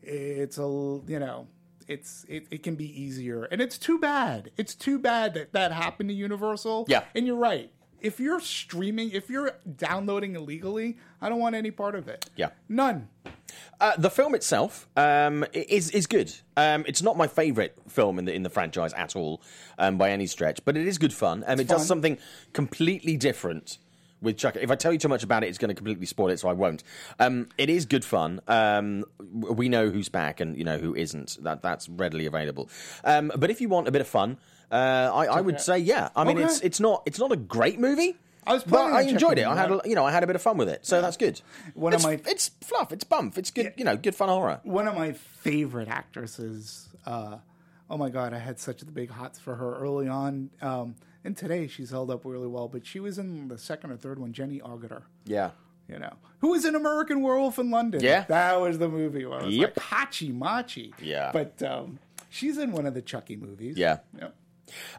[0.02, 0.62] it's a
[1.08, 1.48] you know.
[1.86, 4.52] It's it, it can be easier, and it's too bad.
[4.56, 6.86] It's too bad that that happened to Universal.
[6.88, 7.04] Yeah.
[7.14, 7.72] and you're right.
[8.04, 12.30] If you're streaming, if you're downloading illegally, I don't want any part of it.
[12.36, 12.50] Yeah.
[12.68, 13.08] none.
[13.80, 16.34] Uh, the film itself um, is is good.
[16.58, 19.42] Um, it's not my favourite film in the in the franchise at all,
[19.78, 21.44] um, by any stretch, but it is good fun.
[21.48, 22.18] Um, it does something
[22.54, 23.78] completely different
[24.22, 24.56] with Chuck.
[24.56, 26.48] If I tell you too much about it, it's going to completely spoil it, so
[26.48, 26.84] I won't.
[27.20, 28.42] Um, it is good fun.
[28.48, 31.38] Um, we know who's back and you know who isn't.
[31.44, 32.70] That that's readily available.
[33.04, 34.38] Um, but if you want a bit of fun,
[34.74, 36.10] uh, I, I would say yeah.
[36.16, 36.46] I mean, Okay.
[36.48, 38.18] it's it's not it's not a great movie.
[38.46, 39.44] I was but planning on I enjoyed it.
[39.44, 40.86] checking I it had, a, you know, I had a bit of fun with it,
[40.86, 41.40] so that's good.
[41.76, 44.60] One of it's, my- it's fluff, it's bump, it's good, you know, good fun horror.
[44.64, 46.90] One of my favorite actresses.
[47.06, 47.38] Uh,
[47.90, 50.50] oh my god, I had such the big hots for her early on.
[50.62, 52.68] Um, and today she's held up really well.
[52.68, 55.04] But she was in the second or third one, Jenny Agutter.
[55.26, 55.52] Yeah.
[55.88, 58.02] You know, who was in American Werewolf in London?
[58.04, 58.24] Yeah.
[58.30, 59.26] that was the movie.
[59.26, 59.78] Where it was Yep.
[59.78, 60.94] like Hachi Machi.
[61.02, 61.30] Yeah.
[61.34, 63.78] but um, she's in one of the Chucky movies.
[63.78, 64.00] Yeah.
[64.18, 64.30] Yeah.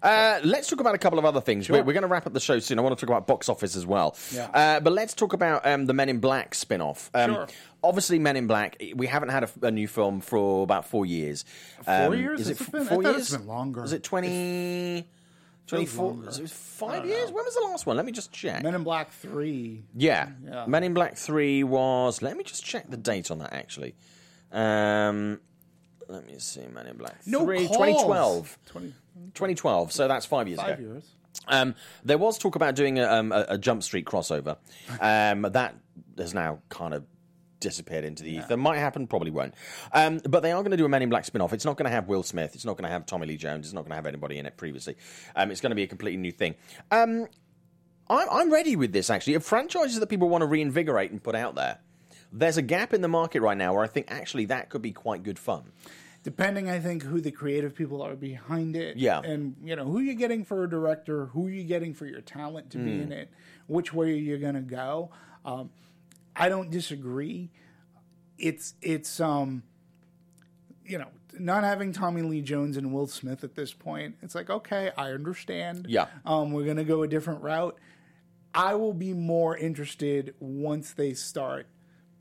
[0.03, 1.67] Uh, let's talk about a couple of other things.
[1.67, 1.77] Sure.
[1.77, 2.79] We're, we're going to wrap up the show soon.
[2.79, 4.17] I want to talk about box office as well.
[4.33, 4.49] Yeah.
[4.53, 7.11] Uh, but let's talk about um, the Men in Black spin off.
[7.15, 7.47] Um, Sure.
[7.83, 11.45] Obviously, Men in Black, we haven't had a, a new film for about four years.
[11.85, 12.41] Four Um, years?
[12.41, 12.85] Is it f- been?
[12.87, 13.17] Four years?
[13.17, 13.83] it's been longer.
[13.83, 15.07] Was it 20.
[15.67, 16.27] 24, longer.
[16.27, 17.31] was it five years?
[17.31, 17.97] When was the last one?
[17.97, 18.63] Let me just check.
[18.63, 19.83] Men in Black Three.
[19.95, 20.29] Yeah.
[20.45, 20.67] Yeah.
[20.67, 22.21] Men in Black 3 was.
[22.23, 23.95] Let me just check the date on that, actually.
[24.53, 25.41] Um,
[26.09, 26.67] let me see.
[26.73, 27.33] Men in Black 3.
[27.33, 27.71] No calls.
[27.71, 28.59] 2012.
[28.67, 28.87] 20,
[29.35, 29.93] 2012.
[29.93, 30.89] So that's five years five ago.
[30.89, 31.05] years.
[31.49, 31.75] Um,
[32.05, 34.57] there was talk about doing a, um, a, a Jump Street crossover.
[35.01, 35.75] Um, that
[36.17, 37.05] has now kind of
[37.61, 38.57] disappeared into the ether.
[38.57, 39.55] Might happen, probably won't.
[39.93, 41.53] Um, but they are going to do a Men in Black spin off.
[41.53, 42.55] It's not going to have Will Smith.
[42.55, 43.67] It's not going to have Tommy Lee Jones.
[43.67, 44.97] It's not going to have anybody in it previously.
[45.35, 46.55] Um, it's going to be a completely new thing.
[46.91, 47.27] Um,
[48.09, 49.35] I'm, I'm ready with this, actually.
[49.35, 51.79] If franchises that people want to reinvigorate and put out there,
[52.37, 54.93] there's a gap in the market right now where I think actually that could be
[54.93, 55.71] quite good fun.
[56.25, 59.21] depending i think who the creative people are behind it Yeah.
[59.21, 62.71] and you know who you're getting for a director who you're getting for your talent
[62.71, 62.85] to Mm.
[62.85, 63.29] be in it
[63.67, 65.11] which way you're going to go
[65.45, 65.69] um,
[66.35, 67.51] i don't disagree
[68.39, 69.63] it's it's um
[70.87, 71.09] you know
[71.39, 75.11] not having tommy lee jones and will smith at this point it's like okay i
[75.13, 76.07] understand Yeah.
[76.25, 77.77] um, we're going to go a different route
[78.57, 81.67] I will be more interested once they start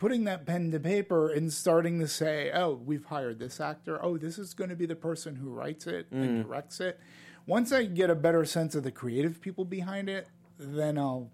[0.03, 3.97] putting that pen to paper and starting to say, oh, we've hired this actor.
[4.03, 6.21] Oh, this is going to be the person who writes it Mm.
[6.23, 6.99] and directs it.
[7.47, 10.27] Once I get a better sense of the creative people behind it,
[10.59, 11.31] then I'll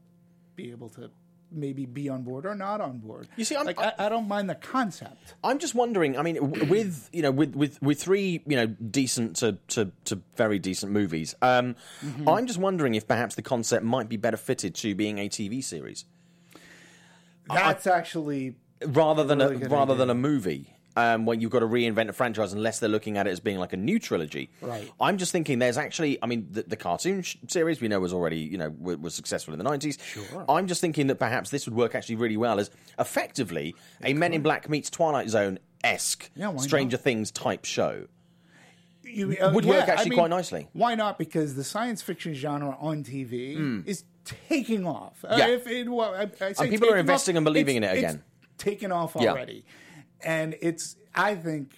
[0.56, 1.10] be able to
[1.52, 3.28] maybe be on board or not on board.
[3.36, 5.34] You see, I'm- like I, I don't mind the concept.
[5.44, 6.16] I'm just wondering.
[6.16, 6.38] I mean,
[6.70, 10.92] with you know, with with with three you know decent to to, to very decent
[10.92, 11.76] movies, um,
[12.06, 12.30] Mm-hmm.
[12.30, 15.64] I'm just wondering if perhaps the concept might be better fitted to being a TV
[15.64, 16.06] series
[17.50, 18.56] That's actually
[18.86, 19.96] rather than Really a rather idea.
[19.98, 20.76] than a movie.
[20.98, 23.58] Um, when you've got to reinvent a franchise, unless they're looking at it as being
[23.58, 24.92] like a new trilogy, Right.
[25.00, 28.12] I'm just thinking there's actually, I mean, the, the cartoon sh- series we know was
[28.12, 30.02] already, you know, was, was successful in the 90s.
[30.04, 30.44] Sure.
[30.50, 34.34] I'm just thinking that perhaps this would work actually really well as effectively a Men
[34.34, 36.62] in Black meets Twilight Zone esque Yeah, why not?
[36.64, 38.08] Stranger Things type show.
[39.04, 40.68] you, uh, would work actually I quite nicely.
[40.74, 41.18] Why not?
[41.18, 44.04] Because the science fiction genre on TV is
[44.48, 45.24] taking off.
[45.28, 45.36] Uh.
[45.38, 45.48] Yeah.
[45.48, 47.98] if it, well, I, I say people are investing off, and believing in it it's
[48.00, 48.24] again.
[48.58, 49.32] Taken off Yeah.
[49.32, 49.66] already,
[50.22, 51.74] and it's I think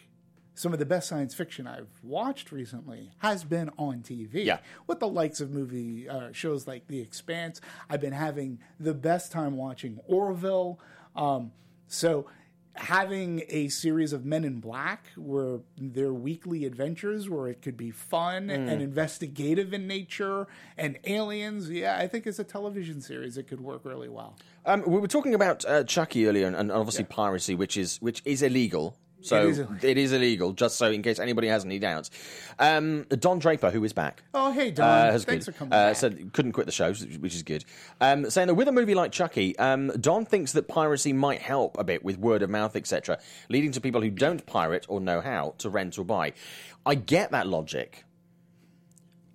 [0.53, 4.45] some of the best science fiction I've watched recently has been on TV.
[4.45, 4.59] Yeah.
[4.87, 7.61] with the likes of movie uh, shows like The Expanse.
[7.89, 10.79] I've been having the best time watching Orville.
[11.15, 11.51] Um,
[11.87, 12.27] so
[12.75, 17.91] having a series of Men in Black where their weekly adventures where it could be
[17.91, 18.69] fun Mm.
[18.71, 23.59] and investigative in nature and aliens yeah i think as a television series it could
[23.61, 24.35] work really well
[24.65, 28.21] Um, we were talking about uh, Chucky earlier, and, and obviously piracy, which is which
[28.25, 28.95] is illegal.
[29.21, 29.77] So It is illegal.
[29.89, 30.53] it is illegal.
[30.53, 32.09] Just so in case anybody has any doubts,
[32.59, 35.53] um, Don Draper, who is back, oh hey don uh, has thanks good.
[35.53, 37.63] for coming uh, said couldn't quit the show, which is good.
[37.99, 41.77] Um, saying that with a movie like Chucky, um, Don thinks that piracy might help
[41.77, 43.19] a bit with word of mouth, etc.,
[43.49, 46.33] leading to people who don't pirate or know how to rent or buy.
[46.85, 48.05] I get that logic,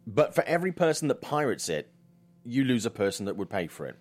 [0.06, 1.90] but for every person that pirates it,
[2.44, 3.96] you lose a person that would pay for it.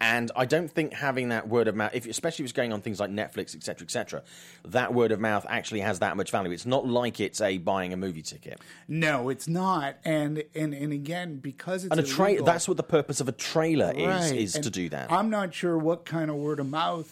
[0.00, 2.82] And I don't think having that word of mouth, if, especially if it's going on
[2.82, 4.22] things like Netflix, etc., etc.,
[4.66, 6.50] that word of mouth actually has that much value.
[6.50, 8.60] It's not like it's a buying a movie ticket.
[8.88, 9.96] No, it's not.
[10.04, 13.32] And and and again, because it's And a illegal- that's what the purpose of a
[13.32, 14.36] trailer is, Right.
[14.36, 15.10] is And to do that.
[15.10, 17.10] I'm not sure what kind of word of mouth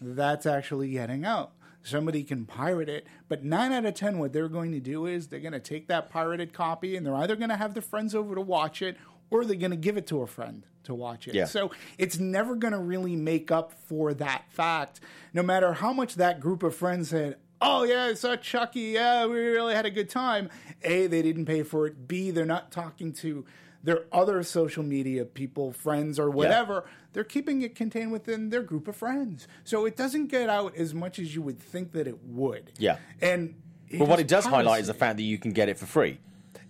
[0.00, 1.52] that's actually getting out.
[1.82, 5.28] Somebody can pirate it, but nine out of ten, what they're going to do is
[5.28, 8.12] they're going to take that pirated copy and they're either going to have their friends
[8.16, 8.96] over to watch it
[9.30, 11.34] or they're going to give it to a friend to watch it.
[11.34, 11.44] Yeah.
[11.44, 15.00] So it's never going to really make up for that fact,
[15.32, 18.80] no matter how much that group of friends said, Oh yeah, I saw Chucky.
[18.80, 20.50] Yeah, we really had a good time.
[20.82, 22.06] A, they didn't pay for it.
[22.06, 23.46] B, they're not talking to
[23.82, 26.84] their other social media people, friends, or whatever.
[27.12, 30.92] They're keeping it contained within their group of friends, so it doesn't get out as
[30.92, 32.72] much as you would think that it would.
[32.78, 32.98] Yeah.
[33.22, 33.54] and
[33.96, 36.18] but what it does highlight is the fact that you can get it for free.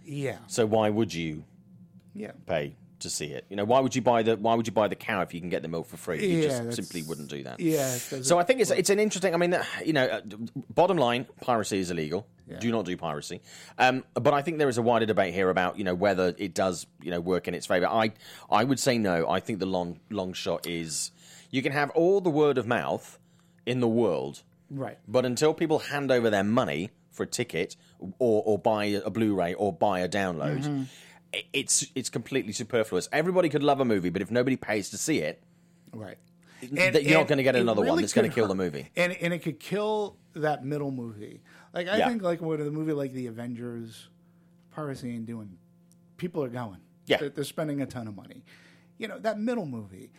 [0.05, 1.44] Yeah, So why would you
[2.14, 2.32] yeah.
[2.47, 2.76] pay
[3.07, 3.47] to see it?
[3.49, 5.41] You know, why would you buy the why would you buy the cow if you
[5.41, 6.20] can get the milk for free?
[6.27, 7.61] You Yeah, just simply wouldn't do that.
[7.61, 9.33] Yeah, So I think it's it's an interesting.
[9.35, 10.20] I mean, uh, you know, uh,
[10.70, 12.27] bottom line, piracy is illegal.
[12.61, 13.41] Do not do piracy.
[13.77, 16.55] Um, but I think there is a wider debate here about you know whether it
[16.55, 17.87] does you know work in its favor.
[17.87, 18.12] I
[18.51, 19.28] I would say no.
[19.28, 21.11] I think the long long shot is
[21.51, 23.19] you can have all the word of mouth
[23.66, 24.99] in the world, Right.
[25.09, 27.74] but until people hand over their money for a ticket
[28.19, 30.83] or, or buy a Blu-ray or buy a download, Mm-hmm.
[31.53, 33.09] It's it's completely superfluous.
[33.12, 35.43] Everybody could love a movie, but if nobody pays to see it,
[35.93, 36.19] Right.
[36.73, 38.89] that you're not gonna get it another one that's gonna kill the movie.
[38.97, 41.43] And and it could kill that middle movie.
[41.74, 42.09] Like I Yeah.
[42.09, 44.09] think like with a movie like The Avengers,
[44.70, 45.59] piracy ain't doing
[46.16, 46.78] people are going.
[47.07, 47.19] Yeah.
[47.19, 48.44] They're, they're spending a ton of money.
[48.98, 50.11] You know, that middle movie.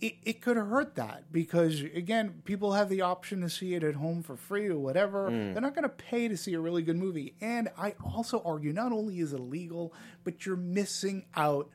[0.00, 3.96] It, it could hurt that because again, people have the option to see it at
[3.96, 5.28] home for free or whatever.
[5.28, 5.52] Mm.
[5.54, 7.34] They're not going to pay to see a really good movie.
[7.40, 9.92] And I also argue, not only is it illegal,
[10.22, 11.68] but you're missing out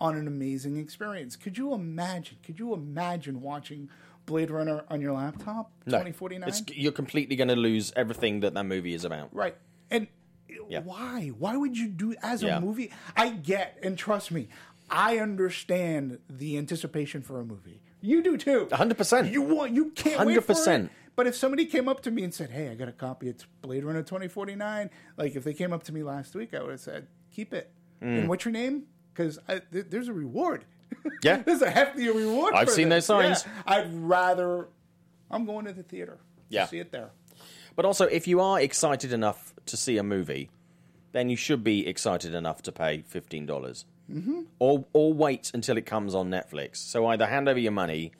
[0.00, 1.36] on an amazing experience.
[1.36, 2.38] Could you imagine?
[2.44, 3.88] Could you imagine watching
[4.26, 6.52] Blade Runner on your laptop, twenty forty nine?
[6.72, 9.34] You're completely going to lose everything that that movie is about.
[9.34, 9.56] Right.
[9.90, 10.08] And
[10.68, 10.80] Yeah.
[10.80, 11.28] why?
[11.38, 12.58] Why would you do as Yeah.
[12.58, 12.90] a movie?
[13.16, 14.48] I get and trust me,
[14.90, 17.82] I understand the anticipation for a movie.
[18.00, 18.66] You do too.
[18.70, 19.30] 100%.
[19.32, 20.56] You want you can't wait for it.
[20.56, 20.90] 100%.
[21.16, 23.28] But if somebody came up to me and said, "Hey, I got a copy.
[23.28, 26.70] It's Blade Runner 2049." Like if they came up to me last week, I would
[26.70, 28.18] have said, "Keep it." Mm.
[28.20, 28.84] And what's your name?
[29.12, 30.64] Because th- there's a reward.
[31.22, 31.42] Yeah.
[31.42, 32.54] there's a hefty reward.
[32.54, 33.08] I've seen this.
[33.08, 33.44] those signs.
[33.44, 33.52] Yeah.
[33.66, 34.68] I'd rather.
[35.30, 36.18] I'm going to the theater.
[36.50, 36.66] to Yeah.
[36.66, 37.10] see it there.
[37.76, 40.50] But also, if you are excited enough to see a movie,
[41.12, 44.42] then you should be excited enough to pay fifteen dollars, mm-hmm.
[44.58, 46.76] or or wait until it comes on Netflix.
[46.76, 48.12] So either hand over your money,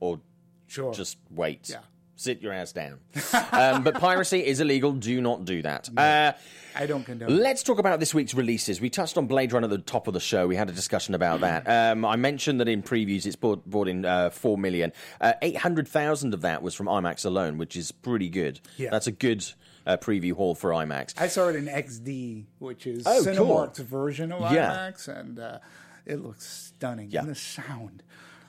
[0.00, 0.20] or
[0.66, 0.92] Sure.
[0.92, 1.68] just wait.
[1.70, 1.80] Yeah.
[2.16, 3.00] Sit your ass down.
[3.52, 4.92] um, but piracy is illegal.
[4.92, 5.88] Do not do that.
[5.96, 6.32] Uh,
[6.74, 7.36] I don't condone.
[7.36, 8.80] Let's talk about this week's releases.
[8.80, 10.46] We touched on Blade Runner at the top of the show.
[10.46, 11.66] We had a discussion about that.
[11.92, 14.92] Um, I mentioned that in previews it's brought, brought in uh, 4 million.
[15.20, 18.60] Uh, 800,000 of that was from IMAX alone, which is pretty good.
[18.76, 18.90] Yeah.
[18.90, 19.44] That's a good
[19.86, 21.20] uh, preview haul for IMAX.
[21.20, 23.34] I saw it in XD, which is Oh, cool.
[23.34, 24.70] Cinemark's version of Yeah.
[24.90, 25.58] IMAX, and uh,
[26.06, 27.10] it looks stunning.
[27.10, 27.20] Yeah.
[27.20, 28.02] And the sound.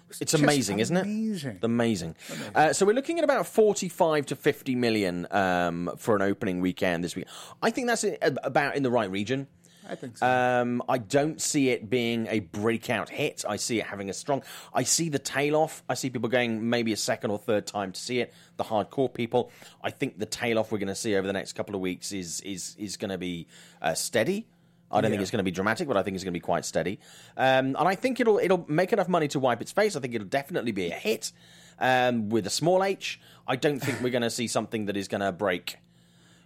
[0.10, 1.06] It's just amazing, isn't it?
[1.06, 1.60] Amazing.
[1.64, 2.16] Amazing.
[2.54, 7.04] Uh, so we're looking at about 45 to 50 million um, for an opening weekend
[7.04, 7.26] this week.
[7.64, 9.48] I think that's about in the right region.
[9.90, 10.26] I think so.
[10.26, 13.44] Um, I don't see it being a breakout hit.
[13.48, 14.44] I see it having a strong.
[14.74, 15.84] I see the tail off.
[15.90, 18.34] I see people going maybe a second or third time to see it.
[18.58, 19.52] The hardcore people.
[19.84, 22.12] I think the tail off we're going to see over the next couple of weeks
[22.12, 23.48] is is is going to be
[23.82, 24.48] uh, steady.
[24.92, 26.44] I don't think it's going to be dramatic, but I think it's going to be
[26.44, 27.00] quite steady.
[27.36, 29.96] Um, and I think it'll it'll make enough money to wipe its face.
[29.96, 31.32] I think it'll definitely be a hit
[31.80, 33.20] um, with a small H.
[33.48, 35.78] I don't think we're going to see something that is going to break,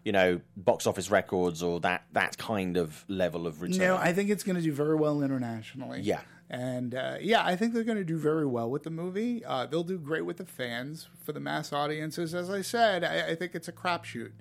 [0.03, 3.79] you know, box office records or that that kind of level of return.
[3.79, 6.01] no, I think it's going to do very well internationally.
[6.01, 6.21] Yeah.
[6.49, 9.43] And uh, yeah, I think they're going to do very well with the movie.
[9.43, 11.09] Uh, they'll do great with the fans.
[11.23, 14.31] For the mass audiences, as I said, I, I think it's a crapshoot.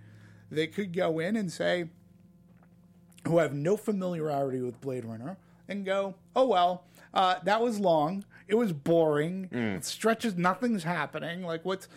[0.50, 1.86] They could go in and say,
[3.26, 5.36] who have no familiarity with Blade Runner
[5.68, 8.24] and go, oh, well, uh, that was long.
[8.46, 9.48] It was boring.
[9.52, 9.78] Mm.
[9.78, 11.42] It stretches, nothing's happening.
[11.42, 11.88] Like, what's,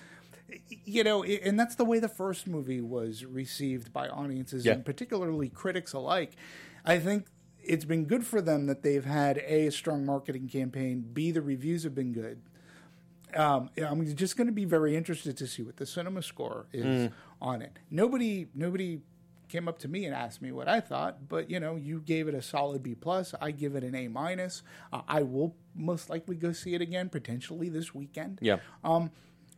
[0.85, 4.73] you know, and that's the way the first movie was received by audiences Yeah.
[4.73, 6.33] and particularly critics alike.
[6.85, 7.27] I think
[7.63, 11.41] it's been good for them that they've had A, a strong marketing campaign, B, the
[11.41, 12.41] reviews have been good
[13.35, 17.11] um, I'm just going to be very interested to see what the cinema score is
[17.41, 17.77] on it.
[17.91, 19.01] Nobody, nobody
[19.47, 22.27] came up to me and asked me what I thought, but you know, you gave
[22.27, 23.35] it a solid B plus.
[23.39, 24.63] I give it an A minus.
[24.91, 28.39] Uh, I will most likely go see it again, potentially this weekend.
[28.41, 28.57] Yeah.
[28.83, 29.11] Um,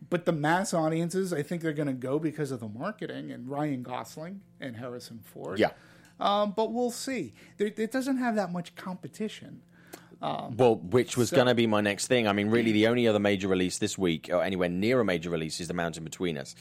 [0.10, 3.50] but the mass audiences, I think they're going to go because of the marketing and
[3.50, 5.60] Ryan Gosling and Harrison Ford.
[5.60, 5.72] Yeah.
[6.20, 7.34] Um, but we'll see.
[7.58, 9.62] There, it doesn't have that much competition.
[10.22, 12.28] Well, which was going to be my next thing.
[12.28, 15.32] I mean, really, the only other major release this week, or anywhere near a major
[15.32, 16.54] release, is The Mountain Between Us,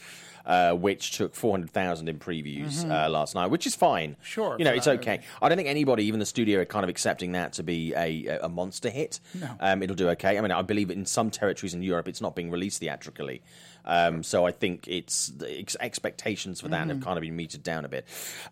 [0.45, 4.11] uh, which took 400,000 in previews uh, last night, which is fine.
[4.11, 4.23] Mm-hmm.
[4.23, 5.21] Sure, You know, it's okay.
[5.41, 8.39] I don't think anybody, even the studio, are kind of accepting that to be a,
[8.43, 9.19] a monster hit.
[9.39, 9.49] No.
[9.59, 10.37] Um, it'll do okay.
[10.37, 13.41] I mean, I believe in some territories in Europe, it's not being released theatrically.
[13.83, 16.89] Um, so I think it's the ex- expectations for that Mm-hmm.
[16.89, 18.05] have kind of been metered down a bit.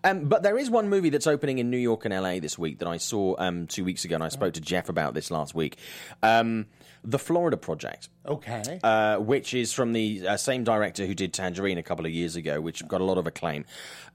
[0.04, 2.80] Um, but there is one movie that's opening in New York and LA this week
[2.80, 5.54] that I saw um, two weeks ago, and I spoke to Jeff about this last
[5.54, 5.78] week.
[6.24, 6.66] Um,
[7.04, 8.80] the Florida Project Okay.
[8.84, 12.36] uh, which is from the uh, same director who did Tangerine a couple of years
[12.36, 13.66] ago, which got a lot of acclaim.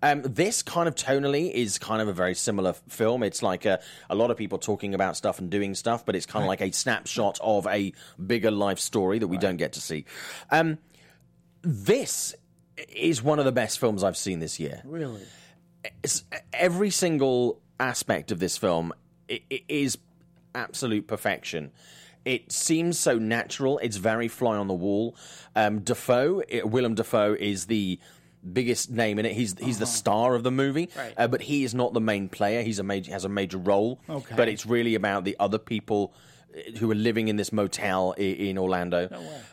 [0.03, 3.23] Um, this kind of tonally is kind of a very similar f- film.
[3.23, 3.81] It's like a,
[4.11, 6.61] a lot of people talking about stuff and doing stuff, but it's kind of like
[6.61, 7.93] a snapshot of a
[8.25, 10.05] bigger life story that we don't get to see.
[10.51, 10.79] Um,
[11.63, 12.35] this
[12.89, 15.23] is one of the best films I've seen this year really?
[16.03, 18.93] it's, every single aspect of this film
[19.69, 19.97] is
[20.55, 21.71] absolute perfection.
[22.25, 23.79] It seems so natural.
[23.79, 25.17] It's very fly on the wall.
[25.55, 27.99] Um, Dafoe, it, Willem Dafoe, is the
[28.53, 29.33] biggest name in it.
[29.33, 31.15] He's he's the star of the movie, Right.
[31.17, 32.63] uh, but he is not the main player.
[32.63, 34.01] He's a major has a major role.
[34.09, 34.35] Okay.
[34.37, 36.15] but it's really about the other people
[36.57, 39.09] uh, who are living in this motel i- in Orlando.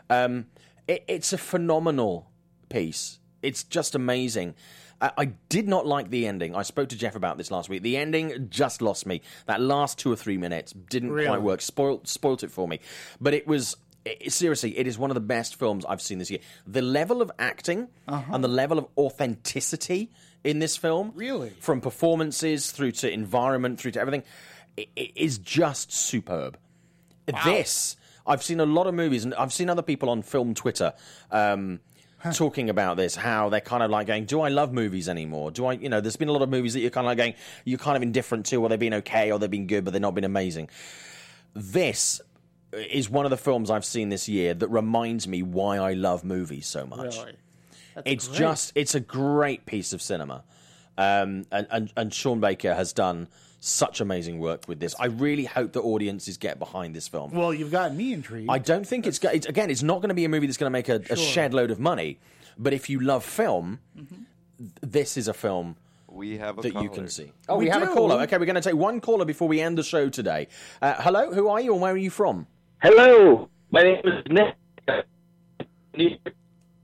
[0.10, 0.48] Um,
[0.88, 2.30] it, it's a phenomenal
[2.70, 3.20] piece.
[3.42, 4.56] It's just amazing.
[5.02, 6.56] I, I did not like the ending.
[6.56, 7.82] I spoke to Jeff about this last week.
[7.82, 9.22] The ending just lost me.
[9.48, 11.28] That last two or three minutes didn't Really?
[11.28, 11.62] quite work.
[11.62, 12.80] Spoiled spoiled it for me.
[13.20, 13.76] But it was
[14.06, 16.40] it, seriously, it is one of the best films I've seen this year.
[16.66, 20.12] The level of acting and the level of authenticity
[20.44, 21.52] in this film, Really?
[21.60, 24.24] from performances through to environment through to everything,
[24.78, 26.58] i i- is just superb.
[27.46, 27.96] This,
[28.26, 30.94] I've seen a lot of movies, and I've seen other people on film Twitter
[31.30, 31.80] um,
[32.34, 33.16] talking about this.
[33.16, 35.52] How they're kind of like going, "Do I love movies anymore?
[35.52, 37.18] Do I?" You know, there's been a lot of movies that you're kind of like
[37.18, 37.34] going,
[37.66, 40.02] you're kind of indifferent to, or they've been okay, or they've been good, but they've
[40.02, 40.70] not been amazing.
[41.54, 42.22] This
[42.74, 46.24] is one of the films I've seen this year that reminds me why I love
[46.24, 47.34] movies so much Really?
[47.96, 48.38] That's it's great.
[48.40, 50.44] just it's a great piece of cinema
[50.98, 53.28] um, and, and and Sean Baker has done
[53.64, 54.96] such amazing work with this.
[55.00, 57.32] I really hope the audiences get behind this film.
[57.32, 58.50] Well, you've got me intrigued.
[58.50, 60.72] I don't think it's, it's again it's not going to be a movie that's going
[60.72, 62.18] to make a, a shed load of money
[62.58, 64.16] but if you love film Mm-hmm.
[64.58, 65.76] th- this is a film
[66.08, 67.32] We have a that you can see.
[67.48, 68.22] Oh we, We have a caller.
[68.24, 70.48] Okay we're going to take one caller before we end the show today.
[70.82, 72.48] Uh, hello who are you and where are you from?
[72.82, 74.56] Hello, my name is Nick.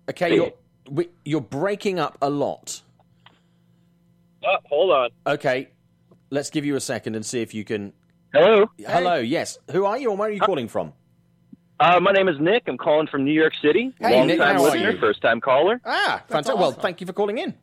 [0.10, 0.54] okay you're
[0.90, 2.82] we, you're breaking up a lot.
[4.46, 5.10] Oh, hold on.
[5.26, 5.70] okay
[6.30, 7.94] let's give you a second and see if you can
[8.34, 9.58] Hello, Hello, yes.
[9.72, 10.94] Who are you and where are you calling from?
[11.80, 12.64] uh, my name is Nick.
[12.68, 13.94] I'm calling from New York City.
[14.00, 15.00] Hey, Long Nick, time how listener, you?
[15.00, 15.80] first time caller.
[15.86, 16.60] Ah, fantastic.
[16.60, 17.54] Well, thank you for calling in.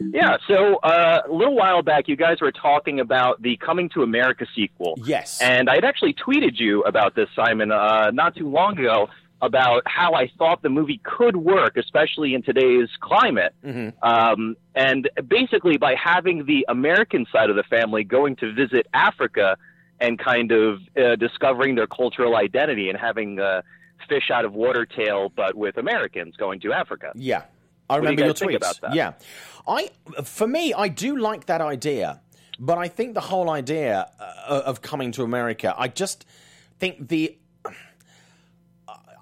[0.00, 0.38] Yeah.
[0.48, 4.44] So uh, a little while back, you guys were talking about the Coming to America
[4.54, 4.98] sequel.
[5.04, 5.40] Yes.
[5.40, 9.08] And I had actually tweeted you about this, Simon, uh, not too long ago
[9.42, 13.54] about how I thought the movie could work, especially in today's climate.
[14.02, 19.56] Um, and basically, by having the American side of the family going to visit Africa
[20.00, 23.62] and kind of uh, discovering their cultural identity and having uh,
[24.08, 27.12] fish out of water tale, but with Americans going to Africa.
[27.14, 27.42] Yeah.
[27.88, 28.56] I do you remember your tweets.
[28.56, 28.94] about that?
[28.94, 29.12] Yeah.
[29.66, 29.90] I
[30.22, 32.20] for me, I do like that idea,
[32.58, 36.24] but I think the whole idea uh, of coming to America, I just
[36.78, 37.36] think the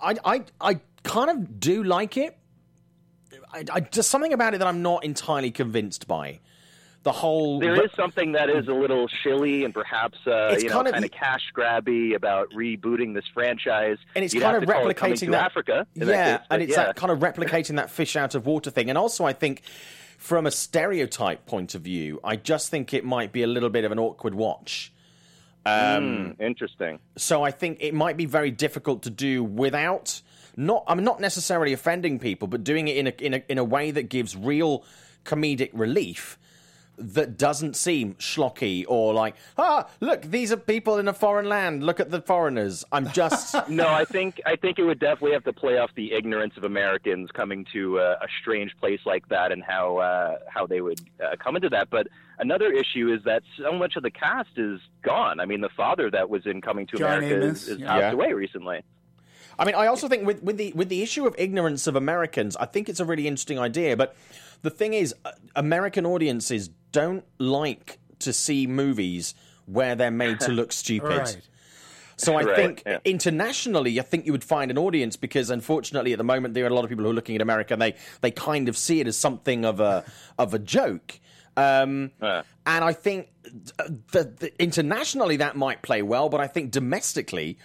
[0.02, 2.36] I I I kind of do like it.
[3.52, 6.40] I, I just something about it that I'm not entirely convinced by.
[7.04, 10.74] The whole There is something that is a little shilly and perhaps uh, you know
[10.74, 14.62] kind of- kind of cash grabby about rebooting this franchise, and it's You'd kind of
[14.62, 15.86] to call it Coming replicating that Africa.
[15.96, 16.84] in that yeah, case, and it's yeah.
[16.84, 18.88] that kind of replicating that fish out of water thing.
[18.88, 19.62] And also, I think
[20.16, 23.84] from a stereotype point of view, I just think it might be a little bit
[23.84, 24.92] of an awkward watch.
[25.66, 26.98] Hmm, interesting.
[27.16, 30.20] So I think it might be very difficult to do without
[30.56, 30.84] not.
[30.86, 33.90] I'm not necessarily offending people, but doing it in a in a in a way
[33.90, 34.84] that gives real
[35.24, 36.38] comedic relief.
[36.98, 41.82] That doesn't seem schlocky or like, ah, look, these are people in a foreign land.
[41.82, 42.84] Look at the foreigners.
[42.92, 46.12] I'm just No, I think I think it would definitely have to play off the
[46.12, 50.66] ignorance of Americans coming to uh, a strange place like that and how uh, how
[50.66, 51.88] they would uh, come into that.
[51.88, 55.40] But another issue is that so much of the cast is gone.
[55.40, 57.86] I mean, the father that was in Coming to John America Amos, is, is yeah.
[57.86, 58.12] passed Yeah.
[58.12, 58.82] away recently.
[59.58, 62.56] I mean, I also think with, with the with the issue of ignorance of Americans,
[62.56, 63.96] I think it's a really interesting idea.
[63.96, 64.16] But
[64.62, 69.34] the thing is, uh, American audiences don't like to see movies
[69.66, 71.08] where they're made to look stupid.
[71.08, 71.40] Right.
[72.16, 72.98] So I Right, think yeah.
[73.04, 76.68] internationally, I think you would find an audience because, unfortunately, at the moment there are
[76.68, 79.00] a lot of people who are looking at America and they they kind of see
[79.00, 80.04] it as something of a
[80.38, 81.18] of a joke.
[81.56, 82.42] Um, Uh.
[82.64, 87.58] And I think the, the, internationally that might play well, but I think domestically,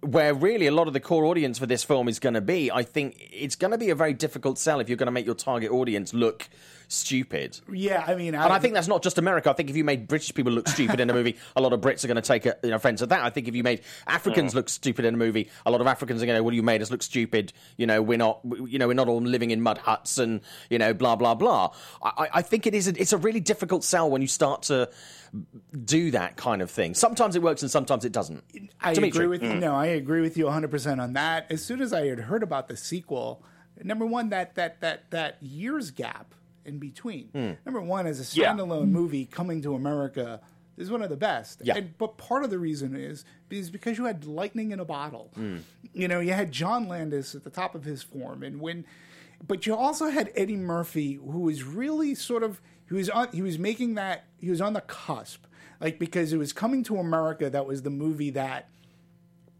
[0.00, 2.70] where really a lot of the core audience for this film is going to be,
[2.70, 5.26] I think it's going to be a very difficult sell if you're going to make
[5.26, 6.48] your target audience look
[6.92, 7.60] stupid.
[7.72, 9.50] Yeah, I mean, And I think that's not just America.
[9.50, 11.80] I think if you made British people look stupid in a movie, a lot of
[11.80, 13.22] Brits are going to take a, you know, offense at that.
[13.22, 14.58] I think if you made Africans hmm.
[14.58, 16.62] look stupid in a movie, a lot of Africans are going to, go, well, you
[16.62, 17.52] made us look stupid.
[17.76, 20.40] You know, we're not, you know, we're not all living in mud huts and
[20.70, 21.72] you know, blah blah blah.
[22.02, 22.88] I, I think it is.
[22.88, 24.90] A, it's a really difficult sell when you start to
[25.84, 26.94] do that kind of thing.
[26.94, 28.44] Sometimes it works and sometimes it doesn't.
[28.80, 29.24] I Dimitri.
[29.24, 29.54] agree with you.
[29.54, 31.46] No, I agree with you 100 percent on that.
[31.50, 33.42] As soon as I had heard about the sequel,
[33.82, 37.28] number one, that that that that years gap in between.
[37.28, 37.52] Hmm.
[37.64, 38.52] Number one, as a Yeah.
[38.54, 40.40] standalone movie coming to America,
[40.76, 41.60] is one of the best.
[41.62, 41.76] Yeah.
[41.76, 45.30] And, but part of the reason is is because you had lightning in a bottle.
[45.34, 45.58] Hmm.
[45.92, 48.86] You know, you had John Landis at the top of his form, and when,
[49.46, 53.42] but you also had Eddie Murphy, who was really sort of he was on he
[53.42, 55.44] was making that he was on the cusp,
[55.80, 57.50] like because it was coming to America.
[57.50, 58.68] That was the movie that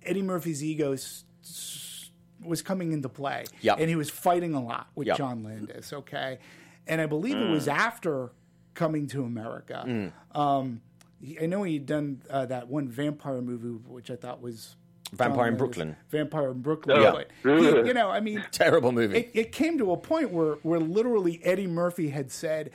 [0.04, 2.10] Eddie Murphy's ego s- s-
[2.42, 3.44] was coming into play.
[3.60, 3.76] Yep.
[3.78, 5.16] And he was fighting a lot with Yep.
[5.18, 6.38] John Landis, okay?
[6.86, 8.32] And I believe it was after
[8.74, 9.84] coming to America.
[9.86, 10.12] Mm.
[10.38, 10.80] Um,
[11.20, 14.76] he- I know he'd done uh, that one vampire movie, which I thought was.
[15.12, 15.94] Vampire in Brooklyn.
[16.08, 17.00] Vampire in Brooklyn.
[17.00, 17.10] Yeah.
[17.12, 17.30] But
[17.60, 19.18] he- you know, I mean, Terrible movie.
[19.18, 22.70] it, it came to a point where, where literally Eddie Murphy had said,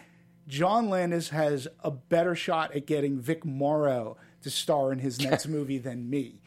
[0.48, 5.48] John Landis has a better shot at getting Vic Morrow to star in his next
[5.50, 6.42] movie than me.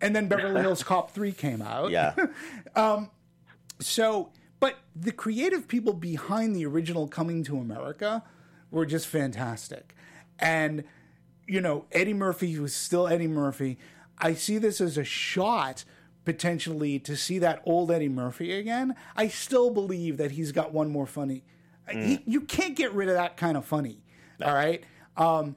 [0.00, 1.90] And then Beverly Hills Cop 3 came out.
[1.90, 2.14] yeah.
[3.80, 4.30] So,
[4.62, 8.22] but the creative people behind the original Coming to America
[8.70, 9.96] were just fantastic.
[10.38, 10.84] And,
[11.48, 13.76] you know, Eddie Murphy was still Eddie Murphy.
[14.18, 15.84] I see this as a shot
[16.24, 18.94] potentially to see that old Eddie Murphy again.
[19.16, 21.42] I still believe that he's got one more funny.
[21.90, 24.04] He, you can't get rid of that kind of funny.
[24.40, 24.84] All right.
[25.16, 25.56] Um,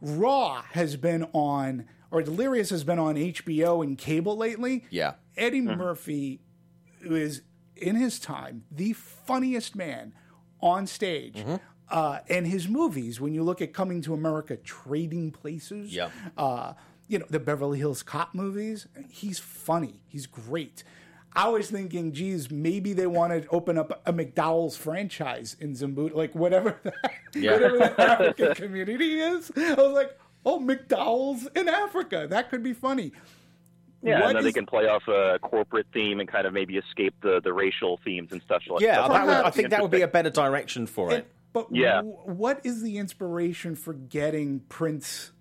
[0.00, 4.84] Raw has been on, or Delirious has been on HBO and cable lately.
[4.90, 5.14] Yeah.
[5.36, 6.38] Eddie Murphy
[7.02, 7.42] is
[7.76, 10.12] in his time the funniest man
[10.60, 11.34] on stage.
[11.36, 11.56] Mm-hmm.
[11.90, 16.08] Uh, and his movies, when you look at Coming to America, Trading Places, Yeah.
[16.38, 16.72] uh,
[17.08, 20.00] you know, the Beverly Hills Cop movies, he's funny.
[20.06, 20.82] He's great.
[21.36, 26.12] I was thinking, geez, maybe they want to open up a McDowell's franchise in Zimbabwe,
[26.16, 26.92] like whatever the,
[27.50, 29.50] whatever the African community is.
[29.56, 32.26] I was like, oh, McDowell's in Africa.
[32.30, 33.12] That could be funny.
[34.04, 36.76] Yeah, What and then they can play off a corporate theme and kind of maybe
[36.76, 39.10] escape the, the racial themes and stuff like Yeah, that.
[39.26, 41.26] Yeah, I think that would be a better direction for it.
[41.52, 41.96] But Yeah.
[41.96, 45.32] w- what is the inspiration for getting Prince?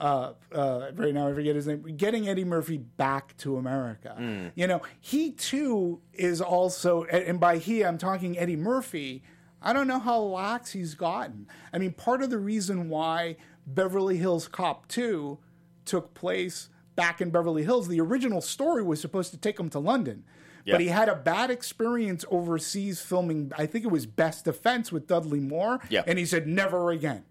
[0.00, 1.82] Uh, uh, right now I forget his name.
[1.96, 4.14] Getting Eddie Murphy back to America.
[4.18, 4.48] Hmm.
[4.54, 9.22] You know, he too is also, and by he I'm talking Eddie Murphy.
[9.62, 11.46] I don't know how lax he's gotten.
[11.72, 13.36] I mean, part of the reason why
[13.66, 15.38] Beverly Hills Cop 2
[15.86, 19.78] took place back in Beverly Hills, the original story was supposed to take him to
[19.78, 20.24] London.
[20.68, 25.06] But he had a bad experience overseas filming, I think it was Best Defense with
[25.06, 25.80] Dudley Moore.
[25.88, 26.02] Yeah.
[26.06, 27.24] And he said, never again.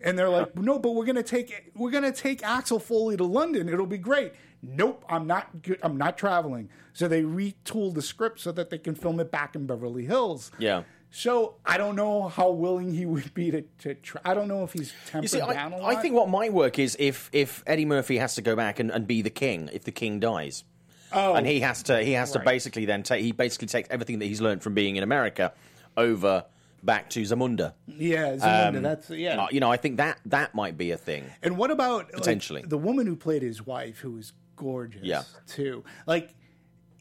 [0.00, 3.68] And they're like, no, but we're gonna take we're gonna take Axel Foley to London.
[3.68, 4.32] It'll be great.
[4.62, 5.78] Nope, I'm not good.
[5.82, 6.68] I'm not traveling.
[6.92, 10.52] So they retooled the script so that they can film it back in Beverly Hills.
[10.58, 10.84] Yeah.
[11.10, 13.62] So I don't know how willing he would be to.
[13.80, 14.20] to try.
[14.24, 15.94] I don't know if he's tempered You see, I, down a lot.
[15.96, 18.90] I think what might work is if if Eddie Murphy has to go back and,
[18.90, 20.64] and be the king if the king dies.
[21.10, 24.18] Oh, and he has to he has to basically then take he basically takes everything
[24.18, 25.52] that he's learned from being in America
[25.96, 26.44] over
[26.82, 27.72] back to Zamunda.
[27.86, 29.42] yeah, Zamunda, Um, that's yeah.
[29.42, 31.24] Uh, you know, I think that that might be a thing.
[31.42, 32.62] And what about like, Potentially.
[32.66, 35.22] the woman who played his wife, who was gorgeous, Yeah.
[35.48, 35.82] too?
[36.06, 36.34] Like,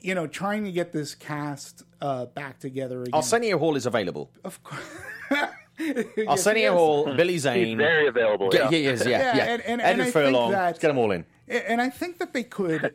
[0.02, 3.14] you know, trying to get this cast uh, back together again.
[3.14, 4.32] Arsenio Hall is available.
[4.44, 4.84] of course.
[6.28, 7.58] Arsenio Hall, Billy Zane.
[7.60, 7.78] He's Zane.
[7.78, 8.50] very available.
[8.54, 8.70] yeah, Yeah.
[8.70, 9.44] he is, yeah, Yeah, yeah.
[9.46, 11.26] and- and- Edward and I think Furlong, that- get them all in.
[11.48, 12.94] And I think that they could,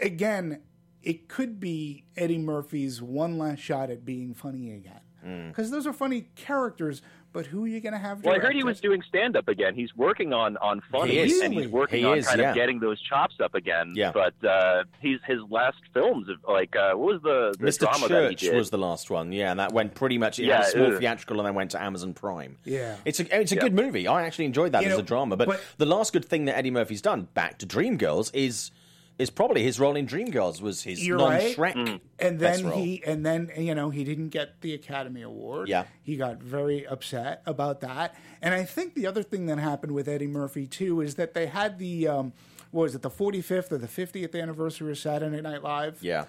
[0.00, 0.60] again,
[1.02, 5.00] it could be Eddie Murphy's one last shot at being funny again.
[5.24, 5.48] Mm.
[5.48, 7.02] Because those are funny characters,
[7.32, 8.24] but who are you going to have?
[8.24, 9.74] Well, I heard he was doing stand up again.
[9.74, 11.40] He's working on on funny, He is.
[11.40, 12.50] and he's working He on is, kind yeah.
[12.50, 13.92] of getting those chops up again.
[13.94, 14.12] Yeah.
[14.12, 17.80] But uh, he's his last films, like uh, what was the, the Mr.
[17.80, 18.54] drama that he Church did?
[18.56, 20.38] was the last one, yeah, and that went pretty much.
[20.38, 22.56] It Yeah, had a small theatrical and then went to Amazon Prime.
[22.64, 22.96] Yeah.
[23.04, 23.60] it's a it's a Yeah.
[23.62, 24.06] good movie.
[24.08, 25.36] I actually enjoyed that You as know, a drama.
[25.36, 28.70] But, but- the last good thing that Eddie Murphy's done, back to Dreamgirls, is
[29.18, 31.56] is probably his role in Dreamgirls was his You're non right.
[31.56, 32.00] Shrek.
[32.18, 32.78] and best then role.
[32.78, 35.84] he and then you know he didn't get the academy award Yeah.
[36.02, 40.08] he got very upset about that and i think the other thing that happened with
[40.08, 42.32] eddie murphy too is that they had the um
[42.70, 46.24] what was it the 45th or the 50th anniversary of saturday night live Yeah.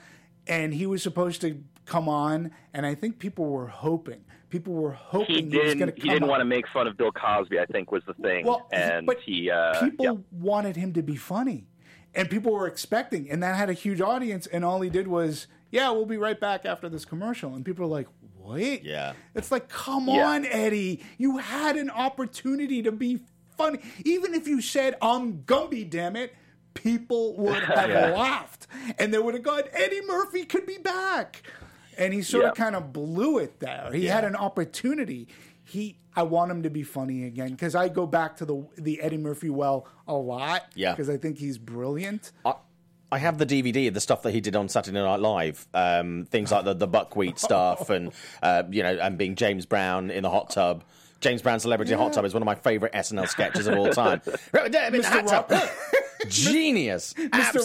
[0.47, 4.93] and he was supposed to come on and i think people were hoping People were
[4.93, 5.95] hoping He he, was going didn't.
[5.97, 7.59] to He didn't want to make fun of Bill Cosby.
[7.59, 9.51] I think was the thing, Well, and but he.
[9.51, 10.13] Uh, people yeah.
[10.31, 11.67] wanted him to be funny,
[12.15, 14.47] and people were expecting, and that had a huge audience.
[14.47, 17.85] And all he did was, "Yeah, we'll be right back after this commercial." And people
[17.85, 18.07] are like,
[18.37, 19.13] "Wait, Yeah.
[19.35, 20.27] It's like, come Yeah.
[20.27, 23.19] on, Eddie, you had an opportunity to be
[23.57, 23.79] funny.
[24.05, 26.33] Even if you said, "I'm Gumby," damn it.
[26.73, 28.07] People would have Yeah.
[28.15, 28.67] laughed,
[28.97, 31.43] and they would have gone, "Eddie Murphy could be back,"
[31.97, 33.91] and he sort of kind of blew it there.
[33.93, 35.27] He had an opportunity.
[35.69, 39.01] He, I want him to be funny again because I go back to the the
[39.01, 40.65] Eddie Murphy well a lot.
[40.75, 40.91] Yeah.
[40.91, 42.31] because I think he's brilliant.
[42.43, 42.53] I,
[43.11, 46.25] I have the DVD of the stuff that he did on Saturday Night Live, um,
[46.29, 48.11] things like the, the buckwheat stuff, and
[48.43, 50.83] uh, you know, and being James Brown in the hot tub.
[51.19, 54.21] James Brown celebrity hot tub is one of my favorite SNL sketches of all time.
[54.53, 55.27] Mr.
[56.27, 57.55] genius, Mr.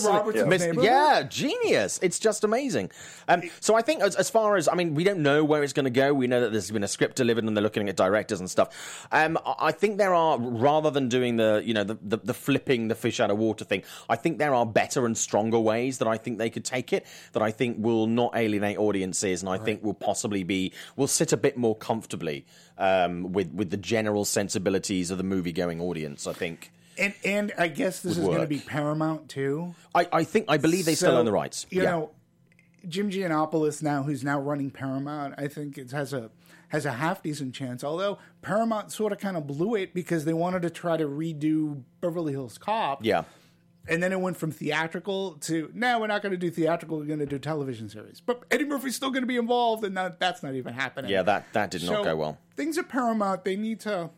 [0.47, 0.85] Miss- neighborhood?
[0.85, 1.99] yeah, genius.
[2.03, 2.91] It's just amazing.
[3.29, 5.73] Um, so I think as, as far as I mean, we don't know where it's
[5.73, 6.13] going to go.
[6.15, 9.07] We know that there's been a script delivered, and they're looking at directors and stuff.
[9.13, 12.89] Um, I think there are rather than doing the you know the, the the flipping
[12.89, 13.83] the fish out of water thing.
[14.09, 17.07] I think there are better and stronger ways that I think they could take it
[17.33, 21.33] that I think will not alienate audiences, and I think will possibly be will sit
[21.33, 22.47] a bit more comfortably
[22.79, 26.27] um, with with the general sensibilities of the movie going audience.
[26.27, 26.71] I think.
[26.99, 29.75] And and I guess this is going to be Paramount too.
[29.95, 31.67] I, I think I believe they still own the rights.
[31.71, 31.91] You yeah.
[31.91, 32.11] know,
[32.89, 36.31] Jim Gianopulos now, who's now running Paramount, I think it has a
[36.69, 37.85] has a half decent chance.
[37.85, 41.83] Although Paramount sort of kind of blew it because they wanted to try to redo
[42.01, 43.05] Beverly Hills Cop.
[43.05, 43.25] yeah.
[43.87, 46.97] And then it went from theatrical to now we're not going to do theatrical.
[46.99, 48.19] We're going to do television series.
[48.19, 51.11] But Eddie Murphy's still going to be involved, and that, that's not even happening.
[51.11, 52.39] Yeah, that that did not go well.
[52.57, 54.09] Things at Paramount, they need to.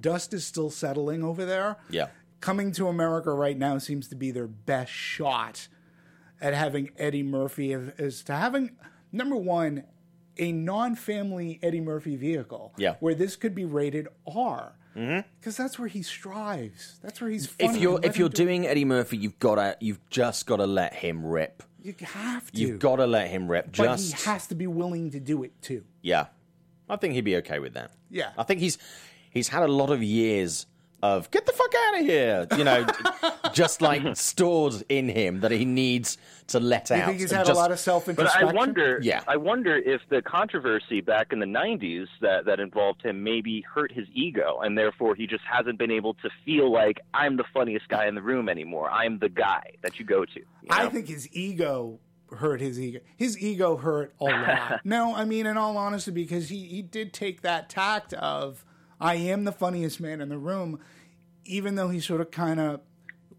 [0.00, 1.76] Dust is still settling over there.
[1.90, 2.08] Yeah.
[2.40, 5.68] Coming to America right now seems to be their best shot
[6.40, 8.72] at having Eddie Murphy as, to having
[9.12, 9.84] number one
[10.36, 12.72] a non-family Eddie Murphy vehicle.
[12.76, 12.96] Yeah.
[13.00, 14.74] Where this could be rated R.
[14.96, 15.26] Mm-hmm.
[15.40, 16.98] Because that's where he strives.
[17.02, 17.46] That's where he's.
[17.46, 17.74] Funny.
[17.74, 20.66] If you're if you're do- doing Eddie Murphy, you've got to you've just got to
[20.66, 21.62] let him rip.
[21.82, 22.60] you have to.
[22.60, 23.76] You've got to let him rip.
[23.76, 25.84] But Just he has to be willing to do it too.
[26.00, 26.26] yeah,
[26.88, 27.90] I think he'd be okay with that.
[28.08, 28.30] Yeah.
[28.38, 28.78] I think he's
[29.34, 30.66] he's had a lot of years
[31.02, 32.86] of get the fuck out of here, you know,
[33.52, 36.16] just like stored in him that he needs
[36.46, 37.06] to let You out.
[37.08, 38.34] think he's had just- a lot of self But?
[38.34, 39.22] I wonder, Yeah.
[39.28, 43.92] I wonder if the controversy back in the '90s that that involved him maybe hurt
[43.92, 47.88] his ego, and therefore he just hasn't been able to feel like I'm the funniest
[47.88, 48.88] guy in the room anymore.
[48.90, 50.40] I'm the guy that you go to.
[50.40, 51.98] you I think his ego
[52.34, 53.00] hurt his ego.
[53.16, 54.80] His ego hurt a lot.
[54.84, 58.64] no, I mean, in all honesty, because he, he did take that tact of,
[59.00, 60.80] I am the funniest man in the room,
[61.44, 62.80] even though he sort of kind of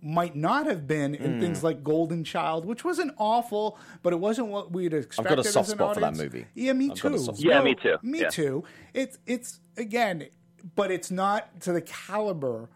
[0.01, 1.39] might not have been in hmm.
[1.39, 5.43] things like Golden Child, which wasn't awful, but it wasn't what we'd expected.
[5.45, 6.45] soft as an spot for that movie.
[6.53, 7.33] Yeah, me I've too.
[7.37, 7.97] Yeah, me too.
[8.03, 8.29] Me Yeah.
[8.29, 8.63] too.
[8.93, 10.27] It's it's again,
[10.75, 12.69] but it's not to the caliber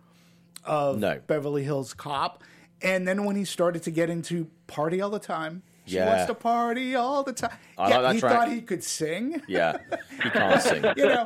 [0.66, 1.20] of No.
[1.28, 2.44] Beverly Hills Cop.
[2.82, 6.08] And then when he started to get into party all the time, she Yeah.
[6.08, 7.52] wants to party all the time.
[7.78, 8.34] I yeah, like that he track.
[8.34, 9.42] thought he could sing.
[9.48, 9.78] yeah,
[10.24, 10.84] he can't sing.
[10.96, 11.26] you know,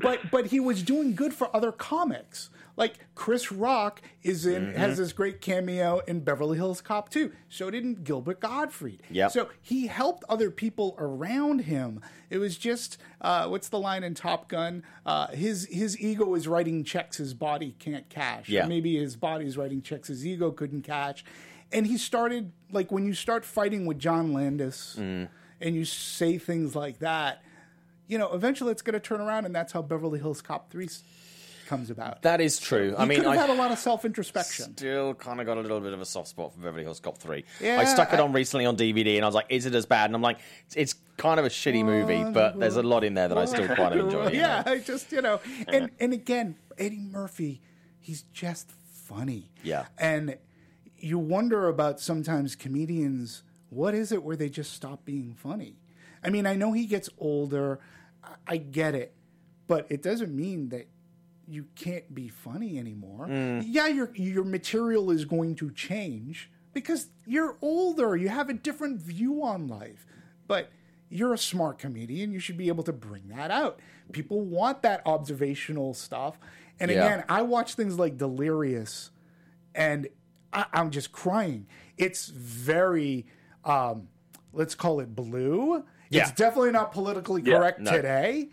[0.00, 2.50] but but he was doing good for other comics.
[2.74, 4.78] Like Chris Rock is in Mm-hmm.
[4.78, 7.30] has this great cameo in Beverly Hills Cop 2.
[7.50, 9.02] So didn't Gilbert Gottfried.
[9.10, 9.30] Yep.
[9.30, 12.00] So he helped other people around him.
[12.30, 14.84] It was just uh, what's the line in Top Gun?
[15.04, 18.48] Uh, his his ego is writing checks his body can't cash.
[18.48, 18.66] Or Yeah.
[18.66, 21.24] maybe his body is writing checks his ego couldn't catch.
[21.70, 25.28] And he started like when you start fighting with John Landis Mm.
[25.60, 27.42] and you say things like that,
[28.12, 30.86] you know, eventually it's going to turn around, and that's how Beverly Hills Cop Three
[31.66, 32.20] comes about.
[32.20, 32.94] That is true.
[32.98, 34.76] I he mean, could have I had a lot of self introspection.
[34.76, 37.16] still kind of got a little bit of a soft spot for Beverly Hills Cop
[37.16, 37.42] 3.
[37.62, 39.74] Yeah, I stuck it I- on recently on DVD and I was like, is it
[39.74, 40.06] as bad?
[40.10, 43.14] And I'm like, it's, it's kind of a shitty movie, but there's a lot in
[43.14, 44.28] there that I still quite enjoy.
[44.28, 44.72] you yeah, know?
[44.72, 47.62] I just you know, and and again, Eddie Murphy,
[47.98, 49.50] he's just funny.
[49.62, 49.86] Yeah.
[49.98, 50.36] and
[50.98, 53.42] you wonder about sometimes comedians.
[53.70, 55.76] What is it where they just stop being funny?
[56.22, 57.80] I mean, I know he gets older.
[58.46, 59.14] I- get it,
[59.66, 60.88] but it doesn't mean that
[61.48, 63.26] you can't be funny anymore.
[63.28, 68.16] Yeah, your your material is going to change because you're older.
[68.16, 70.06] You have a different view on life.
[70.48, 70.70] But
[71.08, 72.32] you're a smart comedian.
[72.32, 73.80] You should be able to bring that out.
[74.12, 76.38] People want that observational stuff.
[76.80, 77.04] And Yeah.
[77.04, 79.10] again, I watch things like Delirious
[79.74, 80.08] and
[80.52, 81.66] I, I'm just crying.
[81.98, 83.26] It's very,
[83.64, 84.08] um,
[84.52, 85.84] let's call it blue.
[86.12, 86.22] Yeah.
[86.22, 87.90] It's definitely not politically Yeah, correct no.
[87.92, 88.48] today.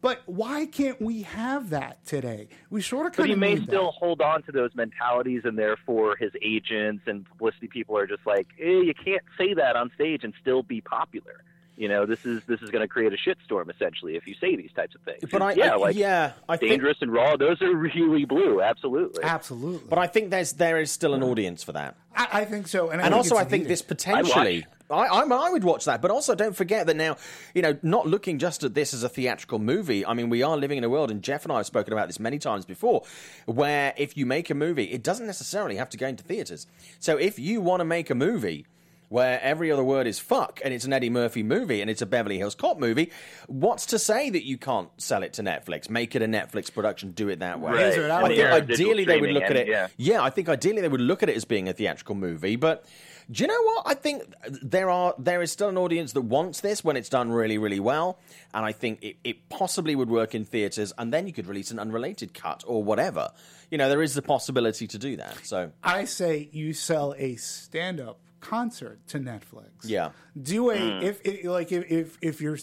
[0.00, 2.48] But why can't we have that today?
[2.68, 3.92] We sort of But kind he of may need still that.
[3.98, 8.46] hold on to those mentalities, and therefore his agents and publicity people are just like,
[8.60, 11.42] eh, you can't say that on stage and still be popular.
[11.76, 14.54] You know, this is this is going to create a shitstorm essentially if you say
[14.56, 15.24] these types of things.
[15.32, 17.36] But I, yeah, I- like yeah, I think, dangerous and raw.
[17.36, 18.60] Those are really blue.
[18.60, 19.24] Absolutely.
[19.24, 19.88] Absolutely.
[19.88, 21.96] but I think there's there is still an audience for that.
[22.14, 22.90] I, I think so.
[22.90, 23.70] And, I and think also it's I think needed.
[23.72, 24.66] this potentially.
[24.94, 27.16] I, I, I would watch that, but also don't forget that now,
[27.54, 30.04] you know, not looking just at this as a theatrical movie.
[30.06, 32.06] I mean, we are living in a world, and Jeff and I have spoken about
[32.08, 33.02] this many times before,
[33.46, 36.66] where if you make a movie, it doesn't necessarily have to go into theaters.
[37.00, 38.66] So if you want to make a movie
[39.10, 42.06] where every other word is fuck and it's an Eddie Murphy movie and it's a
[42.06, 43.12] Beverly Hills Cop movie,
[43.46, 45.88] what's to say that you can't sell it to Netflix?
[45.88, 47.72] Make it a Netflix production, do it that way.
[47.72, 47.98] Right.
[48.00, 48.40] I I think do.
[48.40, 49.90] Yeah, digital ideally they would look at and- it.
[49.98, 50.22] yeah.
[50.22, 52.86] I think ideally they would look at it as being a theatrical movie, but
[53.30, 53.82] do you know what?
[53.86, 54.22] I think
[54.62, 57.80] there are there is still an audience that wants this when it's done really, really
[57.80, 58.18] well,
[58.52, 61.70] and I think it, it possibly would work in theaters, and then you could release
[61.70, 63.30] an unrelated cut or whatever.
[63.70, 65.38] You know, there is the possibility to do that.
[65.44, 69.68] So I say you sell a stand-up concert to Netflix.
[69.84, 70.10] Yeah.
[70.40, 71.02] Do a Hmm.
[71.02, 72.58] if, if like if, if if you're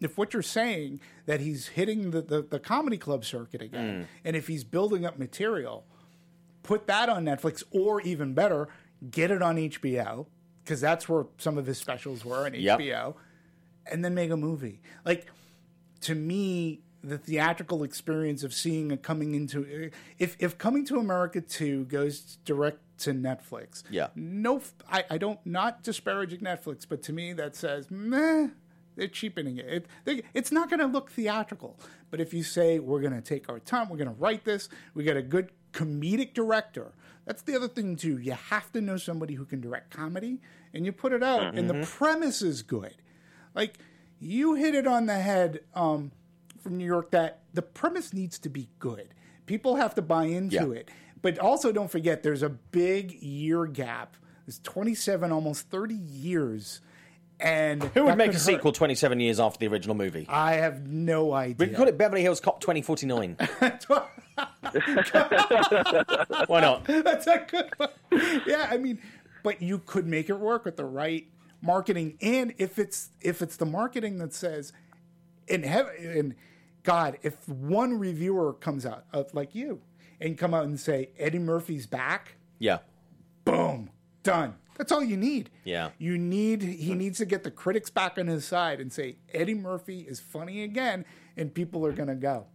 [0.00, 4.34] if what you're saying that he's hitting the, the, the comedy club circuit again, and
[4.34, 5.84] if he's building up material,
[6.62, 8.68] put that on Netflix, or even better,
[9.10, 10.26] get it on HBO
[10.64, 12.78] because that's where some of his specials were on Yep.
[12.80, 13.14] HBO,
[13.90, 14.80] and then make a movie.
[15.04, 15.26] Like
[16.02, 21.40] to me, the theatrical experience of seeing a coming into if if coming to America
[21.40, 24.08] two goes direct to Netflix, Yeah.
[24.14, 24.60] no,
[24.90, 28.48] I don't not disparaging Netflix, but to me that says meh.
[28.96, 29.66] They're cheapening it.
[29.66, 31.78] it they, it's not going to look theatrical.
[32.10, 34.68] But if you say we're going to take our time, we're going to write this,
[34.92, 36.92] we got a good comedic director.
[37.30, 38.18] That's the other thing too.
[38.18, 40.40] You have to know somebody who can direct comedy,
[40.74, 42.96] and you put it out, and the premise is good.
[43.54, 43.78] Like
[44.18, 46.10] you hit it on the head um,
[46.60, 49.14] from New York that the premise needs to be good.
[49.46, 50.70] People have to buy into Yeah.
[50.80, 50.90] it.
[51.22, 54.16] But also don't forget there's a big year gap.
[54.44, 56.80] There's 27 almost 30 years
[57.40, 58.40] and who would make a hurt.
[58.42, 60.26] sequel 27 years after the original movie?
[60.28, 61.56] I have no idea.
[61.58, 63.36] We can call it Beverly Hills Cop 2049.
[66.46, 66.84] Why not?
[66.84, 67.90] That's a good one.
[68.46, 68.98] Yeah, I mean,
[69.42, 71.26] but you could make it work with the right
[71.62, 74.72] marketing, and if it's if it's the marketing that says,
[75.48, 76.34] in heaven, and
[76.82, 79.80] God, if one reviewer comes out of like you
[80.20, 82.78] and come out and say Eddie Murphy's back, Yeah.
[83.44, 83.90] boom,
[84.22, 84.54] done.
[84.80, 85.50] That's all you need.
[85.62, 85.90] Yeah.
[85.98, 89.52] You need he needs to get the critics back on his side and say Eddie
[89.52, 91.04] Murphy is funny again,
[91.36, 92.46] and people are gonna go.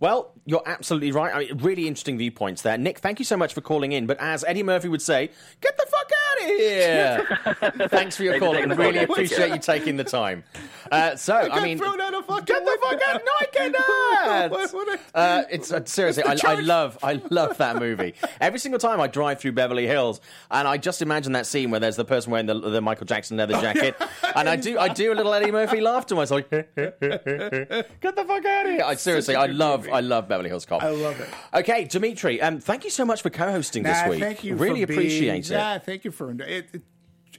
[0.00, 1.34] Well, you're absolutely right.
[1.34, 2.78] I mean, really interesting viewpoints there.
[2.78, 4.06] Nick, thank you so much for calling in.
[4.06, 5.30] But as Eddie Murphy would say,
[5.60, 7.88] get the fuck out of here.
[7.90, 8.56] Thanks for your call.
[8.56, 10.44] I really appreciate you taking the time.
[10.90, 13.22] Uh, so, I, mean, thrown out of fucking get the fuck out!
[13.24, 14.98] No, I cannot.
[15.14, 18.14] A- Uh, it's uh, seriously, I, I love, I love that movie.
[18.40, 20.20] Every single time I drive through Beverly Hills,
[20.50, 23.36] and I just imagine that scene where there's the person wearing the, the Michael Jackson
[23.36, 23.96] leather jacket,
[24.34, 26.48] and I do, I do a little Eddie Murphy laugh to myself.
[26.50, 28.82] Get the fuck out of here!
[28.84, 30.82] I, seriously, I love, I love Beverly Hills Cop.
[30.82, 31.28] I love it.
[31.54, 34.20] Okay, Dimitri, um, thank you so much for co-hosting this week.
[34.20, 34.56] Thank you.
[34.56, 35.50] Really appreciate being, it.
[35.50, 36.82] Yeah, thank you for it, it.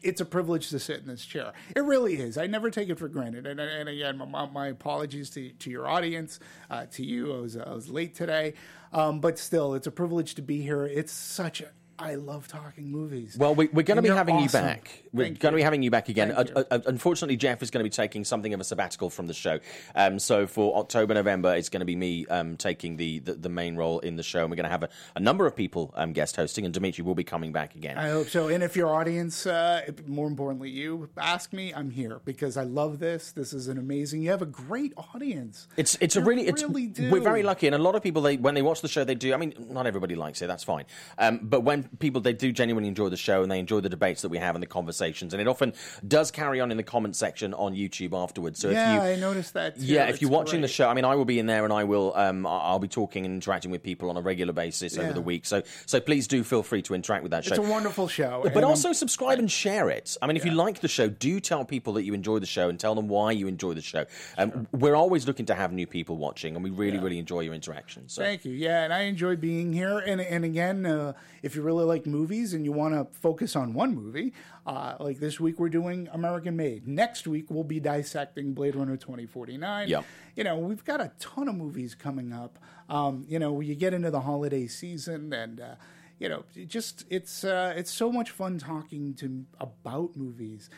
[0.02, 1.54] It's a privilege to sit in this chair.
[1.76, 2.38] It really is.
[2.38, 3.46] I never take it for granted.
[3.46, 6.40] And, and again, my, my apologies to, to your audience,
[6.70, 7.36] uh, to you.
[7.36, 8.54] I was I was late today,
[8.94, 10.86] um, but still, it's a privilege to be here.
[10.86, 11.70] It's such a.
[12.00, 13.36] I love talking movies.
[13.38, 14.64] Well, we, we're going to be having awesome.
[14.64, 15.04] you back.
[15.12, 16.32] We're Thank going to be having you back again.
[16.32, 16.66] Uh, you.
[16.72, 19.60] uh, unfortunately, Jeff is going to be taking something of a sabbatical from the show.
[19.96, 23.50] Um, so for October, November, it's going to be me um, taking the, the, the
[23.50, 24.42] main role in the show.
[24.42, 27.04] And we're going to have a, a number of people um, guest hosting, and Dimitri
[27.04, 27.98] will be coming back again.
[27.98, 28.48] I hope so.
[28.48, 33.00] And if your audience, uh, more importantly, you ask me, I'm here because I love
[33.00, 33.32] this.
[33.34, 34.22] This is an amazing.
[34.22, 35.68] You have a great audience.
[35.76, 37.10] It's it's a really it's really do.
[37.10, 39.16] we're very lucky, and a lot of people they when they watch the show they
[39.16, 39.34] do.
[39.34, 40.48] I mean, not everybody likes it.
[40.48, 40.86] That's fine.
[41.18, 44.22] Um, but when people they do genuinely enjoy the show and they enjoy the debates
[44.22, 45.74] that we have and the conversations, and it often
[46.08, 48.60] does carry on in the comment section on YouTube afterwards.
[48.60, 49.76] So Yeah, if you I noticed that.
[49.76, 49.86] Too.
[49.86, 51.74] yeah, if It's you're watching the show, I mean, I will be in there and
[51.74, 54.98] I will um, I- I'll be talking and interacting with people on a regular basis
[54.98, 55.46] over the week.
[55.46, 57.56] So so please do feel free to interact with that show.
[57.56, 58.42] It's a wonderful show.
[58.44, 60.18] But and I'm- also subscribe and share it.
[60.22, 62.70] I mean, if you like the show, do tell people that you enjoy the show
[62.70, 64.06] and tell them why you enjoy the show.
[64.38, 67.54] Um, We're always looking to have new people watching, and we really, really enjoy your
[67.54, 68.08] interaction.
[68.10, 68.22] So.
[68.22, 68.52] Thank you.
[68.54, 70.00] Yeah, and I enjoy being here.
[70.00, 73.74] And and again, uh, if you really like movies and you want to focus on
[73.74, 74.34] one movie,
[74.66, 76.88] uh, like this week we're doing American Made.
[76.88, 79.88] Next week we'll be dissecting Blade Runner twenty forty nine.
[79.88, 80.06] Yep.
[80.36, 82.60] You know, we've got a ton of movies coming up.
[82.90, 85.62] Um, you know, you get into the holiday season and.
[85.62, 85.76] Uh,
[86.20, 90.70] you know, it just it's uh, it's so much fun talking to about movies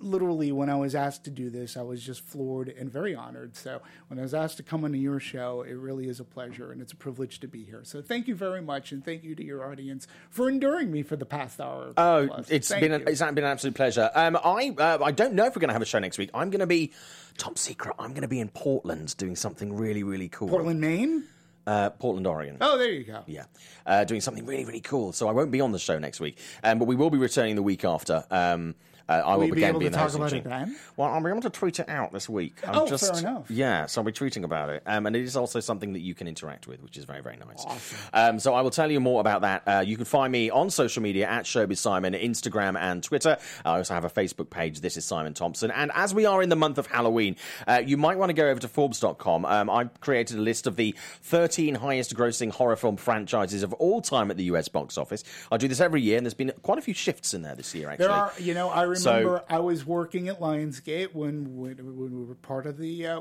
[0.00, 3.56] literally, when I was asked to do this, I was just floored and very honored.
[3.56, 6.72] So when I was asked to come onto your show, it really is a pleasure
[6.72, 7.80] and it's a privilege to be here.
[7.84, 11.16] So thank you very much, and thank you to your audience for enduring me for
[11.16, 11.92] the past hour.
[11.96, 12.50] Oh, plus.
[12.50, 14.10] it's Thank been an, it's been an absolute pleasure.
[14.14, 16.30] Um, I uh, I don't know if we're going to have a show next week.
[16.34, 16.92] I'm going to be
[17.38, 17.94] top secret.
[17.98, 20.48] I'm going to be in Portland doing something really really cool.
[20.48, 21.24] Portland, Maine.
[21.66, 22.58] uh, Portland, Oregon.
[22.60, 23.22] Oh, there you go.
[23.26, 23.44] Yeah,
[23.86, 25.12] uh, doing something really, really cool.
[25.12, 27.56] So I won't be on the show next week, um, but we will be returning
[27.56, 28.24] the week after.
[28.30, 28.74] Um,
[29.08, 30.76] uh, I will, Will be again able be to the talk about it then?
[30.96, 32.56] Well, I'll be able to tweet it out this week.
[32.66, 33.50] I'm Oh, just, fair enough.
[33.50, 36.14] Yeah, so I'll be tweeting about it, um, and it is also something that you
[36.14, 37.64] can interact with, which is very, very nice.
[38.12, 39.62] Um, so I will tell you more about that.
[39.66, 43.38] Uh, you can find me on social media at Showbiz Simon, Instagram and Twitter.
[43.64, 44.80] I also have a Facebook page.
[44.80, 47.96] This is Simon Thompson, and as we are in the month of Halloween, uh, you
[47.96, 49.44] might want to go over to Forbes.com.
[49.44, 54.30] Um, I've created a list of the 13 highest-grossing horror film franchises of all time
[54.30, 55.22] at the US box office.
[55.50, 57.74] I do this every year, and there's been quite a few shifts in there this
[57.74, 57.88] year.
[57.90, 61.76] Actually, There are, you know, I So- remember I was working at Lionsgate when when,
[61.96, 63.06] when we were part of the.
[63.06, 63.20] Uh,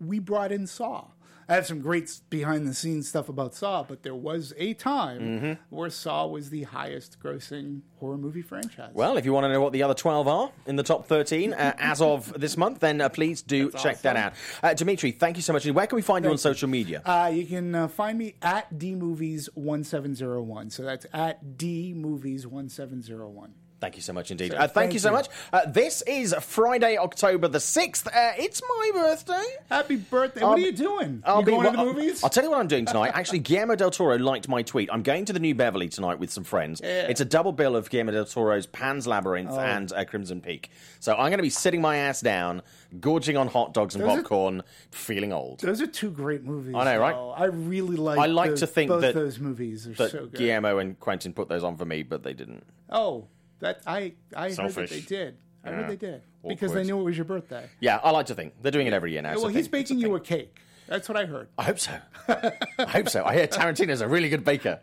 [0.00, 1.06] we brought in Saw.
[1.48, 5.20] I have some great behind the scenes stuff about Saw, but there was a time
[5.20, 5.52] Mm-hmm.
[5.76, 8.92] where Saw was the highest grossing horror movie franchise.
[8.94, 11.52] Well, if you want to know what the other 12 are in the top 13
[11.52, 14.34] uh, as of this month, then uh, please do check that out.
[14.62, 15.66] Uh, Dimitri, thank you so much.
[15.66, 17.02] Where can we find you on social media?
[17.04, 20.70] Uh, you can uh, find me at dmovies1701.
[20.72, 23.50] So that's at dmovies1701.
[23.82, 24.54] Thank you so much indeed.
[24.54, 25.16] Uh, thank, thank you so you.
[25.16, 25.28] much.
[25.52, 28.06] Uh, this is Friday, October the 6th.
[28.06, 29.42] Uh, it's my birthday.
[29.68, 30.40] Happy birthday.
[30.40, 31.20] I'll what are you doing?
[31.26, 32.22] I'll you be going to the movies?
[32.22, 33.10] I'll, I'll tell you what I'm doing tonight.
[33.14, 34.88] Actually, Guillermo del Toro liked my tweet.
[34.92, 36.80] I'm going to the New Beverly tonight with some friends.
[36.84, 39.58] It's a double bill of Guillermo del Toro's Pan's Labyrinth Oh.
[39.58, 40.70] and Crimson Peak.
[41.00, 42.62] So I'm going to be sitting my ass down,
[43.00, 45.58] gorging on hot dogs and Those are- popcorn, feeling old.
[45.58, 46.76] Those are two great movies.
[46.76, 47.16] I know, right?
[47.16, 47.30] though.
[47.32, 48.20] I really like.
[48.20, 50.34] I like to think both that- those movies are so good.
[50.34, 52.64] Guillermo and Quentin put those on for me, but they didn't.
[52.88, 53.26] Oh,
[53.62, 55.38] that I I heard that they did.
[55.64, 55.76] I Yeah.
[55.76, 57.68] heard they did because they knew it was your birthday.
[57.80, 59.30] Yeah, I like to think they're doing it every year now.
[59.32, 60.56] well, so he's think- it's a baking you a cake.
[60.88, 61.48] That's what I heard.
[61.56, 61.92] I hope so.
[62.28, 63.24] I hope so.
[63.24, 64.80] I hear Tarantino's a really good baker.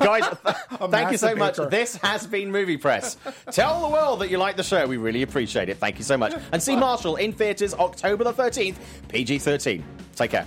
[0.00, 1.70] Guys, th- thank you so massive much.
[1.70, 3.18] This has been Movie Press.
[3.52, 4.84] Tell the world that you like the show.
[4.86, 5.76] We really appreciate it.
[5.76, 6.34] Thank you so much.
[6.50, 8.76] And see Marshall in theatres October the 13th,
[9.08, 9.84] PG 13.
[10.16, 10.46] Take care.